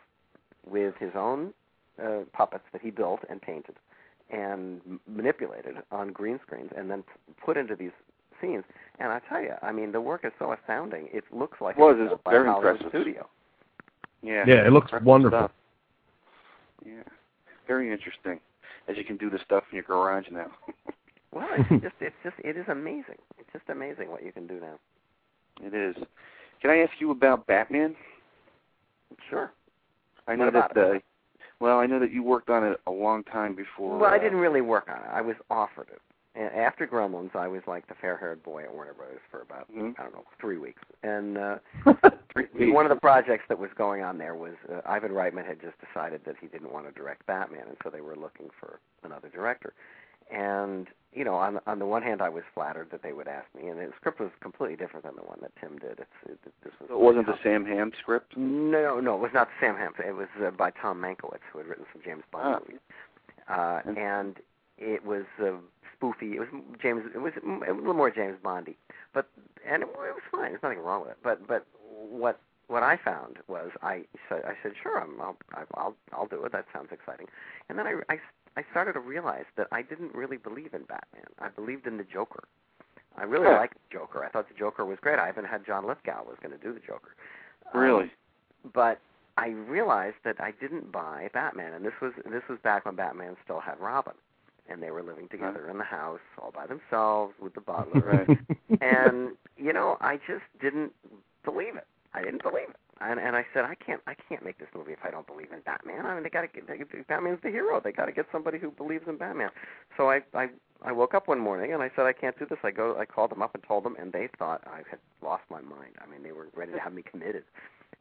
with 0.65 0.95
his 0.95 1.13
own 1.17 1.53
uh, 2.01 2.19
puppets 2.31 2.63
that 2.71 2.81
he 2.81 2.91
built 2.91 3.25
and 3.27 3.41
painted 3.41 3.75
and 4.29 4.81
manipulated 5.07 5.75
on 5.91 6.11
green 6.11 6.39
screens 6.45 6.71
and 6.77 6.89
then 6.89 7.03
put 7.43 7.57
into 7.57 7.75
these 7.75 7.91
scenes. 8.41 8.63
And 8.99 9.11
I 9.11 9.19
tell 9.29 9.41
you, 9.41 9.53
I 9.61 9.71
mean, 9.71 9.91
the 9.91 10.01
work 10.01 10.25
is 10.25 10.31
so 10.39 10.53
astounding. 10.53 11.07
It 11.13 11.23
looks 11.31 11.61
like 11.61 11.77
Was, 11.77 11.95
it 11.97 12.03
was 12.03 12.05
it's 12.05 12.09
done 12.11 12.19
by 12.25 12.31
very 12.31 12.47
a 12.47 12.51
Hollywood 12.51 12.75
impressive. 12.81 13.01
studio. 13.01 13.27
Yeah. 14.21 14.43
Yeah, 14.47 14.65
it 14.67 14.71
looks 14.73 14.91
wonderful. 15.03 15.39
stuff. 15.39 15.51
Yeah. 16.85 17.03
Very 17.67 17.91
interesting. 17.91 18.39
As 18.87 18.95
you 18.97 19.03
can 19.03 19.17
do 19.17 19.29
the 19.29 19.39
stuff 19.45 19.63
in 19.71 19.75
your 19.75 19.83
garage 19.83 20.27
now. 20.31 20.47
Well, 21.33 21.45
it's 21.57 21.69
just 21.83 21.95
it's 21.99 22.15
just 22.23 22.35
it 22.43 22.55
is 22.55 22.65
amazing. 22.69 23.17
It's 23.37 23.49
just 23.51 23.65
amazing 23.69 24.09
what 24.09 24.23
you 24.23 24.31
can 24.31 24.47
do 24.47 24.59
now. 24.61 24.79
it 25.61 25.73
is. 25.73 25.93
Can 26.61 26.71
I 26.71 26.77
ask 26.77 26.93
you 26.99 27.11
about 27.11 27.45
Batman? 27.45 27.95
Sure. 29.29 29.51
I 30.27 30.35
know 30.37 30.45
What 30.45 30.53
that 30.53 30.71
about 30.71 30.95
uh, 30.95 30.99
well, 31.59 31.79
I 31.79 31.85
know 31.85 31.99
that 31.99 32.11
you 32.11 32.23
worked 32.23 32.49
on 32.49 32.63
it 32.63 32.79
a 32.87 32.91
long 32.91 33.23
time 33.23 33.55
before. 33.55 33.97
Well, 33.97 34.11
I 34.11 34.17
uh, 34.17 34.19
didn't 34.19 34.39
really 34.39 34.61
work 34.61 34.87
on 34.89 34.97
it. 34.97 35.09
I 35.11 35.21
was 35.21 35.35
offered 35.49 35.87
it. 35.91 36.01
And 36.35 36.53
after 36.53 36.85
Gremlins, 36.85 37.35
I 37.35 37.47
was 37.47 37.63
like 37.65 37.87
the 37.87 37.95
fair-haired 37.95 38.43
boy 38.43 38.63
at 38.63 38.71
Warner 38.71 38.93
Brothers 38.93 39.21
for 39.31 39.41
about 39.41 39.71
Mhm. 39.73 39.99
I 39.99 40.03
don't 40.03 40.13
know 40.13 40.23
three 40.39 40.57
weeks. 40.57 40.81
And 41.01 41.37
uh, 41.37 41.57
Three 42.33 42.71
one 42.71 42.85
of 42.85 42.89
the 42.89 42.99
projects 43.01 43.45
that 43.49 43.57
was 43.57 43.71
going 43.75 44.03
on 44.03 44.19
there 44.19 44.35
was 44.35 44.53
uh, 44.71 44.81
Ivan 44.85 45.11
Reitman 45.11 45.47
had 45.47 45.59
just 45.59 45.75
decided 45.79 46.21
that 46.25 46.35
he 46.39 46.45
didn't 46.47 46.71
want 46.71 46.85
to 46.85 46.91
direct 46.91 47.25
Batman, 47.25 47.63
and 47.67 47.77
so 47.83 47.89
they 47.89 48.01
were 48.01 48.15
looking 48.15 48.49
for 48.59 48.79
another 49.03 49.29
director. 49.29 49.73
And 50.31 50.87
you 51.17 51.23
know, 51.25 51.35
on 51.35 51.59
on 51.65 51.79
the 51.79 51.85
one 51.85 52.03
hand, 52.03 52.21
I 52.21 52.29
was 52.29 52.43
flattered 52.53 52.89
that 52.91 53.01
they 53.01 53.11
would 53.13 53.27
ask 53.27 53.47
me, 53.55 53.67
and 53.69 53.79
the 53.79 53.89
script 53.99 54.19
was 54.19 54.29
completely 54.39 54.75
different 54.77 55.05
than 55.05 55.15
the 55.15 55.23
one 55.23 55.39
that 55.41 55.51
Tim 55.59 55.77
did. 55.79 55.99
It's 55.99 56.17
it, 56.29 56.39
this 56.63 56.73
was 56.79 56.89
So 56.89 56.95
it 56.95 57.01
wasn't 57.01 57.25
the 57.25 57.37
Sam 57.43 57.65
Hamm 57.65 57.91
script. 57.99 58.37
no, 58.37 58.99
no, 58.99 59.15
it 59.15 59.21
was 59.21 59.31
not 59.33 59.49
Sam 59.59 59.75
Hampton. 59.75 60.05
It 60.07 60.15
was 60.15 60.27
uh, 60.45 60.51
by 60.51 60.69
Tom 60.71 61.01
Mankiewicz, 61.01 61.39
who 61.51 61.57
had 61.59 61.67
written 61.67 61.85
some 61.91 62.01
James 62.03 62.23
Bond 62.31 62.55
Ah. 62.55 62.59
movies. 62.59 62.79
Uh, 63.49 63.81
And- 63.99 64.39
it 64.77 65.03
was 65.03 65.25
uh, 65.41 65.53
spoofy. 65.99 66.33
It 66.35 66.39
was 66.39 66.49
James. 66.79 67.01
It 67.15 67.17
was 67.19 67.33
a 67.43 67.73
little 67.73 67.95
more 67.95 68.11
James 68.11 68.37
Bondy, 68.43 68.77
but 69.11 69.27
and 69.65 69.81
it, 69.81 69.89
it 69.89 70.13
was 70.13 70.21
fine. 70.31 70.51
There's 70.51 70.61
nothing 70.61 70.77
wrong 70.79 71.01
with 71.01 71.11
it. 71.11 71.17
But 71.23 71.47
but 71.47 71.65
what 71.89 72.39
what 72.67 72.83
I 72.83 72.95
found 72.97 73.37
was 73.47 73.71
I 73.81 74.03
said 74.29 74.43
I 74.45 74.53
said 74.61 74.73
sure 74.83 75.01
I'm, 75.01 75.19
I'll 75.19 75.35
I'll 75.73 75.95
I'll 76.13 76.27
do 76.27 76.43
it. 76.45 76.51
That 76.51 76.65
sounds 76.71 76.89
exciting. 76.91 77.25
And 77.69 77.79
then 77.79 77.87
I 77.87 77.93
I 78.13 78.19
I 78.57 78.63
started 78.71 78.93
to 78.93 78.99
realize 78.99 79.45
that 79.55 79.67
I 79.71 79.83
didn't 79.83 80.13
really 80.15 80.37
believe 80.37 80.73
in 80.73 80.81
Batman. 80.83 81.27
I 81.39 81.49
believed 81.49 81.85
in 81.85 81.97
the 81.97 82.03
Joker. 82.03 82.43
I 83.15 83.23
really 83.23 83.45
Huh. 83.45 83.57
liked 83.57 83.75
the 83.75 83.97
Joker. 83.97 84.23
I 84.25 84.29
thought 84.29 84.47
the 84.49 84.55
Joker 84.55 84.83
was 84.85 84.99
great. 84.99 85.19
I 85.19 85.29
even 85.29 85.45
had 85.45 85.65
John 85.65 85.85
Lithgow 85.85 86.23
was 86.23 86.37
going 86.41 86.57
to 86.57 86.63
do 86.63 86.73
the 86.73 86.79
Joker. 86.79 87.11
Um, 87.73 87.81
Really? 87.81 88.11
but 88.73 88.99
I 89.37 89.49
realized 89.49 90.17
that 90.23 90.41
I 90.41 90.51
didn't 90.59 90.91
buy 90.91 91.29
Batman, 91.33 91.73
and 91.73 91.85
this 91.85 91.93
was 92.01 92.13
this 92.25 92.41
was 92.49 92.57
back 92.63 92.85
when 92.85 92.95
Batman 92.95 93.37
still 93.43 93.59
had 93.59 93.79
Robin, 93.79 94.15
and 94.67 94.81
they 94.81 94.89
were 94.89 95.03
living 95.03 95.27
together 95.29 95.69
in 95.69 95.77
the 95.77 95.83
house 95.83 96.19
all 96.41 96.51
by 96.51 96.65
themselves 96.65 97.35
with 97.39 97.53
the 97.53 97.61
butler. 97.61 98.01
Right. 98.27 98.81
and 98.81 99.37
you 99.57 99.73
know, 99.73 99.97
I 100.01 100.17
just 100.27 100.45
didn't 100.59 100.91
believe 101.45 101.75
it. 101.75 101.85
I 102.15 102.23
didn't 102.23 102.41
believe 102.41 102.69
it, 102.69 102.77
and 103.01 103.19
and 103.19 103.35
I 103.35 103.45
said, 103.53 103.65
I 103.65 103.75
can't 103.75 104.01
I 104.07 104.15
can't 104.29 104.43
make 104.43 104.59
this 104.59 104.69
movie 104.75 104.93
if 104.93 104.99
I 105.03 105.11
don't 105.11 105.27
believe 105.27 105.51
in 105.51 105.61
Batman. 105.61 106.05
I 106.05 106.13
mean, 106.15 106.23
they 106.23 106.29
got 106.29 106.41
to 106.41 106.47
get 106.47 106.67
they, 106.67 106.79
Batman's 107.07 107.39
the 107.43 107.49
hero. 107.49 107.81
They 107.83 107.91
got 107.91 108.05
to 108.05 108.11
get 108.11 108.25
somebody 108.31 108.59
who 108.59 108.71
believes 108.71 109.05
in 109.07 109.17
Batman. 109.17 109.49
So 109.97 110.09
I 110.09 110.21
I 110.33 110.47
I 110.83 110.91
woke 110.91 111.13
up 111.13 111.27
one 111.27 111.39
morning 111.39 111.73
and 111.73 111.81
I 111.81 111.91
said 111.95 112.05
I 112.05 112.13
can't 112.13 112.37
do 112.37 112.45
this. 112.49 112.59
I 112.63 112.71
go 112.71 112.97
I 112.97 113.05
called 113.05 113.31
them 113.31 113.41
up 113.41 113.53
and 113.55 113.63
told 113.63 113.83
them, 113.83 113.95
and 113.99 114.11
they 114.13 114.29
thought 114.37 114.61
I 114.65 114.81
had 114.89 114.99
lost 115.21 115.43
my 115.49 115.61
mind. 115.61 115.95
I 116.01 116.09
mean, 116.09 116.23
they 116.23 116.31
were 116.31 116.47
ready 116.55 116.71
to 116.73 116.79
have 116.79 116.93
me 116.93 117.03
committed 117.03 117.43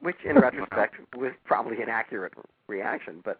which 0.01 0.17
in 0.29 0.37
retrospect 0.41 0.95
was 1.17 1.33
probably 1.45 1.83
an 1.83 1.89
accurate 1.89 2.33
reaction. 2.69 3.23
But 3.25 3.39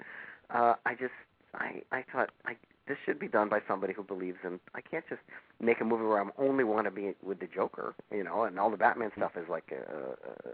uh, 0.51 0.75
I 0.85 0.95
just 0.95 1.13
I 1.55 1.83
I 1.93 2.05
thought 2.13 2.31
I 2.45 2.57
this 2.89 2.97
should 3.05 3.19
be 3.19 3.29
done 3.29 3.49
by 3.49 3.61
somebody 3.67 3.93
who 3.93 4.05
believes 4.05 4.39
in. 4.45 4.61
I 4.75 4.81
can't 4.81 5.05
just 5.09 5.21
make 5.61 5.81
a 5.81 5.85
movie 5.85 6.05
where 6.05 6.21
I'm 6.21 6.31
only 6.39 6.63
want 6.65 6.87
to 6.87 6.91
be 6.91 7.15
with 7.23 7.41
the 7.41 7.49
Joker, 7.53 7.95
you 8.13 8.23
know, 8.23 8.45
and 8.45 8.59
all 8.61 8.71
the 8.71 8.77
Batman 8.77 9.11
stuff 9.17 9.33
is 9.37 9.49
like 9.49 9.73
a, 9.73 9.91
a, 9.91 10.53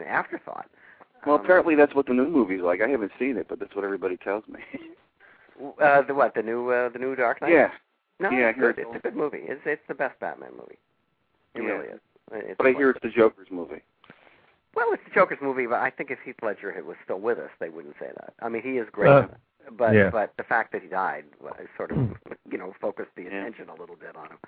an 0.00 0.06
afterthought. 0.06 0.66
Well, 1.26 1.36
Um, 1.36 1.44
apparently 1.44 1.74
that's 1.74 1.94
what 1.94 2.06
the 2.06 2.12
new 2.14 2.28
movie's 2.28 2.60
like. 2.60 2.80
I 2.82 2.88
haven't 2.88 3.12
seen 3.18 3.36
it, 3.36 3.46
but 3.48 3.58
that's 3.58 3.74
what 3.74 3.84
everybody 3.84 4.16
tells 4.18 4.46
me. 4.48 4.60
uh, 5.80 6.02
the 6.02 6.14
what 6.14 6.34
the 6.34 6.42
new 6.42 6.70
uh, 6.70 6.88
the 6.90 6.98
new 6.98 7.14
Dark 7.16 7.40
Knight. 7.40 7.52
yeah, 7.52 7.70
no, 8.20 8.30
yeah, 8.30 8.46
I 8.46 8.50
it's 8.50 8.58
heard 8.58 8.76
good. 8.76 8.86
It's 8.88 8.96
a 8.96 9.00
good 9.00 9.16
movie. 9.16 9.42
It's 9.42 9.62
it's 9.64 9.82
the 9.88 9.94
best 9.94 10.18
Batman 10.20 10.50
movie. 10.52 10.78
It 11.54 11.62
Yeah. 11.62 11.68
really 11.70 11.88
is. 11.88 12.00
It's 12.32 12.56
but 12.58 12.66
I 12.66 12.72
hear 12.72 12.90
it's 12.90 13.00
the 13.02 13.10
Joker's 13.10 13.50
movie. 13.50 13.82
Well, 14.74 14.92
it's 14.92 15.02
the 15.04 15.14
Joker's 15.14 15.38
movie, 15.40 15.66
but 15.66 15.80
I 15.80 15.90
think 15.90 16.10
if 16.10 16.18
Heath 16.24 16.36
Ledger 16.42 16.72
had- 16.72 16.84
was 16.84 16.96
still 17.04 17.20
with 17.20 17.38
us, 17.38 17.50
they 17.60 17.68
wouldn't 17.68 17.94
say 18.00 18.10
that. 18.16 18.34
I 18.42 18.48
mean, 18.48 18.62
he 18.62 18.78
is 18.78 18.88
great, 18.90 19.10
Uh, 19.10 19.28
but 19.70 19.94
yeah. 19.94 20.10
but 20.10 20.32
the 20.36 20.42
fact 20.42 20.72
that 20.72 20.82
he 20.82 20.88
died 20.88 21.24
well, 21.40 21.54
sort 21.76 21.92
of 21.92 21.98
you 22.50 22.58
know 22.58 22.74
focused 22.80 23.10
the 23.14 23.22
Yeah. 23.22 23.28
attention 23.28 23.68
a 23.68 23.74
little 23.76 23.96
bit 23.96 24.16
on 24.16 24.26
him. 24.30 24.38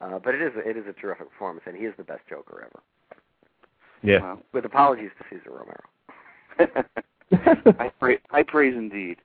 Uh, 0.00 0.18
but 0.18 0.34
it 0.34 0.42
is 0.42 0.52
it 0.56 0.76
is 0.76 0.86
a 0.86 0.92
terrific 0.92 1.28
performance, 1.30 1.64
and 1.66 1.76
he 1.76 1.84
is 1.86 1.94
the 1.96 2.04
best 2.04 2.26
Joker 2.28 2.62
ever. 2.66 2.82
Yeah. 4.02 4.20
Wow. 4.20 4.38
With 4.52 4.64
apologies 4.64 5.10
to 5.18 5.24
Cesar 5.28 5.50
Romero. 5.50 6.84
I 7.78 7.90
pray, 8.00 8.18
I 8.30 8.42
praise 8.42 8.74
indeed. 8.76 9.16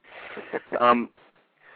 Um, 0.79 1.09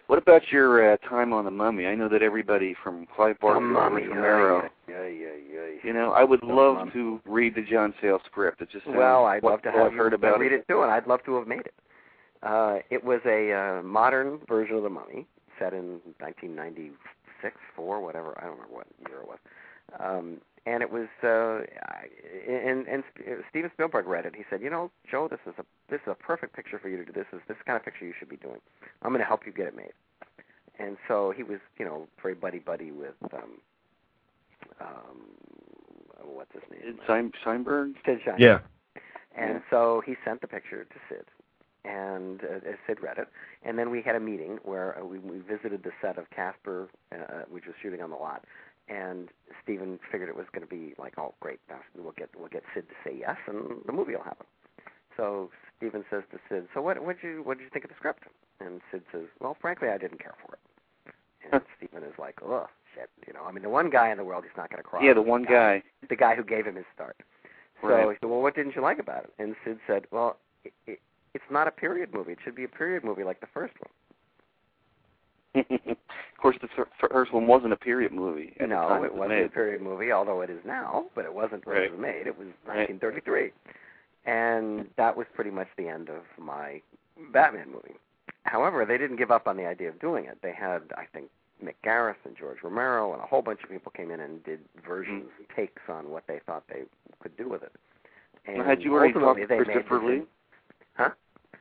what 0.07 0.17
about 0.17 0.41
your 0.51 0.93
uh, 0.93 0.97
time 1.07 1.33
on 1.33 1.45
the 1.45 1.51
Mummy? 1.51 1.85
I 1.85 1.93
know 1.93 2.09
that 2.09 2.23
everybody 2.23 2.75
from 2.83 3.05
Clive 3.15 3.39
Barker 3.39 3.59
The 3.59 3.67
to 3.67 3.73
Mummy, 3.73 4.07
Romero. 4.07 4.69
Yeah, 4.87 5.05
yeah, 5.05 5.27
yeah. 5.53 5.59
You 5.83 5.93
know, 5.93 6.13
I 6.13 6.23
would 6.23 6.41
The 6.41 6.47
love 6.47 6.77
Mummy. 6.77 6.91
to 6.93 7.21
read 7.25 7.53
the 7.55 7.61
John 7.61 7.93
Sayles 8.01 8.21
script. 8.25 8.61
It 8.61 8.69
just 8.71 8.85
sounds 8.85 8.97
Well, 8.97 9.25
I'd 9.25 9.43
what 9.43 9.51
love 9.51 9.61
to 9.63 9.71
have 9.71 9.93
heard 9.93 10.13
you 10.13 10.17
about 10.17 10.39
read 10.39 10.51
it 10.51 10.67
too, 10.67 10.81
and 10.81 10.91
I'd 10.91 11.05
love 11.05 11.23
to 11.25 11.35
have 11.35 11.47
made 11.47 11.59
it. 11.61 11.73
Uh, 12.41 12.77
it 12.89 13.03
was 13.03 13.19
a 13.25 13.51
uh, 13.53 13.83
modern 13.83 14.39
version 14.47 14.77
of 14.77 14.83
The 14.83 14.89
Mummy, 14.89 15.27
set 15.59 15.73
in 15.73 15.99
1996, 16.19 17.55
four, 17.75 18.01
whatever. 18.01 18.33
I 18.37 18.45
don't 18.45 18.53
remember 18.53 18.73
what 18.73 18.87
year 19.07 19.19
it 19.21 19.27
was. 19.27 19.39
Um, 19.99 20.37
and 20.65 20.81
it 20.83 20.91
was, 20.91 21.07
uh, 21.23 21.65
I- 21.87 22.09
and 22.47 22.87
and 22.87 23.03
Sp- 23.11 23.43
Steven 23.49 23.71
Spielberg 23.73 24.07
read 24.07 24.25
it. 24.25 24.35
He 24.35 24.43
said, 24.49 24.61
"You 24.61 24.69
know, 24.69 24.91
Joe, 25.09 25.27
this 25.27 25.39
is 25.45 25.53
a 25.57 25.65
this 25.89 26.01
is 26.01 26.07
a 26.07 26.15
perfect 26.15 26.53
picture 26.55 26.79
for 26.79 26.89
you 26.89 26.97
to 26.97 27.05
do. 27.05 27.11
This 27.11 27.27
is 27.33 27.39
this 27.47 27.57
kind 27.65 27.75
of 27.77 27.83
picture 27.83 28.05
you 28.05 28.13
should 28.17 28.29
be 28.29 28.37
doing. 28.37 28.59
I'm 29.01 29.09
going 29.11 29.21
to 29.21 29.25
help 29.27 29.45
you 29.45 29.51
get 29.51 29.67
it 29.67 29.75
made." 29.75 29.93
And 30.79 30.97
so 31.07 31.31
he 31.31 31.43
was, 31.43 31.59
you 31.77 31.85
know, 31.85 32.07
very 32.21 32.35
buddy 32.35 32.59
buddy 32.59 32.91
with 32.91 33.15
um, 33.33 33.59
um, 34.79 35.17
what's 36.23 36.51
his 36.53 36.63
name? 36.71 36.81
Sid 36.83 36.99
Sein- 37.07 37.31
Sheinberg? 37.43 37.95
Sid 38.05 38.19
Shine. 38.23 38.35
Yeah. 38.39 38.59
And 39.35 39.55
Yeah. 39.55 39.59
so 39.69 40.01
he 40.05 40.15
sent 40.25 40.41
the 40.41 40.47
picture 40.47 40.85
to 40.85 40.95
Sid, 41.09 41.25
and 41.85 42.43
uh, 42.43 42.59
Sid 42.87 43.01
read 43.01 43.17
it. 43.17 43.27
And 43.63 43.77
then 43.77 43.89
we 43.89 44.01
had 44.01 44.15
a 44.15 44.19
meeting 44.19 44.57
where 44.63 44.97
uh, 44.99 45.05
we, 45.05 45.19
we 45.19 45.39
visited 45.39 45.83
the 45.83 45.91
set 46.01 46.17
of 46.17 46.29
Casper, 46.29 46.87
uh, 47.11 47.43
which 47.49 47.65
was 47.65 47.75
shooting 47.81 48.01
on 48.01 48.09
the 48.09 48.15
lot. 48.15 48.45
And 48.89 49.29
Steven 49.63 49.99
figured 50.11 50.29
it 50.29 50.35
was 50.35 50.47
going 50.51 50.67
to 50.67 50.69
be 50.69 50.93
like, 50.97 51.13
oh, 51.17 51.33
great, 51.39 51.59
now 51.69 51.79
we'll 51.97 52.11
get 52.13 52.29
we'll 52.37 52.47
get 52.49 52.63
Sid 52.73 52.85
to 52.89 52.95
say 53.09 53.15
yes, 53.17 53.37
and 53.47 53.81
the 53.85 53.91
movie 53.93 54.15
will 54.15 54.23
happen. 54.23 54.47
So 55.15 55.51
Steven 55.77 56.03
says 56.09 56.23
to 56.31 56.39
Sid, 56.49 56.67
so 56.73 56.81
what 56.81 57.03
what 57.03 57.21
did 57.21 57.27
you 57.27 57.41
what 57.43 57.57
did 57.57 57.65
you 57.65 57.69
think 57.69 57.85
of 57.85 57.89
the 57.89 57.95
script? 57.95 58.23
And 58.59 58.81
Sid 58.91 59.03
says, 59.11 59.25
well, 59.39 59.55
frankly, 59.61 59.89
I 59.89 59.97
didn't 59.97 60.19
care 60.21 60.33
for 60.45 60.53
it. 60.55 61.13
And 61.51 61.61
Steven 61.77 62.03
is 62.03 62.13
like, 62.17 62.39
oh 62.43 62.67
shit, 62.95 63.09
you 63.27 63.33
know, 63.33 63.43
I 63.45 63.51
mean, 63.51 63.63
the 63.63 63.69
one 63.69 63.89
guy 63.89 64.09
in 64.09 64.17
the 64.17 64.23
world 64.23 64.43
he's 64.43 64.57
not 64.57 64.69
going 64.69 64.81
to 64.81 64.87
cross. 64.87 65.03
Yeah, 65.05 65.13
the 65.13 65.21
one 65.21 65.43
guy. 65.43 65.83
the 66.09 66.15
guy 66.15 66.35
who 66.35 66.43
gave 66.43 66.65
him 66.65 66.75
his 66.75 66.85
start. 66.93 67.15
So 67.81 67.87
Right. 67.87 68.07
he 68.09 68.15
said, 68.19 68.29
"Well, 68.29 68.41
what 68.41 68.55
didn't 68.55 68.75
you 68.75 68.81
like 68.81 68.99
about 68.99 69.23
it?" 69.25 69.33
And 69.39 69.55
Sid 69.63 69.79
said, 69.87 70.05
"Well, 70.11 70.37
it, 70.65 70.73
it, 70.85 70.99
it's 71.33 71.49
not 71.49 71.67
a 71.67 71.71
period 71.71 72.13
movie. 72.13 72.33
It 72.33 72.39
should 72.43 72.55
be 72.55 72.65
a 72.65 72.67
period 72.67 73.03
movie 73.05 73.23
like 73.23 73.39
the 73.39 73.47
first 73.53 73.73
one." 75.55 75.65
of 76.39 76.41
course, 76.41 76.57
the 76.61 76.85
first 77.09 77.33
one 77.33 77.47
wasn't 77.47 77.73
a 77.73 77.75
period 77.75 78.13
movie. 78.13 78.53
At 78.61 78.69
no, 78.69 78.87
time 78.87 79.03
it 79.03 79.11
was 79.11 79.27
wasn't 79.27 79.45
a 79.47 79.49
period 79.49 79.81
movie, 79.81 80.13
although 80.13 80.39
it 80.39 80.49
is 80.49 80.61
now. 80.65 81.07
But 81.13 81.25
it 81.25 81.33
wasn't 81.33 81.67
when 81.67 81.75
it 81.75 81.91
was 81.91 81.99
made. 81.99 82.27
It 82.27 82.37
was 82.37 82.47
Right. 82.65 82.87
1933, 82.87 83.51
and 84.25 84.87
that 84.95 85.17
was 85.17 85.27
pretty 85.33 85.51
much 85.51 85.67
the 85.75 85.89
end 85.89 86.07
of 86.07 86.21
my 86.41 86.81
Batman 87.33 87.67
movie. 87.73 87.95
However, 88.43 88.85
they 88.85 88.97
didn't 88.97 89.17
give 89.17 89.31
up 89.31 89.47
on 89.47 89.57
the 89.57 89.65
idea 89.65 89.89
of 89.89 89.99
doing 89.99 90.25
it. 90.25 90.37
They 90.41 90.53
had, 90.53 90.83
I 90.95 91.03
think, 91.11 91.29
Mick 91.61 91.75
Garris 91.85 92.15
and 92.23 92.37
George 92.37 92.59
Romero 92.63 93.11
and 93.11 93.21
a 93.21 93.25
whole 93.25 93.41
bunch 93.41 93.59
of 93.61 93.69
people 93.69 93.91
came 93.91 94.09
in 94.09 94.21
and 94.21 94.41
did 94.45 94.61
versions, 94.87 95.25
mm-hmm. 95.25 95.59
takes 95.59 95.81
on 95.89 96.09
what 96.09 96.23
they 96.25 96.39
thought 96.45 96.63
they 96.69 96.83
could 97.21 97.35
do 97.35 97.49
with 97.49 97.63
it. 97.63 97.73
And 98.45 98.65
had 98.65 98.81
you 98.81 98.93
already 98.93 99.11
talked 99.11 99.41
to 99.41 99.45
Christopher 99.45 100.01
Lee? 100.01 100.21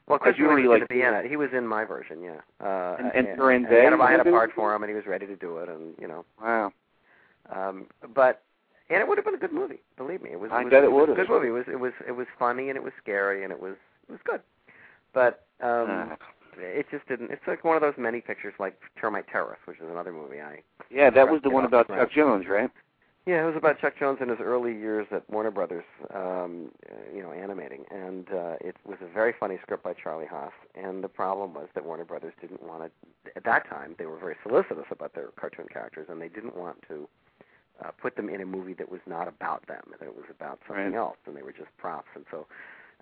Huh? 0.09 0.13
Well, 0.15 0.19
Had 0.25 0.35
Chris 0.35 0.39
you 0.39 0.55
Lee 0.57 0.67
was 0.67 0.81
like- 0.81 0.89
to 0.89 0.95
be 0.95 1.03
in 1.03 1.15
it. 1.15 1.27
He 1.27 1.37
was 1.37 1.51
in 1.53 1.67
my 1.67 1.85
version, 1.85 2.23
yeah. 2.23 2.41
Uh, 2.61 2.97
And- 2.99 3.13
and 3.15 3.27
and, 3.29 3.37
Duran 3.39 3.65
and 3.67 3.75
I 3.75 3.79
had, 3.85 3.93
a, 3.93 4.03
I 4.03 4.11
had 4.13 4.21
a 4.27 4.31
part 4.31 4.53
for 4.55 4.75
him, 4.75 4.83
and 4.83 4.91
he 4.91 4.97
was 4.97 5.07
ready 5.07 5.27
to 5.27 5.37
do 5.37 5.59
it, 5.59 5.69
and 5.69 5.95
you 6.01 6.09
know. 6.09 6.25
Wow. 6.43 6.73
Um, 7.51 7.87
but 8.15 8.43
and 8.91 9.01
it 9.01 9.09
would 9.09 9.19
have 9.19 9.25
been 9.25 9.35
a 9.35 9.39
good 9.39 9.53
movie. 9.53 9.81
Believe 9.97 10.23
me, 10.23 10.31
it 10.31 10.41
was. 10.41 10.51
I 10.53 10.61
it 10.61 10.65
was, 10.65 10.71
bet 10.71 10.83
it 10.83 10.87
it 10.87 10.93
would've. 10.93 11.17
good 11.17 11.29
movie. 11.29 11.49
It 11.49 11.53
was 11.53 11.65
it 11.69 11.79
was 11.81 11.93
it 12.07 12.13
was 12.13 12.27
funny 12.39 12.69
and 12.69 12.77
it 12.77 12.83
was 12.83 12.93
scary 13.03 13.43
and 13.45 13.53
it 13.53 13.61
was 13.61 13.77
it 14.09 14.13
was 14.13 14.21
good, 14.25 14.41
but 15.13 15.45
um, 15.61 15.91
Uh, 16.13 16.17
it 16.61 16.87
just 16.91 17.07
didn't. 17.07 17.31
It's 17.31 17.47
like 17.47 17.65
one 17.65 17.77
of 17.77 17.83
those 17.83 17.95
many 17.99 18.21
pictures, 18.21 18.55
like 18.59 18.81
Termite 19.01 19.29
Terrace, 19.29 19.59
which 19.67 19.79
is 19.79 19.89
another 19.91 20.13
movie 20.13 20.41
I 20.41 20.63
yeah, 20.91 21.11
that 21.11 21.31
was 21.31 21.41
the 21.43 21.51
one 21.51 21.65
about 21.65 21.89
the 21.89 21.95
Chuck 21.97 22.11
Jones, 22.11 22.47
right? 22.49 22.71
Yeah, 23.29 23.43
it 23.43 23.47
was 23.47 23.57
about 23.57 23.79
Chuck 23.79 23.93
Jones 23.99 24.21
in 24.23 24.31
his 24.31 24.39
early 24.41 24.73
years 24.73 25.07
at 25.11 25.29
Warner 25.29 25.51
Brothers, 25.51 25.85
um, 26.15 26.71
you 27.15 27.21
know, 27.21 27.31
animating, 27.31 27.85
and 27.91 28.27
uh, 28.33 28.55
it 28.59 28.75
was 28.87 28.97
a 29.03 29.07
very 29.13 29.35
funny 29.39 29.59
script 29.61 29.83
by 29.85 29.93
Charlie 29.93 30.25
Haas. 30.25 30.53
And 30.75 31.05
the 31.05 31.11
problem 31.11 31.53
was 31.53 31.69
that 31.75 31.85
Warner 31.85 32.07
Brothers 32.07 32.33
didn't 32.41 32.63
want 32.63 32.85
to. 32.85 33.31
At 33.37 33.45
that 33.45 33.69
time, 33.69 33.97
they 33.99 34.07
were 34.07 34.17
very 34.17 34.37
solicitous 34.43 34.87
about 34.91 35.15
their 35.15 35.27
cartoon 35.39 35.67
characters, 35.71 36.07
and 36.09 36.23
they 36.23 36.29
didn't 36.29 36.57
want 36.57 36.79
to 36.89 37.07
uh, 37.85 37.91
put 38.01 38.17
them 38.17 38.31
in 38.31 38.41
a 38.41 38.47
movie 38.47 38.73
that 38.73 38.91
was 38.91 39.01
not 39.07 39.29
about 39.29 39.67
them, 39.67 39.83
that 40.01 40.07
it 40.07 40.17
was 40.17 40.25
about 40.31 40.59
something 40.67 40.93
Right. 40.93 40.95
else, 40.95 41.19
and 41.27 41.37
they 41.37 41.43
were 41.43 41.53
just 41.53 41.69
props. 41.77 42.09
And 42.15 42.25
so 42.31 42.47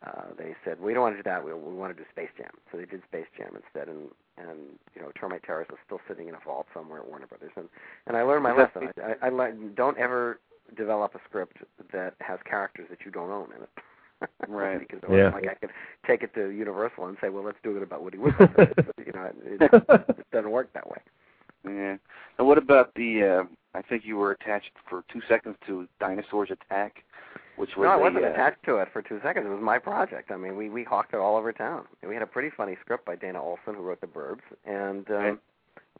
uh, 0.04 0.34
they 0.36 0.56
said, 0.64 0.80
we 0.80 0.92
don't 0.92 1.04
want 1.04 1.14
to 1.14 1.22
do 1.22 1.30
that. 1.30 1.44
We, 1.44 1.54
we 1.54 1.72
want 1.72 1.96
to 1.96 2.02
do 2.02 2.08
Space 2.10 2.30
Jam. 2.36 2.50
So 2.72 2.78
they 2.78 2.84
did 2.84 3.02
Space 3.08 3.30
Jam 3.38 3.54
instead, 3.54 3.86
and 3.88 4.08
and 4.38 4.58
you 4.94 5.02
know, 5.02 5.10
Termite 5.18 5.42
Terrace 5.42 5.68
was 5.70 5.78
still 5.84 6.00
sitting 6.08 6.28
in 6.28 6.34
a 6.34 6.38
vault 6.44 6.66
somewhere 6.74 7.00
at 7.00 7.08
Warner 7.08 7.26
Brothers. 7.26 7.52
And 7.56 7.68
and 8.06 8.16
I 8.16 8.22
learned 8.22 8.42
my 8.42 8.56
lesson. 8.56 8.88
I, 9.02 9.26
I, 9.26 9.26
I 9.26 9.30
learned, 9.30 9.74
don't 9.76 9.98
ever 9.98 10.40
develop 10.76 11.14
a 11.14 11.20
script 11.28 11.58
that 11.92 12.14
has 12.20 12.38
characters 12.48 12.86
that 12.90 12.98
you 13.04 13.10
don't 13.10 13.30
own 13.30 13.48
in 13.56 13.62
it. 13.62 14.30
Right. 14.48 14.78
because 14.80 14.98
it 15.02 15.10
Yeah. 15.10 15.24
wasn't 15.30 15.34
like 15.34 15.48
I 15.50 15.54
could 15.54 15.70
take 16.06 16.22
it 16.22 16.34
to 16.34 16.48
Universal 16.48 17.06
and 17.06 17.16
say, 17.20 17.28
well, 17.28 17.44
let's 17.44 17.58
do 17.62 17.76
it 17.76 17.82
about 17.82 18.02
Woody 18.02 18.18
Woodpecker. 18.18 18.72
you 19.06 19.12
know, 19.12 19.30
it, 19.44 19.72
it 19.72 20.26
doesn't 20.32 20.50
work 20.50 20.72
that 20.74 20.88
way. 20.88 20.98
Yeah. 21.64 21.96
And 22.38 22.46
what 22.46 22.58
about 22.58 22.94
the? 22.94 23.22
uh 23.42 23.44
I 23.76 23.82
think 23.82 24.04
you 24.04 24.16
were 24.16 24.30
attached 24.32 24.70
for 24.88 25.04
two 25.12 25.20
seconds 25.28 25.56
to 25.66 25.86
Dinosaurs 26.00 26.50
Attack, 26.50 27.04
which 27.56 27.76
was 27.76 27.84
no, 27.84 27.90
I 27.90 27.96
wasn't 27.96 28.24
uh, 28.24 28.28
attached 28.28 28.64
to 28.64 28.76
it 28.78 28.88
for 28.92 29.02
two 29.02 29.20
seconds. 29.22 29.46
It 29.46 29.50
was 29.50 29.62
my 29.62 29.78
project. 29.78 30.30
I 30.30 30.36
mean, 30.36 30.56
we 30.56 30.70
we 30.70 30.82
hawked 30.84 31.12
it 31.14 31.18
all 31.18 31.36
over 31.36 31.52
town. 31.52 31.84
And 32.00 32.08
we 32.08 32.14
had 32.14 32.22
a 32.22 32.26
pretty 32.26 32.50
funny 32.56 32.76
script 32.80 33.04
by 33.04 33.16
Dana 33.16 33.42
Olsen, 33.42 33.74
who 33.74 33.82
wrote 33.82 34.00
The 34.00 34.06
Burbs, 34.06 34.42
and 34.64 35.08
um, 35.10 35.16
Right. 35.16 35.38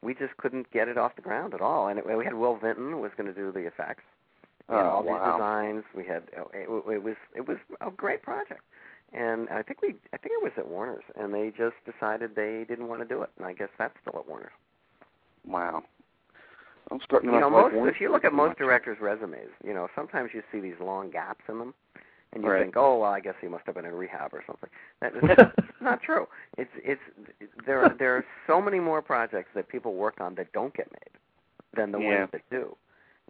we 0.01 0.13
just 0.13 0.35
couldn't 0.37 0.71
get 0.71 0.87
it 0.87 0.97
off 0.97 1.15
the 1.15 1.21
ground 1.21 1.53
at 1.53 1.61
all. 1.61 1.87
And 1.87 1.99
it, 1.99 2.05
we 2.17 2.25
had 2.25 2.33
Will 2.33 2.55
Vinton 2.57 2.91
who 2.91 2.97
was 2.99 3.11
going 3.17 3.27
to 3.27 3.33
do 3.33 3.51
the 3.51 3.65
effects. 3.67 4.03
We 4.69 4.75
had 4.75 4.85
Oh, 4.85 4.89
all 4.89 5.03
these 5.03 5.13
designs. 5.33 5.83
We 5.95 6.03
had 6.05 6.23
it, 6.33 6.67
it 6.67 7.03
was 7.03 7.15
it 7.35 7.47
was 7.47 7.57
a 7.81 7.91
great 7.91 8.21
project. 8.23 8.61
And 9.13 9.47
I 9.49 9.61
think 9.61 9.81
we 9.81 9.89
I 10.13 10.17
think 10.17 10.33
it 10.39 10.43
was 10.43 10.51
at 10.57 10.67
Warner's, 10.67 11.05
and 11.15 11.33
they 11.33 11.53
just 11.55 11.75
decided 11.85 12.35
they 12.35 12.65
didn't 12.67 12.87
want 12.87 13.01
to 13.01 13.07
do 13.07 13.21
it. 13.21 13.29
And 13.37 13.45
I 13.45 13.53
guess 13.53 13.69
that's 13.77 13.93
still 14.01 14.19
at 14.19 14.27
Warner's. 14.27 14.51
Wow. 15.45 15.83
I'm 16.91 16.99
starting 17.03 17.31
You 17.33 17.39
know, 17.39 17.49
most 17.49 17.73
Warner 17.73 17.89
if 17.89 17.99
you 17.99 18.11
look 18.11 18.23
at 18.25 18.33
most 18.33 18.49
much. 18.49 18.57
directors' 18.57 18.99
resumes, 19.01 19.49
you 19.63 19.73
know, 19.73 19.87
sometimes 19.95 20.31
you 20.33 20.41
see 20.51 20.59
these 20.59 20.79
long 20.79 21.09
gaps 21.09 21.43
in 21.49 21.59
them, 21.59 21.73
and 22.33 22.43
you 22.43 22.49
Right. 22.49 22.63
think, 22.63 22.75
oh, 22.77 22.99
well, 22.99 23.11
I 23.11 23.19
guess 23.19 23.35
he 23.41 23.47
must 23.47 23.65
have 23.65 23.75
been 23.75 23.85
in 23.85 23.93
rehab 23.93 24.33
or 24.33 24.43
something. 24.45 24.69
That 25.01 25.13
is 25.15 25.53
not 25.81 26.01
true. 26.01 26.27
It's 26.57 26.71
it's 26.77 27.01
there. 27.65 27.81
Are, 27.81 27.93
there 27.97 28.15
are 28.15 28.25
so 28.45 28.61
many 28.61 28.79
more 28.79 29.01
projects 29.01 29.49
that 29.55 29.67
people 29.67 29.93
work 29.95 30.21
on 30.21 30.35
that 30.35 30.51
don't 30.53 30.73
get 30.73 30.89
made 30.91 31.17
than 31.75 31.91
the 31.91 31.99
Yeah. 31.99 32.19
ones 32.19 32.29
that 32.31 32.41
do. 32.49 32.75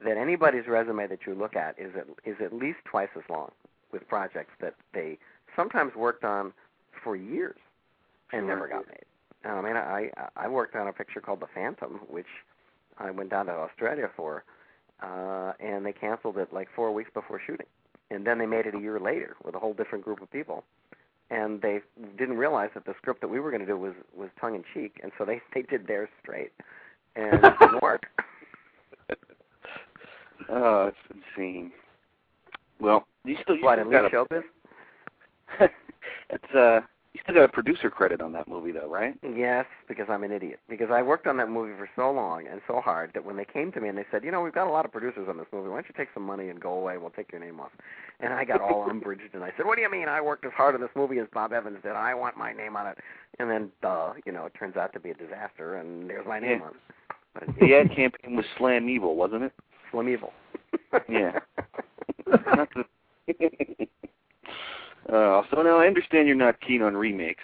That 0.04 0.18
anybody's 0.18 0.68
resume 0.68 1.08
that 1.08 1.26
you 1.26 1.34
look 1.34 1.56
at 1.56 1.78
is 1.80 1.96
at, 1.96 2.06
is 2.24 2.40
at 2.40 2.54
least 2.54 2.80
twice 2.86 3.10
as 3.16 3.24
long 3.30 3.52
with 3.92 4.08
projects 4.08 4.54
that 4.62 4.76
they 4.94 5.18
sometimes 5.56 5.96
worked 5.96 6.24
on 6.24 6.54
for 7.04 7.16
years 7.16 7.58
and 8.32 8.42
Sure. 8.42 8.48
never 8.48 8.68
got 8.68 8.86
made. 8.88 9.06
I 9.46 9.62
mean, 9.62 9.76
I 9.76 10.12
I 10.36 10.48
worked 10.48 10.76
on 10.76 10.88
a 10.88 10.94
picture 10.94 11.22
called 11.22 11.40
The 11.40 11.48
Phantom, 11.48 12.00
which 12.10 12.28
I 13.00 13.12
went 13.12 13.30
down 13.30 13.46
to 13.48 13.52
Australia 13.52 14.10
for, 14.16 14.44
uh, 15.02 15.54
and 15.60 15.86
they 15.86 15.94
canceled 15.94 16.38
it 16.38 16.54
like 16.54 16.68
four 16.76 16.92
weeks 16.92 17.10
before 17.14 17.40
shooting, 17.46 17.68
and 18.12 18.26
then 18.26 18.38
they 18.40 18.46
made 18.46 18.66
it 18.66 18.76
a 18.76 18.80
year 18.80 19.00
later 19.00 19.36
with 19.44 19.56
a 19.56 19.60
whole 19.60 19.74
different 19.74 20.04
group 20.04 20.22
of 20.22 20.32
people, 20.32 20.64
and 21.30 21.62
they 21.62 21.82
didn't 22.18 22.38
realize 22.38 22.70
that 22.74 22.86
the 22.86 22.94
script 22.98 23.22
that 23.22 23.28
we 23.28 23.40
were 23.40 23.52
going 23.52 23.62
to 23.62 23.68
do 23.68 23.78
was 23.78 23.94
was 24.16 24.30
tongue 24.40 24.56
in 24.56 24.64
cheek, 24.74 25.00
and 25.04 25.12
so 25.18 25.26
they 25.26 25.42
they 25.54 25.62
did 25.64 25.88
theirs 25.88 26.10
straight, 26.22 26.52
and 27.16 27.44
it 27.44 27.60
didn't 27.60 27.82
work. 27.82 28.06
Oh, 30.50 30.88
it's 30.88 31.24
insane. 31.38 31.72
Well, 32.80 33.06
you 33.26 33.38
still 33.42 33.56
you 33.58 33.64
What 33.64 33.80
still 33.80 33.92
got 33.92 34.06
a, 34.06 34.10
Showbiz? 34.10 34.44
it's 36.30 36.56
uh 36.56 36.82
you 37.14 37.20
still 37.24 37.36
got 37.36 37.44
a 37.46 37.48
producer 37.48 37.90
credit 37.90 38.22
on 38.22 38.32
that 38.34 38.48
movie 38.48 38.72
though, 38.72 38.90
right? 38.90 39.16
Yes, 39.36 39.66
because 39.88 40.06
I'm 40.10 40.24
an 40.24 40.32
idiot. 40.32 40.60
Because 40.70 40.90
I 40.92 41.02
worked 41.02 41.26
on 41.28 41.38
that 41.38 41.50
movie 41.50 41.74
for 41.78 41.90
so 41.96 42.12
long 42.12 42.46
and 42.48 42.62
so 42.68 42.80
hard 42.80 43.12
that 43.14 43.26
when 43.26 43.36
they 43.38 43.46
came 43.46 43.72
to 43.72 43.82
me 43.82 43.90
and 43.90 43.98
they 43.98 44.06
said, 44.12 44.24
you 44.24 44.32
know, 44.32 44.42
we've 44.42 44.54
got 44.54 44.68
a 44.68 44.72
lot 44.72 44.86
of 44.86 44.92
producers 44.92 45.28
on 45.30 45.38
this 45.38 45.48
movie. 45.52 45.70
Why 45.70 45.76
don't 45.78 45.88
you 45.88 45.96
take 45.98 46.10
some 46.14 46.24
money 46.24 46.50
and 46.50 46.60
go 46.60 46.74
away? 46.74 46.94
and 46.94 47.02
We'll 47.02 47.12
take 47.12 47.32
your 47.32 47.42
name 47.42 47.60
off. 47.60 47.72
And 48.20 48.34
I 48.34 48.46
got 48.46 48.62
all 48.62 48.84
umbraged 48.90 49.34
and 49.34 49.44
I 49.44 49.52
said, 49.58 49.66
what 49.66 49.76
do 49.78 49.82
you 49.82 49.90
mean? 49.92 50.08
I 50.08 50.22
worked 50.22 50.46
as 50.46 50.52
hard 50.56 50.76
on 50.76 50.82
this 50.82 50.90
movie 50.96 51.20
as 51.20 51.28
Bob 51.34 51.54
Evans 51.54 51.80
did. 51.82 51.94
I 51.94 52.14
want 52.14 52.38
my 52.38 52.54
name 52.54 52.76
on 52.76 52.88
it. 52.88 52.98
And 53.40 53.50
then, 53.50 53.72
duh, 53.82 54.14
you 54.26 54.32
know, 54.32 54.46
it 54.46 54.54
turns 54.58 54.76
out 54.78 54.94
to 54.94 55.00
be 55.00 55.10
a 55.12 55.16
disaster, 55.16 55.76
and 55.76 56.10
there's 56.10 56.26
my 56.28 56.40
name 56.40 56.60
Yeah. 56.60 56.66
on 56.66 56.72
it. 56.72 56.78
But 57.34 57.44
The 57.60 57.76
ad 57.76 57.96
campaign 57.96 58.36
was 58.36 58.46
Slam 58.58 58.90
Evil, 58.90 59.16
wasn't 59.16 59.44
it? 59.44 59.54
Slam 59.92 60.10
Evil. 60.10 60.34
Yeah. 61.10 61.40
Uh, 65.12 65.42
so 65.54 65.62
now 65.62 65.78
I 65.80 65.88
understand 65.88 66.28
you're 66.28 66.36
not 66.36 66.60
keen 66.60 66.82
on 66.82 66.96
remakes, 66.98 67.44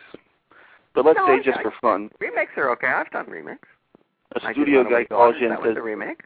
but 0.93 1.05
let's 1.05 1.17
No, 1.17 1.27
say 1.27 1.41
just 1.43 1.59
I- 1.59 1.63
for 1.63 1.71
fun, 1.81 2.11
remakes 2.19 2.51
are 2.57 2.69
okay. 2.71 2.87
I've 2.87 3.09
done 3.11 3.29
remakes. 3.29 3.67
a 4.35 4.45
I 4.45 4.51
studio 4.53 4.83
guy 4.83 5.05
calls 5.05 5.35
you 5.39 5.43
and 5.47 5.51
That 5.51 5.61
was 5.61 5.69
says, 5.69 5.77
a 5.77 5.81
remake. 5.81 6.21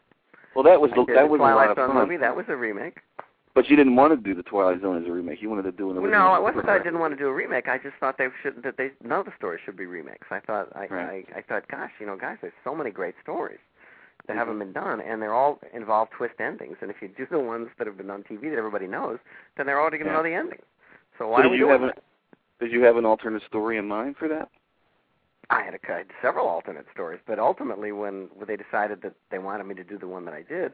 "Well, 0.56 0.64
that 0.64 0.80
was 0.82 0.90
the, 0.92 1.06
that 1.14 1.30
was 1.30 1.40
a 1.40 1.44
lot 1.44 1.52
Twilight 1.54 1.70
of 1.72 1.76
Zone 1.78 1.88
fun." 1.90 1.98
movie. 1.98 2.18
That 2.18 2.36
was 2.36 2.46
a 2.50 2.56
remake. 2.56 2.98
But 3.54 3.70
you 3.70 3.76
didn't 3.76 3.96
want 3.96 4.14
to 4.14 4.18
do 4.18 4.34
the 4.36 4.44
Twilight 4.44 4.82
Zone 4.82 5.02
as 5.02 5.08
a 5.08 5.12
remake. 5.12 5.42
You 5.42 5.50
wanted 5.50 5.64
to 5.64 5.72
do 5.72 5.90
an 5.92 5.98
original. 5.98 6.30
No, 6.30 6.36
it 6.36 6.42
wasn't 6.44 6.66
that 6.68 6.80
I 6.80 6.84
didn't 6.84 7.00
want 7.00 7.12
to 7.14 7.18
do 7.18 7.28
a 7.28 7.34
remake. 7.34 7.68
I 7.68 7.78
just 7.80 7.96
thought 8.00 8.18
they 8.18 8.28
should 8.42 8.62
that 8.64 8.78
they 8.78 8.92
none 9.04 9.20
of 9.20 9.26
the 9.26 9.34
stories 9.38 9.62
should 9.66 9.76
be 9.78 9.86
remakes. 9.88 10.28
I 10.32 10.40
thought 10.40 10.70
I 10.76 10.88
Right. 10.88 11.28
I, 11.36 11.40
I 11.40 11.42
thought, 11.42 11.68
gosh, 11.68 11.92
you 12.00 12.06
know, 12.06 12.16
guys, 12.16 12.38
there's 12.42 12.54
so 12.64 12.74
many 12.76 12.92
great 12.92 13.16
stories 13.22 13.60
that 14.28 14.34
Mhm. 14.36 14.40
haven't 14.40 14.60
been 14.60 14.74
done, 14.74 15.02
and 15.02 15.22
they're 15.22 15.34
all 15.34 15.60
involve 15.74 16.10
twist 16.12 16.40
endings. 16.40 16.78
And 16.82 16.90
if 16.92 17.02
you 17.02 17.08
do 17.10 17.26
the 17.30 17.40
ones 17.40 17.70
that 17.78 17.88
have 17.88 17.98
been 17.98 18.10
on 18.12 18.24
TV 18.24 18.50
that 18.50 18.58
everybody 18.58 18.88
knows, 18.88 19.20
then 19.56 19.66
they're 19.66 19.80
already 19.82 19.98
going 19.98 20.08
to 20.08 20.12
Yeah. 20.12 20.18
know 20.18 20.24
the 20.24 20.34
ending. 20.34 20.62
So 21.18 21.26
So 21.26 21.28
why 21.30 21.42
are 21.42 21.50
did 21.50 21.60
you 21.60 21.68
have 21.70 21.82
an 21.82 21.88
that? 21.88 22.04
Did 22.60 22.72
you 22.72 22.84
have 22.84 22.98
an 22.98 23.06
alternate 23.06 23.44
story 23.44 23.78
in 23.78 23.88
mind 23.88 24.16
for 24.18 24.28
that? 24.28 24.50
I 25.50 25.64
had, 25.64 25.76
a, 25.76 25.80
I 25.92 25.98
had 26.00 26.08
several 26.22 26.48
alternate 26.48 26.88
stories, 26.92 27.22
but 27.26 27.40
ultimately, 27.40 27.92
when, 27.92 28.28
when 28.36 28.48
they 28.48 28.58
decided 28.58 29.02
that 29.04 29.14
they 29.32 29.40
wanted 29.40 29.66
me 29.66 29.76
to 29.76 29.84
do 29.84 29.98
the 29.98 30.08
one 30.08 30.26
that 30.26 30.34
I 30.34 30.42
did, 30.42 30.74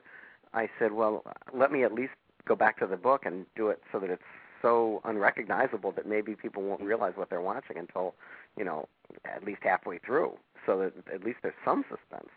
I 0.53 0.69
said, 0.79 0.93
well, 0.93 1.23
let 1.53 1.71
me 1.71 1.83
at 1.83 1.93
least 1.93 2.13
go 2.47 2.55
back 2.55 2.79
to 2.79 2.87
the 2.87 2.97
book 2.97 3.25
and 3.25 3.45
do 3.55 3.67
it 3.69 3.81
so 3.91 3.99
that 3.99 4.09
it's 4.09 4.23
so 4.61 5.01
unrecognizable 5.05 5.91
that 5.91 6.07
maybe 6.07 6.35
people 6.35 6.63
won't 6.63 6.81
realize 6.81 7.13
what 7.15 7.29
they're 7.29 7.41
watching 7.41 7.77
until, 7.77 8.15
you 8.57 8.63
know, 8.63 8.87
at 9.25 9.43
least 9.43 9.59
halfway 9.61 9.99
through, 9.99 10.33
so 10.65 10.79
that 10.79 11.13
at 11.13 11.23
least 11.23 11.39
there's 11.43 11.53
some 11.63 11.83
suspense. 11.89 12.29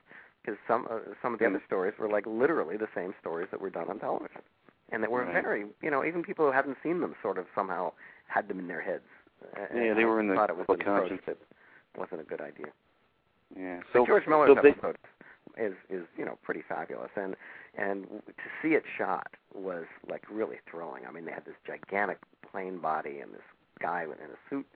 Because 0.44 0.58
some 0.68 0.86
uh, 0.90 0.98
some 1.22 1.32
of 1.32 1.40
the 1.40 1.46
other 1.46 1.62
stories 1.66 1.94
were 1.98 2.08
like 2.08 2.24
literally 2.26 2.76
the 2.76 2.88
same 2.94 3.14
stories 3.20 3.48
that 3.50 3.60
were 3.60 3.70
done 3.70 3.88
on 3.88 3.98
television, 3.98 4.42
and 4.92 5.02
they 5.02 5.08
were 5.08 5.24
Right. 5.24 5.42
very, 5.42 5.66
you 5.82 5.90
know, 5.90 6.04
even 6.04 6.22
people 6.22 6.46
who 6.46 6.52
hadn't 6.52 6.78
seen 6.82 7.00
them 7.00 7.14
sort 7.22 7.38
of 7.38 7.46
somehow 7.54 7.92
had 8.28 8.48
them 8.48 8.58
in 8.58 8.66
their 8.68 8.80
heads. 8.80 9.04
Yeah, 9.74 9.94
they 9.94 10.02
I 10.02 10.04
were 10.04 10.20
in 10.20 10.28
the 10.28 10.34
thought 10.34 10.50
it 10.50 10.56
was 10.56 10.66
an 10.68 10.80
approach 10.80 11.20
that 11.26 11.36
wasn't 11.96 12.20
a 12.20 12.24
good 12.24 12.40
idea. 12.40 12.66
Yeah. 13.56 13.78
But 13.78 13.92
So 13.92 14.06
George 14.06 14.26
Miller's 14.26 14.48
so 14.56 14.60
they- 14.62 14.70
episode 14.70 14.98
is 15.56 15.74
is 15.88 16.06
you 16.16 16.24
know 16.24 16.36
pretty 16.42 16.62
fabulous, 16.62 17.10
and 17.16 17.36
and 17.76 18.06
to 18.26 18.44
see 18.60 18.74
it 18.74 18.84
shot 18.98 19.28
was 19.54 19.86
like 20.08 20.24
really 20.30 20.58
thrilling. 20.70 21.06
I 21.06 21.10
mean, 21.12 21.24
they 21.24 21.32
had 21.32 21.44
this 21.44 21.54
gigantic 21.66 22.18
plane 22.42 22.78
body 22.78 23.20
and 23.20 23.32
this 23.32 23.42
guy 23.80 24.02
in 24.04 24.10
a 24.10 24.38
suit 24.50 24.66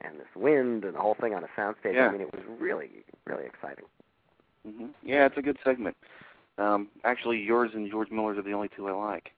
and 0.00 0.18
this 0.20 0.34
wind 0.36 0.84
and 0.84 0.94
the 0.94 1.00
whole 1.00 1.14
thing 1.14 1.34
on 1.34 1.42
a 1.44 1.48
soundstage. 1.56 1.94
Yeah. 1.94 2.08
I 2.08 2.12
mean, 2.12 2.20
it 2.20 2.32
was 2.32 2.42
really 2.58 3.04
really 3.24 3.46
exciting. 3.46 3.84
hmm 4.64 4.88
Yeah, 5.02 5.26
it's 5.26 5.36
a 5.38 5.42
good 5.42 5.58
segment. 5.64 5.96
Um, 6.58 6.88
actually, 7.04 7.38
yours 7.38 7.70
and 7.74 7.88
George 7.90 8.10
Miller's 8.10 8.36
are 8.38 8.42
the 8.42 8.52
only 8.52 8.68
two 8.68 8.88
I 8.88 8.92
like. 8.92 9.32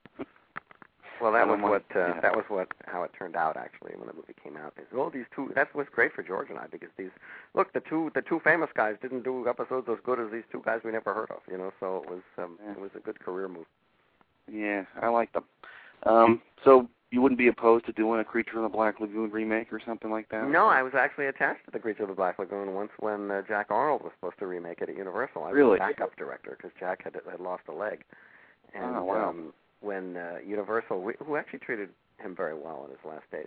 Well, 1.21 1.33
that 1.33 1.47
was 1.47 1.61
what 1.61 1.85
uh, 1.95 2.14
yeah. 2.14 2.21
that 2.21 2.35
was 2.35 2.45
what 2.49 2.68
how 2.87 3.03
it 3.03 3.11
turned 3.18 3.37
out 3.37 3.57
actually 3.57 3.93
when 3.97 4.07
the 4.09 4.14
movie 4.14 4.35
came 4.43 4.57
out. 4.57 4.75
They 4.77 4.83
said, 4.91 4.99
"Oh, 4.99 5.11
these 5.11 5.27
two 5.35 5.51
that 5.55 5.75
was 5.75 5.87
great 5.93 6.12
for 6.14 6.23
George 6.23 6.49
and 6.51 6.59
I 6.59 6.66
because 6.66 6.89
these 6.97 7.11
look 7.55 7.73
the 7.73 7.81
two 7.81 8.11
the 8.14 8.23
two 8.23 8.41
famous 8.43 8.71
guys 8.75 8.97
didn't 9.03 9.23
do 9.25 9.47
episodes 9.49 9.89
as 9.91 9.99
good 10.05 10.18
as 10.18 10.31
these 10.33 10.45
two 10.51 10.62
guys 10.64 10.81
we 10.85 10.93
never 10.93 11.12
heard 11.12 11.31
of, 11.31 11.41
you 11.51 11.59
know. 11.59 11.73
So 11.81 12.03
it 12.05 12.11
was 12.11 12.23
um, 12.39 12.59
Yeah. 12.64 12.73
it 12.73 12.81
was 12.81 12.91
a 12.97 13.01
good 13.01 13.21
career 13.21 13.49
move. 13.49 13.66
Yeah, 14.51 14.85
I 15.01 15.09
like 15.09 15.33
them. 15.33 15.45
Um, 16.05 16.41
so 16.64 16.89
you 17.11 17.21
wouldn't 17.21 17.39
be 17.39 17.49
opposed 17.49 17.87
to 17.87 17.93
doing 17.93 18.21
a 18.21 18.25
Creature 18.25 18.57
in 18.59 18.62
the 18.62 18.68
Black 18.68 19.01
Lagoon 19.01 19.31
remake 19.31 19.73
or 19.73 19.81
something 19.85 20.11
like 20.11 20.29
that? 20.31 20.49
No, 20.49 20.66
I 20.68 20.83
was 20.83 20.93
actually 20.95 21.27
attached 21.27 21.64
to 21.64 21.71
the 21.73 21.79
Creature 21.79 22.05
of 22.05 22.09
the 22.11 22.14
Black 22.14 22.39
Lagoon 22.39 22.73
once 22.73 22.91
when 23.01 23.31
uh, 23.31 23.43
Jack 23.49 23.66
Arnold 23.71 24.03
was 24.03 24.12
supposed 24.18 24.39
to 24.39 24.47
remake 24.47 24.81
it 24.81 24.89
at 24.89 24.97
Universal. 24.97 25.43
I 25.43 25.47
was 25.49 25.55
Really? 25.57 25.75
the 25.75 25.79
backup 25.81 26.16
director 26.16 26.57
because 26.57 26.71
Jack 26.79 27.03
had 27.05 27.16
had 27.29 27.41
lost 27.41 27.64
a 27.68 27.73
leg, 27.73 28.05
and 28.75 28.97
Oh, 28.97 29.05
wow. 29.05 29.29
um, 29.31 29.53
when 29.81 30.16
uh, 30.16 30.37
Universal, 30.47 31.12
who 31.24 31.37
actually 31.37 31.59
treated 31.61 31.91
him 32.18 32.35
very 32.37 32.55
well 32.55 32.85
in 32.85 32.91
his 32.91 33.01
last 33.05 33.31
days, 33.31 33.47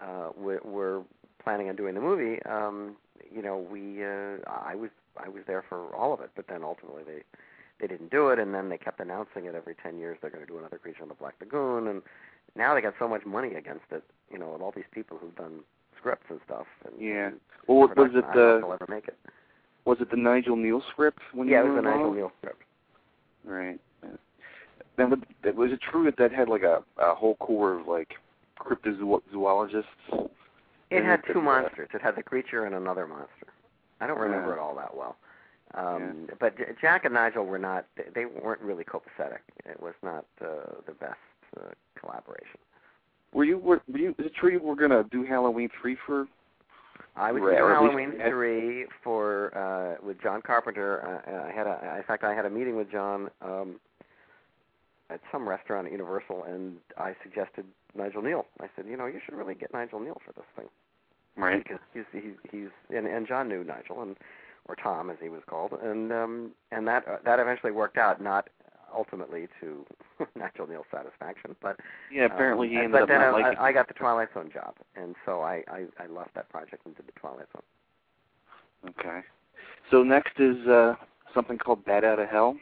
uh, 0.00 0.30
we, 0.36 0.56
were 0.64 1.02
planning 1.42 1.68
on 1.68 1.76
doing 1.76 1.94
the 1.94 2.00
movie. 2.00 2.40
Um, 2.44 2.96
you 3.34 3.42
know, 3.42 3.58
we 3.58 4.04
uh, 4.04 4.38
I 4.46 4.74
was 4.74 4.90
I 5.16 5.28
was 5.28 5.42
there 5.46 5.64
for 5.68 5.94
all 5.94 6.12
of 6.12 6.20
it, 6.20 6.30
but 6.36 6.46
then 6.48 6.62
ultimately 6.62 7.02
they 7.04 7.22
they 7.80 7.86
didn't 7.86 8.10
do 8.10 8.28
it, 8.28 8.38
and 8.38 8.54
then 8.54 8.68
they 8.68 8.78
kept 8.78 9.00
announcing 9.00 9.44
it 9.46 9.54
every 9.54 9.74
ten 9.82 9.98
years. 9.98 10.18
They're 10.20 10.30
going 10.30 10.44
to 10.44 10.50
do 10.50 10.58
another 10.58 10.78
Creature 10.78 11.02
in 11.04 11.08
the 11.08 11.14
Black 11.14 11.34
Lagoon, 11.40 11.88
and 11.88 12.02
now 12.56 12.74
they 12.74 12.80
got 12.80 12.94
so 12.98 13.08
much 13.08 13.24
money 13.24 13.54
against 13.54 13.86
it. 13.90 14.02
You 14.32 14.38
know, 14.38 14.50
with 14.52 14.62
all 14.62 14.72
these 14.74 14.84
people 14.92 15.18
who've 15.18 15.34
done 15.36 15.60
scripts 15.98 16.26
and 16.30 16.40
stuff. 16.44 16.66
And, 16.84 17.00
Yeah. 17.00 17.28
and 17.28 17.40
Well, 17.66 17.88
was 17.88 17.90
it 17.90 17.96
I 17.96 18.00
don't 18.00 18.14
know 18.14 18.28
if 18.28 18.34
the 18.34 18.60
they'll 18.60 18.72
ever 18.72 18.86
make 18.88 19.08
it? 19.08 19.18
was 19.84 19.98
it 20.00 20.10
the 20.10 20.16
Nigel 20.16 20.56
Kneale 20.56 20.82
script 20.90 21.20
when 21.32 21.48
Yeah, 21.48 21.60
it 21.60 21.66
you 21.66 21.72
was 21.72 21.82
the 21.82 21.90
Nigel? 21.90 22.12
Neal 22.12 22.32
script. 22.40 22.62
Right. 23.44 23.80
Now, 24.98 25.06
was 25.06 25.18
it- 25.44 25.54
was 25.56 25.72
it 25.72 25.80
true 25.80 26.04
that 26.04 26.16
that 26.16 26.32
had 26.32 26.48
like 26.48 26.62
a 26.64 26.82
a 26.98 27.14
whole 27.14 27.36
core 27.36 27.74
of 27.74 27.86
like 27.86 28.14
cryptozoologists? 28.58 29.84
It 30.90 31.04
had 31.04 31.22
two 31.32 31.38
uh, 31.38 31.42
monsters. 31.42 31.88
It 31.94 32.02
had 32.02 32.16
the 32.16 32.22
creature 32.22 32.64
and 32.64 32.74
another 32.74 33.06
monster. 33.06 33.46
I 34.00 34.06
don't 34.06 34.18
remember 34.18 34.48
Yeah. 34.48 34.54
it 34.54 34.58
all 34.58 34.74
that 34.76 34.96
well. 34.96 35.16
Um, 35.74 36.28
But 36.40 36.56
J- 36.56 36.74
Jack 36.80 37.04
and 37.04 37.14
Nigel 37.14 37.44
were 37.44 37.58
not. 37.58 37.84
they- 38.14 38.24
weren't 38.26 38.60
really 38.62 38.84
copacetic. 38.84 39.40
It 39.66 39.80
was 39.80 39.94
not 40.02 40.24
uh, 40.40 40.80
the 40.86 40.92
best 40.92 41.18
uh, 41.60 41.70
collaboration. 41.94 42.58
Were 43.32 43.44
you 43.44 43.58
were, 43.58 43.80
were 43.86 43.98
you? 43.98 44.10
Is 44.18 44.26
it 44.26 44.34
true 44.34 44.50
you 44.50 44.60
were 44.60 44.74
gonna 44.76 45.04
do 45.04 45.22
Halloween 45.24 45.68
three 45.80 45.94
for? 46.06 46.26
I 47.14 47.32
was 47.32 47.42
Right, 47.42 47.56
in 47.58 47.62
or 47.62 47.68
least 47.68 47.80
Halloween 47.82 48.12
three 48.30 48.86
for 49.04 49.56
uh, 49.56 50.04
with 50.04 50.20
John 50.22 50.40
Carpenter. 50.42 51.22
Uh, 51.26 51.48
I 51.48 51.52
had 51.52 51.66
a, 51.66 51.96
in 51.98 52.02
fact, 52.04 52.24
I 52.24 52.34
had 52.34 52.46
a 52.46 52.50
meeting 52.50 52.76
with 52.76 52.90
John 52.90 53.28
um, 53.42 53.78
at 55.10 55.20
some 55.32 55.48
restaurant 55.48 55.86
at 55.86 55.92
Universal, 55.92 56.44
and 56.44 56.76
I 56.98 57.14
suggested 57.22 57.64
Nigel 57.94 58.22
Kneale. 58.22 58.44
I 58.60 58.66
said, 58.76 58.86
you 58.86 58.96
know, 58.96 59.06
you 59.06 59.20
should 59.24 59.34
really 59.34 59.54
get 59.54 59.72
Nigel 59.72 60.00
Kneale 60.00 60.20
for 60.24 60.32
this 60.32 60.44
thing. 60.56 60.66
Right. 61.36 61.62
because 61.62 61.78
he's 61.94 62.02
he's 62.12 62.34
he's 62.50 62.68
and, 62.96 63.06
and 63.06 63.26
John 63.26 63.48
knew 63.48 63.62
Nigel 63.62 64.02
and 64.02 64.16
or 64.68 64.74
Tom 64.74 65.08
as 65.08 65.16
he 65.22 65.28
was 65.28 65.42
called 65.48 65.72
and 65.80 66.12
um 66.12 66.50
and 66.72 66.86
that 66.88 67.06
uh, 67.06 67.18
that 67.24 67.38
eventually 67.38 67.70
worked 67.70 67.96
out 67.96 68.20
not 68.20 68.48
ultimately 68.92 69.46
to 69.60 69.86
Nigel 70.34 70.66
Kneale's 70.66 70.86
satisfaction 70.90 71.54
but 71.62 71.78
Yeah. 72.12 72.24
Apparently 72.24 72.66
um, 72.66 72.72
he 72.72 72.78
ended 72.78 72.92
but 72.92 73.02
up 73.02 73.08
then 73.08 73.20
not 73.20 73.28
I, 73.28 73.30
liking. 73.30 73.58
I, 73.58 73.66
I 73.66 73.72
got 73.72 73.86
the 73.86 73.94
Twilight 73.94 74.30
Zone 74.34 74.50
job 74.52 74.74
and 74.96 75.14
so 75.24 75.40
I, 75.42 75.62
I 75.68 75.84
I 76.02 76.06
left 76.08 76.34
that 76.34 76.48
project 76.48 76.84
and 76.84 76.96
did 76.96 77.06
the 77.06 77.12
Twilight 77.20 77.46
Zone. 77.52 78.94
Okay. 78.98 79.20
So 79.92 80.02
next 80.02 80.40
is 80.40 80.66
uh 80.66 80.96
something 81.34 81.56
called 81.56 81.84
Bat 81.84 82.02
Out 82.02 82.18
of 82.18 82.28
Hell. 82.28 82.56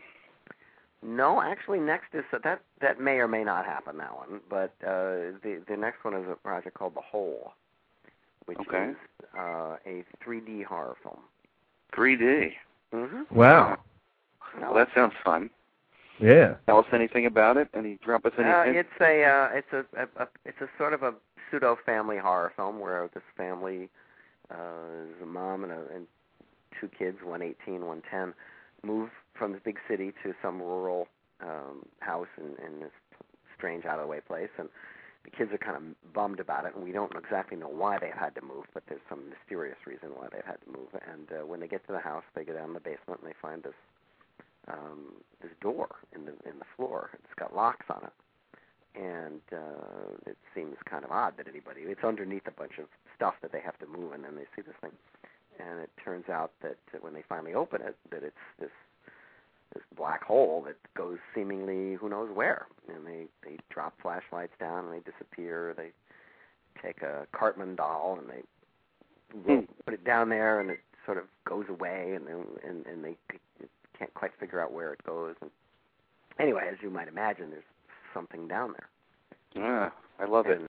No, 1.02 1.40
actually, 1.42 1.78
next 1.78 2.14
is 2.14 2.24
that 2.32 2.60
that 2.80 3.00
may 3.00 3.18
or 3.18 3.28
may 3.28 3.44
not 3.44 3.64
happen. 3.64 3.98
That 3.98 4.14
one, 4.16 4.40
but 4.48 4.74
uh, 4.82 5.36
the 5.42 5.62
the 5.68 5.76
next 5.76 6.04
one 6.04 6.14
is 6.14 6.26
a 6.30 6.34
project 6.34 6.76
called 6.76 6.94
The 6.94 7.00
Hole, 7.02 7.52
which 8.46 8.58
Okay. 8.60 8.90
is 8.90 8.96
uh, 9.38 9.76
a 9.86 10.04
3D 10.24 10.64
horror 10.64 10.96
film. 11.02 11.20
3D. 11.94 12.52
Mm-hmm. 12.94 13.34
Wow. 13.34 13.78
Well, 14.60 14.74
that 14.74 14.88
sounds 14.94 15.12
fun. 15.24 15.50
Yeah. 16.18 16.54
Tell 16.66 16.78
us 16.78 16.86
anything 16.92 17.26
about 17.26 17.56
it. 17.56 17.68
Any 17.74 17.98
drop 18.02 18.24
us 18.24 18.32
any 18.38 18.48
Uh, 18.48 18.62
it's 18.64 18.88
a 19.00 19.24
uh, 19.24 19.48
it's 19.52 19.72
a, 19.72 19.84
a, 20.00 20.24
a 20.24 20.28
it's 20.44 20.60
a 20.60 20.68
sort 20.78 20.94
of 20.94 21.02
a 21.02 21.12
pseudo 21.50 21.76
family 21.84 22.16
horror 22.16 22.52
film 22.56 22.80
where 22.80 23.08
this 23.12 23.22
family 23.36 23.90
uh, 24.50 24.54
is 25.04 25.22
a 25.22 25.26
mom 25.26 25.62
and, 25.62 25.72
a, 25.72 25.80
and 25.94 26.06
two 26.80 26.88
kids, 26.88 27.18
one 27.22 27.42
eighteen, 27.42 27.84
one 27.84 28.02
ten, 28.10 28.32
move 28.82 29.10
from 29.38 29.52
the 29.52 29.60
big 29.64 29.78
city 29.88 30.12
to 30.22 30.34
some 30.42 30.60
rural 30.60 31.08
um, 31.40 31.86
house 32.00 32.28
in, 32.38 32.54
in 32.64 32.80
this 32.80 32.90
strange 33.56 33.84
out 33.84 33.98
of 33.98 34.04
the 34.04 34.10
way 34.10 34.20
place, 34.20 34.50
and 34.58 34.68
the 35.24 35.30
kids 35.30 35.52
are 35.52 35.58
kind 35.58 35.76
of 35.76 36.12
bummed 36.12 36.40
about 36.40 36.66
it, 36.66 36.74
and 36.74 36.84
we 36.84 36.92
don't 36.92 37.12
exactly 37.16 37.56
know 37.56 37.68
why 37.68 37.98
they've 37.98 38.12
had 38.12 38.34
to 38.36 38.42
move, 38.42 38.64
but 38.72 38.82
there's 38.88 39.00
some 39.08 39.28
mysterious 39.28 39.78
reason 39.86 40.10
why 40.14 40.28
they've 40.32 40.46
had 40.46 40.58
to 40.64 40.70
move. 40.70 40.88
And 40.92 41.26
uh, 41.32 41.46
when 41.46 41.60
they 41.60 41.68
get 41.68 41.86
to 41.86 41.92
the 41.92 41.98
house, 42.00 42.24
they 42.34 42.44
go 42.44 42.52
down 42.52 42.74
the 42.74 42.80
basement 42.80 43.20
and 43.22 43.28
they 43.30 43.36
find 43.40 43.62
this 43.62 43.74
um, 44.68 45.14
this 45.42 45.52
door 45.60 45.88
in 46.14 46.24
the 46.24 46.32
in 46.48 46.58
the 46.58 46.66
floor. 46.76 47.10
It's 47.14 47.34
got 47.38 47.54
locks 47.54 47.86
on 47.88 48.02
it 48.04 48.12
and 48.96 49.40
uh, 49.52 50.16
it 50.26 50.36
seems 50.54 50.76
kind 50.88 51.04
of 51.04 51.10
odd 51.10 51.34
that 51.36 51.48
anybody. 51.48 51.82
It's 51.82 52.02
underneath 52.02 52.46
a 52.46 52.50
bunch 52.50 52.78
of 52.78 52.86
stuff 53.14 53.34
that 53.42 53.52
they 53.52 53.60
have 53.60 53.78
to 53.80 53.86
move, 53.86 54.12
and 54.12 54.24
then 54.24 54.36
they 54.36 54.48
see 54.56 54.62
this 54.62 54.74
thing, 54.80 54.92
and 55.60 55.80
it 55.80 55.90
turns 56.02 56.28
out 56.28 56.52
that 56.62 56.76
when 57.00 57.14
they 57.14 57.22
finally 57.28 57.54
open 57.54 57.82
it, 57.82 57.96
that 58.10 58.22
it's 58.22 58.36
this 58.58 58.70
this 59.74 59.82
black 59.96 60.22
hole 60.24 60.62
that 60.66 60.76
goes 60.96 61.18
seemingly 61.34 61.94
who 61.94 62.08
knows 62.08 62.30
where, 62.34 62.66
and 62.88 63.06
they 63.06 63.26
they 63.44 63.56
drop 63.70 63.94
flashlights 64.00 64.52
down 64.58 64.84
and 64.86 64.94
they 64.94 65.10
disappear. 65.10 65.74
They 65.76 65.90
take 66.82 67.02
a 67.02 67.26
Cartman 67.32 67.76
doll 67.76 68.18
and 68.20 68.28
they 68.28 68.42
Hmm. 69.44 69.64
put 69.84 69.92
it 69.94 70.04
down 70.04 70.28
there, 70.28 70.60
and 70.60 70.70
it 70.70 70.78
sort 71.04 71.18
of 71.18 71.24
goes 71.44 71.66
away, 71.68 72.12
and 72.14 72.26
then 72.26 72.44
and 72.66 72.86
and 72.86 73.04
they 73.04 73.16
can't 73.98 74.14
quite 74.14 74.30
figure 74.38 74.60
out 74.60 74.72
where 74.72 74.92
it 74.92 75.02
goes. 75.04 75.34
And 75.40 75.50
anyway, 76.38 76.68
as 76.70 76.76
you 76.82 76.90
might 76.90 77.08
imagine, 77.08 77.50
there's 77.50 77.64
something 78.14 78.46
down 78.48 78.74
there 79.54 79.62
Ah, 79.64 79.92
I 80.20 80.26
love 80.26 80.46
it. 80.46 80.60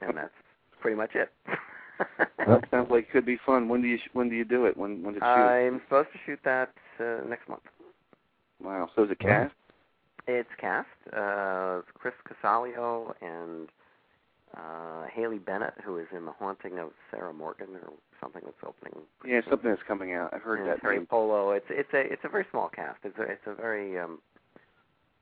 and 0.00 0.16
that's 0.16 0.32
pretty 0.80 0.96
much 0.96 1.10
it. 1.14 1.30
that 2.46 2.64
sounds 2.70 2.90
like 2.90 3.04
it 3.04 3.10
could 3.10 3.26
be 3.26 3.36
fun. 3.44 3.68
When 3.68 3.82
do 3.82 3.88
you 3.88 3.98
sh- 3.98 4.10
when 4.12 4.28
do 4.28 4.36
you 4.36 4.44
do 4.44 4.64
it? 4.66 4.76
When 4.76 5.02
when 5.02 5.14
did 5.14 5.22
you? 5.22 5.28
I'm 5.28 5.80
supposed 5.84 6.10
to 6.12 6.18
shoot 6.24 6.38
that 6.44 6.70
uh, 7.00 7.26
next 7.28 7.48
month. 7.48 7.62
Wow. 8.62 8.90
So 8.94 9.04
is 9.04 9.10
it 9.10 9.18
cast? 9.18 9.54
It's 10.26 10.48
cast. 10.60 10.88
Uh, 11.12 11.80
Chris 11.94 12.14
Casalio 12.28 13.14
and 13.22 13.68
uh, 14.56 15.06
Haley 15.12 15.38
Bennett, 15.38 15.74
who 15.84 15.98
is 15.98 16.06
in 16.14 16.24
The 16.24 16.32
Haunting 16.32 16.78
of 16.78 16.90
Sarah 17.10 17.32
Morgan 17.32 17.68
or 17.74 17.92
something 18.20 18.42
that's 18.44 18.56
opening. 18.66 19.04
Yeah, 19.26 19.40
something 19.48 19.70
that's 19.70 19.82
coming 19.86 20.12
out. 20.12 20.34
I've 20.34 20.42
heard 20.42 20.60
and 20.60 20.68
that. 20.68 20.82
Teri 20.82 20.96
name. 20.96 21.06
Polo. 21.06 21.50
It's 21.50 21.66
it's 21.70 21.92
a 21.94 22.00
it's 22.00 22.22
a 22.24 22.28
very 22.28 22.46
small 22.50 22.68
cast. 22.68 22.98
It's 23.04 23.18
a 23.18 23.22
it's 23.22 23.46
a 23.46 23.54
very 23.54 23.98
um, 23.98 24.18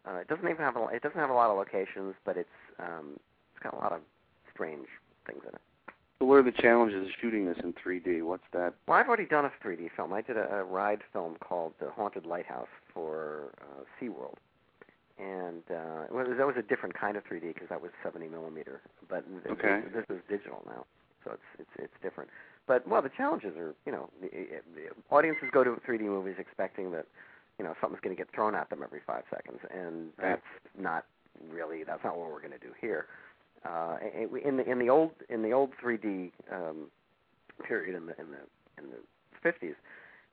uh, 0.06 0.16
it 0.16 0.28
doesn't 0.28 0.44
even 0.44 0.58
have 0.58 0.76
a 0.76 0.86
it 0.88 1.02
doesn't 1.02 1.18
have 1.18 1.30
a 1.30 1.34
lot 1.34 1.50
of 1.50 1.56
locations, 1.56 2.14
but 2.24 2.36
it's 2.36 2.48
um, 2.78 3.18
it's 3.54 3.62
got 3.62 3.74
a 3.74 3.76
lot 3.76 3.92
of 3.92 4.00
strange 4.52 4.86
things 5.26 5.42
in 5.42 5.54
it. 5.54 5.60
So 6.18 6.24
what 6.24 6.36
are 6.36 6.42
the 6.42 6.52
challenges 6.52 7.06
of 7.06 7.12
shooting 7.20 7.44
this 7.44 7.58
in 7.62 7.74
3D? 7.74 8.22
What's 8.22 8.44
that? 8.52 8.74
Well, 8.88 8.98
I've 8.98 9.06
already 9.06 9.26
done 9.26 9.44
a 9.44 9.52
3D 9.62 9.90
film. 9.94 10.14
I 10.14 10.22
did 10.22 10.38
a, 10.38 10.50
a 10.50 10.64
ride 10.64 11.02
film 11.12 11.36
called 11.40 11.74
The 11.78 11.90
Haunted 11.90 12.24
Lighthouse 12.24 12.68
for 12.96 13.52
uh, 13.60 13.84
SeaWorld. 14.00 14.40
And 15.18 15.62
uh, 15.70 16.08
well, 16.10 16.26
that 16.26 16.46
was 16.46 16.56
a 16.58 16.62
different 16.62 16.98
kind 16.98 17.16
of 17.16 17.24
3D 17.24 17.54
because 17.54 17.68
that 17.68 17.80
was 17.80 17.90
70 18.02 18.28
millimeter. 18.28 18.80
But 19.08 19.24
Okay. 19.50 19.80
this, 19.92 20.04
this 20.08 20.16
is 20.16 20.22
digital 20.28 20.62
now, 20.66 20.84
so 21.24 21.32
it's 21.32 21.48
it's 21.60 21.84
it's 21.84 22.02
different. 22.02 22.28
But 22.66 22.86
well, 22.86 23.00
the 23.00 23.10
challenges 23.16 23.56
are 23.56 23.74
you 23.86 23.92
know 23.92 24.10
the, 24.20 24.28
the 24.74 24.88
audiences 25.10 25.48
go 25.52 25.64
to 25.64 25.70
3D 25.88 26.00
movies 26.02 26.36
expecting 26.38 26.90
that 26.92 27.06
you 27.58 27.64
know 27.64 27.74
something's 27.80 28.02
going 28.02 28.14
to 28.14 28.20
get 28.22 28.30
thrown 28.34 28.54
at 28.54 28.68
them 28.68 28.80
every 28.82 29.00
five 29.06 29.22
seconds, 29.30 29.60
and 29.70 30.12
Right. 30.18 30.36
that's 30.36 30.50
not 30.78 31.06
really 31.50 31.82
that's 31.82 32.04
not 32.04 32.18
what 32.18 32.30
we're 32.30 32.40
going 32.40 32.52
to 32.52 32.58
do 32.58 32.74
here. 32.78 33.06
Uh, 33.64 33.96
in 34.44 34.58
the 34.58 34.70
in 34.70 34.78
the 34.78 34.90
old 34.90 35.12
in 35.30 35.40
the 35.42 35.52
old 35.52 35.70
3D 35.82 36.30
um, 36.52 36.90
period 37.66 37.96
in 37.96 38.04
the 38.04 38.20
in 38.20 38.26
the 38.30 38.82
in 38.82 38.90
the 38.90 39.48
50s, 39.48 39.74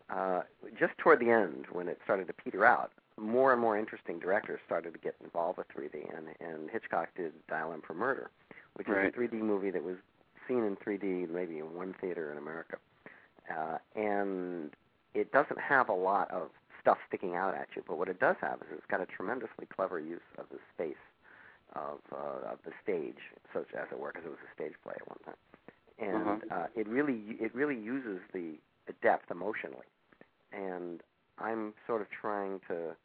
uh, 0.09 0.41
just 0.77 0.97
toward 0.97 1.19
the 1.19 1.29
end 1.29 1.65
when 1.71 1.87
it 1.87 1.99
started 2.03 2.27
to 2.27 2.33
peter 2.33 2.65
out, 2.65 2.91
more 3.19 3.51
and 3.51 3.61
more 3.61 3.77
interesting 3.77 4.19
directors 4.19 4.59
started 4.65 4.93
to 4.93 4.99
get 4.99 5.15
involved 5.23 5.57
with 5.57 5.67
3D, 5.69 6.15
and 6.15 6.27
and 6.39 6.69
Hitchcock 6.69 7.09
did 7.15 7.31
Dial 7.47 7.71
M 7.73 7.81
for 7.85 7.93
Murder, 7.93 8.29
which 8.75 8.87
Right. 8.87 9.05
is 9.07 9.13
a 9.13 9.17
3D 9.17 9.33
movie 9.41 9.71
that 9.71 9.83
was 9.83 9.97
seen 10.47 10.63
in 10.63 10.75
3D 10.77 11.29
maybe 11.29 11.59
in 11.59 11.73
one 11.75 11.93
theater 12.01 12.31
in 12.31 12.37
America, 12.37 12.77
uh, 13.49 13.77
and 13.95 14.71
it 15.13 15.31
doesn't 15.31 15.59
have 15.59 15.89
a 15.89 15.93
lot 15.93 16.29
of 16.31 16.49
stuff 16.81 16.97
sticking 17.07 17.35
out 17.35 17.53
at 17.55 17.67
you, 17.75 17.83
but 17.87 17.97
what 17.97 18.09
it 18.09 18.19
does 18.19 18.35
have 18.41 18.59
is 18.61 18.67
it's 18.71 18.85
got 18.87 18.99
a 18.99 19.05
tremendously 19.05 19.65
clever 19.73 19.99
use 19.99 20.19
of 20.37 20.45
the 20.49 20.57
space 20.73 20.95
of 21.75 21.99
uh, 22.11 22.51
of 22.51 22.59
the 22.65 22.71
stage, 22.83 23.19
such 23.53 23.67
as 23.73 23.87
it 23.91 23.99
were, 23.99 24.11
because 24.11 24.25
it 24.25 24.29
was 24.29 24.39
a 24.49 24.53
stage 24.53 24.73
play 24.83 24.93
at 24.97 25.07
one 25.07 25.19
time, 25.25 25.35
and 25.99 26.51
uh, 26.51 26.67
it 26.75 26.87
really 26.87 27.37
it 27.39 27.53
really 27.55 27.77
uses 27.79 28.19
the 28.33 28.55
depth 29.01 29.31
emotionally, 29.31 29.87
and 30.51 31.01
I'm 31.39 31.73
sort 31.87 32.01
of 32.01 32.07
trying 32.11 32.59
to 32.67 32.95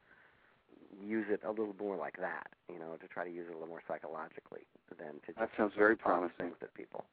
use 1.00 1.26
it 1.30 1.40
a 1.46 1.50
little 1.50 1.76
more 1.78 1.96
like 1.96 2.16
that, 2.18 2.48
you 2.72 2.78
know, 2.80 2.96
to 3.00 3.06
try 3.06 3.24
to 3.24 3.30
use 3.30 3.46
it 3.48 3.50
a 3.50 3.54
little 3.54 3.68
more 3.68 3.82
psychologically 3.86 4.62
than 4.98 5.14
to 5.20 5.26
just 5.28 5.38
That 5.38 5.50
sounds 5.56 5.72
very 5.78 5.94
promising. 5.96 6.34
things 6.38 6.56
at 6.62 6.74
people. 6.74 7.04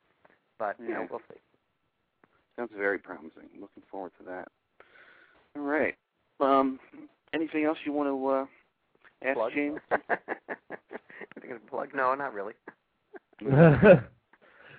But 0.57 0.76
you 0.80 0.89
know, 0.89 1.01
Yeah. 1.01 1.07
we'll 1.11 1.20
see. 1.30 1.39
Sounds 2.55 2.72
very 2.76 2.97
promising. 2.97 3.49
Looking 3.59 3.84
forward 3.91 4.13
to 4.18 4.24
that. 4.24 4.47
All 5.55 5.61
right. 5.61 5.95
Um, 6.39 6.80
anything 7.34 7.66
else 7.66 7.78
you 7.86 7.91
want 7.93 8.09
to 8.09 8.28
uh, 8.28 8.45
ask 9.22 9.36
Plug? 9.36 9.53
James? 9.53 9.80
I 9.91 9.97
think 11.39 11.53
it's 11.53 11.63
a 11.66 11.70
plug. 11.70 11.93
No, 11.93 12.16
not 12.16 12.34
really. 12.34 12.53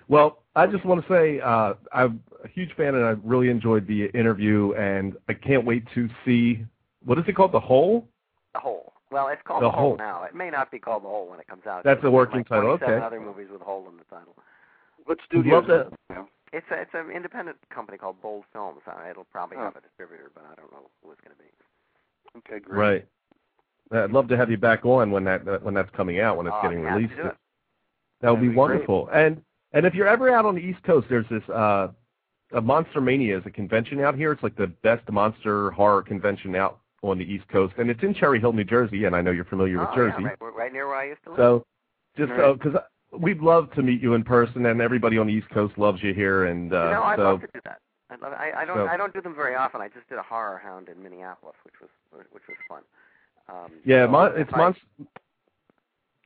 well, 0.09 0.43
I 0.55 0.67
just 0.67 0.85
want 0.85 1.03
to 1.07 1.09
say 1.13 1.41
uh, 1.41 1.75
I'm 1.93 2.23
a 2.45 2.49
huge 2.49 2.73
fan, 2.77 2.95
and 2.95 3.05
I 3.05 3.15
really 3.25 3.49
enjoyed 3.51 3.87
the 3.87 4.07
interview, 4.15 4.73
and 4.75 5.17
I 5.29 5.35
can't 5.35 5.65
wait 5.65 5.85
to 5.95 6.09
see 6.25 6.65
what 7.05 7.19
is 7.19 7.25
it 7.29 7.37
called, 7.37 7.53
the 7.53 7.61
hole? 7.61 8.09
The 8.55 8.61
Hole. 8.61 8.93
Well, 9.13 9.29
it's 9.29 9.41
called 9.47 9.63
The 9.63 9.67
The, 9.69 9.71
Hole. 9.73 9.89
Hole. 9.91 9.97
now. 9.97 10.25
It 10.25 10.35
may 10.35 10.51
not 10.51 10.71
be 10.71 10.79
called 10.79 11.05
The 11.05 11.09
Hole 11.09 11.29
when 11.29 11.39
it 11.39 11.47
comes 11.47 11.67
out. 11.67 11.85
That's 11.85 11.99
the 11.99 12.03
There's 12.05 12.13
working 12.15 12.39
like 12.39 12.49
title, 12.49 12.77
27 12.79 12.95
okay. 12.95 13.07
other 13.07 13.21
movies 13.21 13.47
with 13.53 13.61
Hole 13.61 13.87
in 13.89 13.97
the 13.97 14.05
title. 14.05 14.35
What 15.05 15.19
Would 15.19 15.21
studio? 15.27 15.57
love 15.57 15.67
to- 15.67 15.91
now? 16.11 16.29
It's 16.53 16.67
a, 16.71 16.81
it's 16.81 16.91
an 16.95 17.11
independent 17.15 17.59
company 17.71 17.99
called 17.99 18.21
Bold 18.23 18.45
Films. 18.53 18.81
Uh, 18.87 19.11
it'll 19.11 19.25
probably 19.25 19.59
Huh. 19.59 19.65
have 19.65 19.77
a 19.77 19.81
distributor, 19.81 20.31
but 20.35 20.45
I 20.51 20.55
don't 20.55 20.73
know 20.73 20.89
who 21.05 21.11
it's 21.13 21.21
going 21.21 21.37
to 21.37 21.43
be. 21.43 21.51
Okay, 22.39 22.61
great. 22.65 22.79
Right. 23.93 24.03
I'd 24.05 24.11
love 24.11 24.27
to 24.29 24.37
have 24.37 24.51
you 24.51 24.57
back 24.57 24.85
on 24.85 25.11
when 25.11 25.23
that 25.25 25.47
uh, 25.47 25.59
when 25.59 25.75
that's 25.75 25.91
coming 25.97 26.19
out 26.21 26.37
when 26.37 26.47
it's 26.47 26.57
Oh, 26.59 26.63
getting 26.63 26.81
released. 26.83 27.13
That 28.21 28.31
would 28.31 28.41
be 28.41 28.49
be 28.49 28.55
great. 28.55 28.57
wonderful. 28.57 29.09
And 29.13 29.43
and 29.73 29.87
if 29.87 29.95
you're 29.95 30.07
ever 30.09 30.31
out 30.31 30.45
on 30.47 30.55
the 30.55 30.61
East 30.61 30.83
Coast, 30.85 31.07
there's 31.09 31.27
this 31.31 31.43
uh, 31.49 31.89
a 32.53 32.61
Monster 32.61 33.01
Mania 33.01 33.39
is 33.39 33.45
a 33.47 33.51
convention 33.51 34.01
out 34.01 34.15
here. 34.15 34.33
It's 34.33 34.43
like 34.43 34.57
the 34.57 34.69
best 34.69 35.09
monster 35.11 35.71
horror 35.73 36.03
convention 36.03 36.55
out 36.55 36.79
on 37.03 37.19
the 37.19 37.25
East 37.25 37.47
Coast, 37.49 37.75
and 37.79 37.91
it's 37.91 38.03
in 38.03 38.15
Cherry 38.15 38.41
Hill, 38.41 38.53
New 38.53 38.65
Jersey. 38.65 39.05
And 39.05 39.15
I 39.15 39.21
know 39.21 39.31
you're 39.31 39.45
familiar 39.45 39.79
with 39.79 39.89
oh, 39.93 39.95
Jersey, 39.97 40.17
Yeah, 40.23 40.29
right, 40.41 40.55
right 40.55 40.73
near 40.73 40.87
where 40.87 40.97
I 40.97 41.09
used 41.09 41.23
to 41.25 41.31
live. 41.31 41.39
so 41.39 41.65
just 42.17 42.31
Right. 42.33 42.59
because 42.59 42.81
we'd 43.13 43.41
love 43.41 43.71
to 43.73 43.83
meet 43.83 44.01
you 44.01 44.15
in 44.15 44.25
person, 44.25 44.65
and 44.67 44.81
everybody 44.81 45.19
on 45.19 45.27
the 45.27 45.33
East 45.33 45.51
Coast 45.51 45.77
loves 45.79 46.03
you 46.03 46.15
here. 46.15 46.47
And 46.47 46.73
uh, 46.73 46.85
you 46.85 46.91
know, 46.93 47.03
I'd 47.03 47.19
so 47.19 47.23
love 47.25 47.41
to 47.43 47.47
do 47.53 47.61
that. 47.65 47.79
I'd 48.11 48.21
love, 48.21 48.33
I, 48.33 48.53
I 48.59 48.65
don't 48.65 48.77
So- 48.77 48.87
I 48.87 48.97
don't 48.97 49.13
do 49.13 49.21
them 49.21 49.35
very 49.35 49.57
often. 49.57 49.81
I 49.81 49.89
just 49.89 50.09
did 50.09 50.19
a 50.19 50.23
HorrorHound 50.23 50.91
in 50.91 51.03
Minneapolis, 51.03 51.57
which 51.65 51.75
was 51.81 51.91
which 52.31 52.45
was 52.49 52.57
fun. 52.69 52.83
Um, 53.49 53.73
Yeah, 53.85 54.07
so 54.07 54.11
mon- 54.13 54.33
it's 54.41 54.51
Monster. 54.53 54.83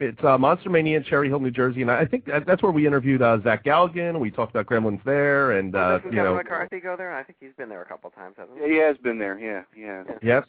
It's 0.00 0.22
uh, 0.24 0.38
Monster 0.38 0.70
Mania 0.70 0.96
in 0.96 1.04
Cherry 1.04 1.28
Hill, 1.28 1.40
New 1.40 1.50
Jersey, 1.50 1.82
and 1.82 1.90
I 1.90 2.06
think 2.06 2.24
that, 2.24 2.46
that's 2.46 2.62
where 2.62 2.72
we 2.72 2.86
interviewed 2.86 3.20
uh, 3.20 3.38
Zach 3.44 3.62
Galligan. 3.64 4.18
We 4.18 4.30
talked 4.30 4.50
about 4.50 4.64
Gremlins 4.64 5.04
there, 5.04 5.52
and 5.58 5.76
uh, 5.76 5.98
doesn't 5.98 6.12
you 6.12 6.16
Kevin 6.18 6.24
know, 6.24 6.34
McCarthy 6.36 6.80
go 6.80 6.96
there? 6.96 7.14
I 7.14 7.22
think 7.22 7.36
he's 7.38 7.52
been 7.58 7.68
there 7.68 7.82
a 7.82 7.86
couple 7.86 8.08
of 8.08 8.14
times, 8.14 8.36
hasn't 8.38 8.56
Yeah, 8.58 8.66
he? 8.66 8.72
he 8.72 8.78
has 8.78 8.96
been 8.96 9.18
there. 9.18 9.38
Yeah, 9.38 9.62
yeah. 9.76 10.04
yes, 10.22 10.44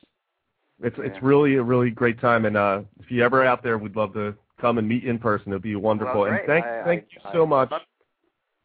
it's 0.81 0.95
it's 0.99 1.21
really 1.21 1.55
a 1.55 1.63
really 1.63 1.89
great 1.89 2.19
time, 2.21 2.45
and 2.45 2.55
uh, 2.55 2.81
if 3.01 3.11
you 3.11 3.23
ever 3.25 3.45
out 3.45 3.61
there, 3.61 3.77
we'd 3.77 3.95
love 3.97 4.13
to 4.13 4.33
come 4.59 4.77
and 4.77 4.87
meet 4.87 5.03
in 5.03 5.19
person. 5.19 5.51
It'd 5.51 5.61
be 5.61 5.75
wonderful. 5.75 6.21
Well, 6.21 6.31
and 6.31 6.39
thank 6.47 6.63
I- 6.65 6.83
thank 6.85 7.03
I- 7.03 7.05
you 7.11 7.21
I- 7.25 7.33
so 7.33 7.45
much. 7.45 7.71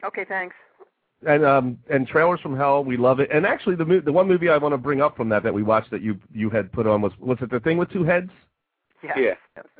Okay, 0.05 0.23
thanks. 0.25 0.55
And 1.27 1.43
um 1.43 1.79
and 1.89 2.07
trailers 2.07 2.39
from 2.39 2.55
hell, 2.55 2.83
we 2.83 2.95
love 2.95 3.19
it. 3.19 3.29
And 3.33 3.45
actually, 3.45 3.75
the 3.75 3.83
mo- 3.85 3.99
the 4.01 4.11
one 4.11 4.27
movie 4.27 4.47
I 4.49 4.57
want 4.57 4.71
to 4.73 4.77
bring 4.77 5.01
up 5.01 5.17
from 5.17 5.27
that 5.29 5.41
that 5.43 5.53
we 5.53 5.63
watched 5.63 5.89
that 5.91 6.01
you 6.01 6.17
you 6.31 6.49
had 6.49 6.71
put 6.71 6.85
on 6.87 7.01
was 7.01 7.11
was 7.19 7.39
it 7.41 7.49
the 7.49 7.59
thing 7.59 7.77
with 7.77 7.89
two 7.91 8.03
heads? 8.05 8.29
Yeah. 9.03 9.33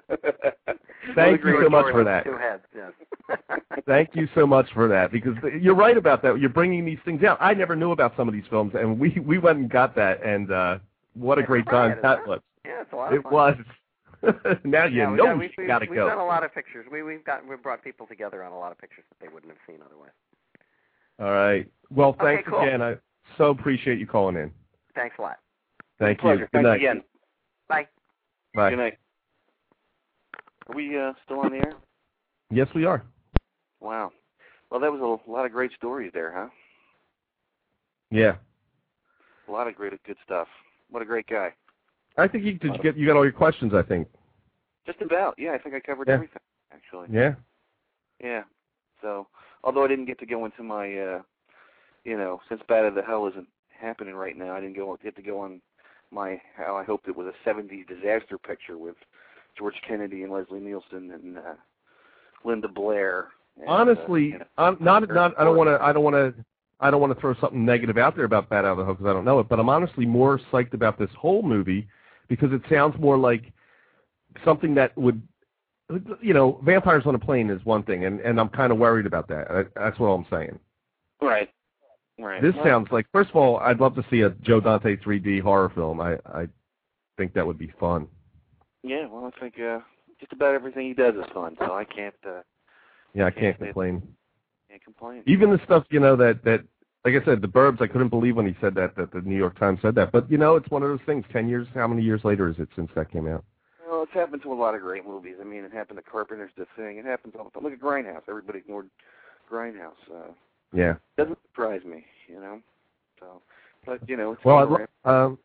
Yeah. 0.10 0.16
Thank 1.16 1.44
you 1.44 1.60
so 1.64 1.70
much 1.70 1.92
for 1.92 2.04
that. 2.04 2.26
Heads. 2.26 2.64
Yes. 2.76 2.92
Thank 3.86 4.16
you 4.16 4.28
so 4.36 4.46
much 4.48 4.68
for 4.74 4.88
that 4.88 5.12
because 5.12 5.36
you're 5.60 5.76
right 5.76 5.98
about 5.98 6.22
that. 6.24 6.40
You're 6.40 6.50
bringing 6.50 6.86
these 6.86 7.00
things 7.06 7.24
out. 7.24 7.38
I 7.42 7.54
never 7.54 7.76
knew 7.76 7.92
about 7.92 8.14
some 8.18 8.28
of 8.28 8.34
these 8.34 8.46
films, 8.50 8.74
and 8.76 9.00
we 9.00 9.18
we 9.26 9.38
went 9.38 9.60
and 9.60 9.70
got 9.70 9.96
that, 9.96 10.24
and 10.24 10.52
uh 10.52 10.80
what 11.14 11.38
a 11.38 11.42
It's 11.42 11.48
great 11.48 11.66
quiet, 11.66 11.96
time 11.96 12.00
that 12.04 12.12
isn't 12.20 12.24
it? 12.24 12.28
was. 12.30 12.40
Yeah, 12.66 12.82
it's 12.82 12.94
a 12.94 12.96
lot 12.96 13.14
of 13.14 13.20
It 13.20 13.24
fun. 13.24 13.34
was. 13.34 13.56
now 14.64 14.86
you 14.86 14.98
yeah, 14.98 15.10
know 15.10 15.18
got, 15.18 15.34
you 15.34 15.40
we've, 15.40 15.52
we've, 15.58 15.68
gotta 15.68 15.86
we've 15.90 15.96
go. 15.96 16.08
done 16.10 16.18
a 16.18 16.26
lot 16.26 16.44
of 16.44 16.54
pictures. 16.54 16.86
We 16.92 17.04
we've 17.04 17.24
got 17.24 17.48
we've 17.48 17.62
brought 17.62 17.84
people 17.84 18.08
together 18.08 18.44
on 18.44 18.52
a 18.52 18.58
lot 18.58 18.72
of 18.72 18.78
pictures 18.80 19.04
that 19.10 19.24
they 19.26 19.32
wouldn't 19.32 19.52
have 19.52 19.60
seen 19.68 19.80
otherwise. 19.86 20.12
All 21.20 21.32
right. 21.32 21.70
Well, 21.90 22.10
Okay, 22.10 22.36
thanks 22.36 22.50
cool. 22.50 22.62
again. 22.62 22.82
I 22.82 22.96
so 23.38 23.50
appreciate 23.50 24.00
you 24.00 24.08
calling 24.08 24.36
in. 24.36 24.52
Thanks 24.96 25.16
a 25.20 25.22
lot. 25.22 25.38
Thank 26.00 26.20
you. 26.20 26.22
Pleasure. 26.24 26.40
Good 26.42 26.50
Thanks 26.52 26.68
night. 26.68 26.76
again. 26.78 27.04
Bye. 27.68 27.88
Bye. 28.54 28.70
Good 28.72 28.78
night. 28.78 28.98
Are 30.70 30.76
we 30.76 30.98
uh, 30.98 31.14
still 31.24 31.40
on 31.40 31.52
the 31.52 31.58
air? 31.58 31.74
Yes, 32.50 32.68
we 32.76 32.86
are. 32.86 33.04
Wow. 33.80 34.12
Well, 34.70 34.80
that 34.80 34.92
was 34.92 35.20
a 35.28 35.32
lot 35.32 35.46
of 35.46 35.52
great 35.52 35.72
stories 35.74 36.12
there, 36.14 36.34
huh? 36.36 36.50
Yeah. 38.12 38.36
A 39.48 39.52
lot 39.52 39.68
of 39.68 39.76
great, 39.76 39.94
good 40.04 40.18
stuff. 40.26 40.48
What 40.90 41.02
a 41.02 41.06
great 41.06 41.28
guy. 41.28 41.54
I 42.18 42.28
think 42.28 42.44
you 42.44 42.54
did 42.54 42.74
you 42.76 42.82
get 42.82 42.98
you 42.98 43.06
got 43.06 43.16
all 43.16 43.24
your 43.24 43.32
questions. 43.32 43.74
I 43.74 43.84
think. 43.84 44.08
Just 44.86 45.02
about. 45.02 45.36
Yeah, 45.38 45.52
I 45.52 45.58
think 45.58 45.76
I 45.76 45.80
covered 45.80 46.08
Yeah. 46.08 46.16
everything 46.16 46.42
actually. 46.74 47.08
Yeah. 47.12 47.36
Yeah. 48.22 48.44
So, 49.02 49.28
although 49.64 49.86
I 49.86 49.88
didn't 49.88 50.06
get 50.06 50.20
to 50.20 50.26
go 50.26 50.46
into 50.46 50.64
my, 50.64 50.98
uh, 50.98 51.22
you 52.04 52.18
know, 52.18 52.42
since 52.50 52.62
Bad 52.68 52.86
of 52.86 52.96
the 52.96 53.04
Hell 53.04 53.28
isn't 53.28 53.48
happening 53.70 54.16
right 54.16 54.36
now, 54.36 54.54
I 54.56 54.60
didn't 54.60 54.76
go 54.76 54.98
get 55.04 55.16
to 55.18 55.22
go 55.22 55.40
on 55.40 55.62
my 56.12 56.42
how 56.56 56.76
I 56.76 56.84
hoped 56.84 57.08
it 57.08 57.16
was 57.16 57.28
a 57.28 57.50
'70s 57.50 57.88
disaster 57.88 58.38
picture 58.38 58.78
with 58.78 58.96
George 59.58 59.76
Kennedy 59.88 60.24
and 60.24 60.32
Leslie 60.32 60.60
Nielsen 60.60 61.12
and 61.12 61.38
uh, 61.38 61.42
Linda 62.44 62.68
Blair. 62.68 63.30
And, 63.58 63.68
uh, 63.68 63.72
Honestly, 63.72 64.30
know, 64.30 64.46
I'm 64.58 64.78
not 64.80 65.08
not. 65.10 65.34
I 65.40 65.44
don't 65.44 65.58
want 65.58 65.70
to. 65.70 65.84
I 65.84 65.92
don't 65.94 66.04
want 66.04 66.16
to. 66.16 66.46
I 66.80 66.92
don't 66.92 67.02
want 67.02 67.14
to 67.14 67.20
throw 67.20 67.34
something 67.42 67.66
negative 67.66 67.98
out 67.98 68.16
there 68.16 68.26
about 68.26 68.50
Bat 68.50 68.66
Out 68.66 68.72
of 68.74 68.78
the 68.78 68.86
Hole 68.86 68.94
because 68.94 69.08
I 69.10 69.14
don't 69.14 69.26
know 69.26 69.40
it. 69.40 69.50
But 69.50 69.60
I'm 69.60 69.70
honestly 69.70 70.06
more 70.06 70.40
psyched 70.52 70.74
about 70.74 71.00
this 71.00 71.10
whole 71.18 71.42
movie 71.42 71.88
because 72.28 72.52
it 72.52 72.62
sounds 72.70 73.00
more 73.00 73.18
like 73.18 73.52
something 74.46 74.76
that 74.76 74.96
would, 74.96 75.22
you 76.22 76.34
know, 76.34 76.60
vampires 76.64 77.04
on 77.06 77.16
a 77.16 77.20
plane 77.20 77.50
is 77.50 77.64
one 77.66 77.84
thing, 77.84 78.06
and 78.06 78.20
and 78.20 78.40
I'm 78.40 78.50
kind 78.50 78.72
of 78.72 78.78
worried 78.78 79.08
about 79.08 79.28
that. 79.30 79.50
I, 79.50 79.64
that's 79.76 80.00
what 80.00 80.10
I'm 80.10 80.26
saying. 80.30 80.60
right, 81.22 81.50
right. 82.20 82.42
This 82.42 82.54
Well, 82.56 82.66
sounds 82.66 82.88
like. 82.92 83.08
First 83.12 83.32
of 83.32 83.38
all, 83.38 83.58
I'd 83.58 83.80
love 83.80 83.96
to 83.96 84.06
see 84.12 84.22
a 84.22 84.30
Joe 84.42 84.60
Dante 84.60 84.98
3D 84.98 85.42
horror 85.42 85.72
film. 85.74 86.00
I 86.00 86.18
I 86.26 86.48
think 87.18 87.34
that 87.34 87.48
would 87.48 87.58
be 87.58 87.74
fun. 87.80 88.08
Yeah, 88.88 89.08
well, 89.08 89.32
I 89.36 89.40
think 89.40 89.60
uh, 89.60 89.80
just 90.20 90.32
about 90.34 90.56
everything 90.56 90.88
he 90.88 90.94
does 90.94 91.16
is 91.16 91.26
fun, 91.34 91.56
so 91.60 91.74
I 91.74 91.84
can't 91.84 92.16
uh, 92.26 92.42
Yeah, 93.14 93.26
I 93.26 93.32
can't 93.32 93.58
Yeah, 93.60 93.66
complain. 93.68 94.02
can't 94.70 94.84
complain. 94.84 95.24
even 95.26 95.52
the 95.52 95.60
stuff 95.66 95.86
you 95.90 96.00
know 96.00 96.16
that 96.16 96.44
that 96.44 96.64
like 97.06 97.22
I 97.22 97.26
said, 97.26 97.42
the 97.42 97.48
Burbs. 97.48 97.82
I 97.82 97.88
couldn't 97.88 98.10
believe 98.10 98.36
when 98.36 98.48
he 98.48 98.56
said 98.60 98.76
that 98.76 98.96
that 98.96 99.12
the 99.12 99.22
New 99.22 99.38
York 99.38 99.58
Times 99.60 99.80
said 99.82 99.96
that. 99.96 100.12
But 100.12 100.30
you 100.32 100.38
know, 100.38 100.56
it's 100.56 100.70
one 100.70 100.84
of 100.84 100.90
those 100.90 101.06
things. 101.06 101.26
Ten 101.32 101.48
years. 101.48 101.68
How 101.74 101.88
many 101.88 102.02
years 102.02 102.22
later 102.24 102.48
is 102.50 102.56
it 102.60 102.70
since 102.76 102.90
that 102.96 103.12
came 103.12 103.28
out? 103.28 103.44
Well, 103.90 104.04
it's 104.04 104.12
happened 104.14 104.42
to 104.44 104.52
a 104.52 104.56
lot 104.56 104.76
of 104.76 104.82
great 104.82 105.06
movies. 105.06 105.36
I 105.40 105.44
mean, 105.46 105.64
it 105.64 105.72
happened 105.72 105.98
to 106.04 106.10
Carpenter's 106.10 106.52
The 106.58 106.66
Thing. 106.76 106.98
It 106.98 107.06
happens 107.06 107.36
all 107.38 107.46
the 107.46 107.52
time. 107.52 107.64
Look 107.64 107.74
at 107.74 107.80
Grindhouse. 107.80 108.24
Everybody 108.28 108.60
ignored 108.60 108.90
Grindhouse. 109.50 109.96
Uh, 110.14 110.32
Yeah. 110.74 110.96
doesn't 111.18 111.38
surprise 111.44 111.84
me, 111.86 112.06
you 112.28 112.40
know. 112.40 112.62
So, 113.20 113.42
but 113.86 114.02
you 114.08 114.18
know, 114.18 114.34
it's 114.34 114.44
Well, 114.44 114.88
I'd 115.06 115.10
um, 115.10 115.40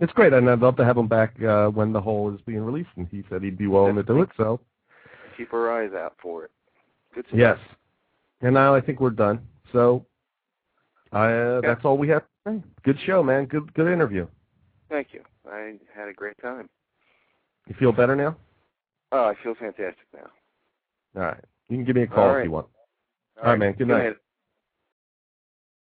it's 0.00 0.12
great, 0.12 0.32
and 0.32 0.48
I'd 0.48 0.60
love 0.60 0.76
to 0.76 0.84
have 0.84 0.96
him 0.96 1.06
back 1.08 1.34
uh, 1.42 1.68
when 1.68 1.92
the 1.92 2.00
whole 2.00 2.34
is 2.34 2.40
being 2.42 2.60
released. 2.62 2.90
And 2.96 3.06
he 3.10 3.22
said 3.28 3.42
he'd 3.42 3.58
be 3.58 3.66
willing 3.66 3.94
to 3.96 4.02
do 4.02 4.22
it. 4.22 4.30
So 4.36 4.60
keep 5.36 5.52
our 5.52 5.82
eyes 5.82 5.92
out 5.94 6.14
for 6.20 6.44
it. 6.44 6.50
Good 7.14 7.26
stuff. 7.28 7.38
yes. 7.38 7.58
And 8.40 8.54
now 8.54 8.74
I 8.74 8.80
think 8.80 9.00
we're 9.00 9.10
done. 9.10 9.40
So 9.72 10.04
uh, 11.12 11.60
that's 11.62 11.84
all 11.84 11.98
we 11.98 12.08
have. 12.08 12.22
to 12.22 12.28
say. 12.58 12.62
Good 12.84 12.98
show, 13.04 13.22
man. 13.22 13.44
Good 13.46 13.72
good 13.74 13.92
interview. 13.92 14.26
Thank 14.88 15.08
you. 15.12 15.22
I 15.50 15.74
had 15.94 16.08
a 16.08 16.12
great 16.12 16.36
time. 16.42 16.68
You 17.68 17.74
feel 17.78 17.92
better 17.92 18.16
now? 18.16 18.36
Oh, 19.12 19.24
I 19.26 19.34
feel 19.42 19.54
fantastic 19.54 20.06
now. 20.14 20.28
All 21.16 21.22
right. 21.22 21.44
You 21.68 21.76
can 21.76 21.84
give 21.84 21.96
me 21.96 22.02
a 22.02 22.06
call 22.06 22.24
All 22.24 22.30
if 22.30 22.36
right. 22.36 22.44
you 22.44 22.50
want. 22.50 22.66
All 23.42 23.50
right, 23.50 23.58
man. 23.58 23.72
Good 23.74 23.88
night. 23.88 24.16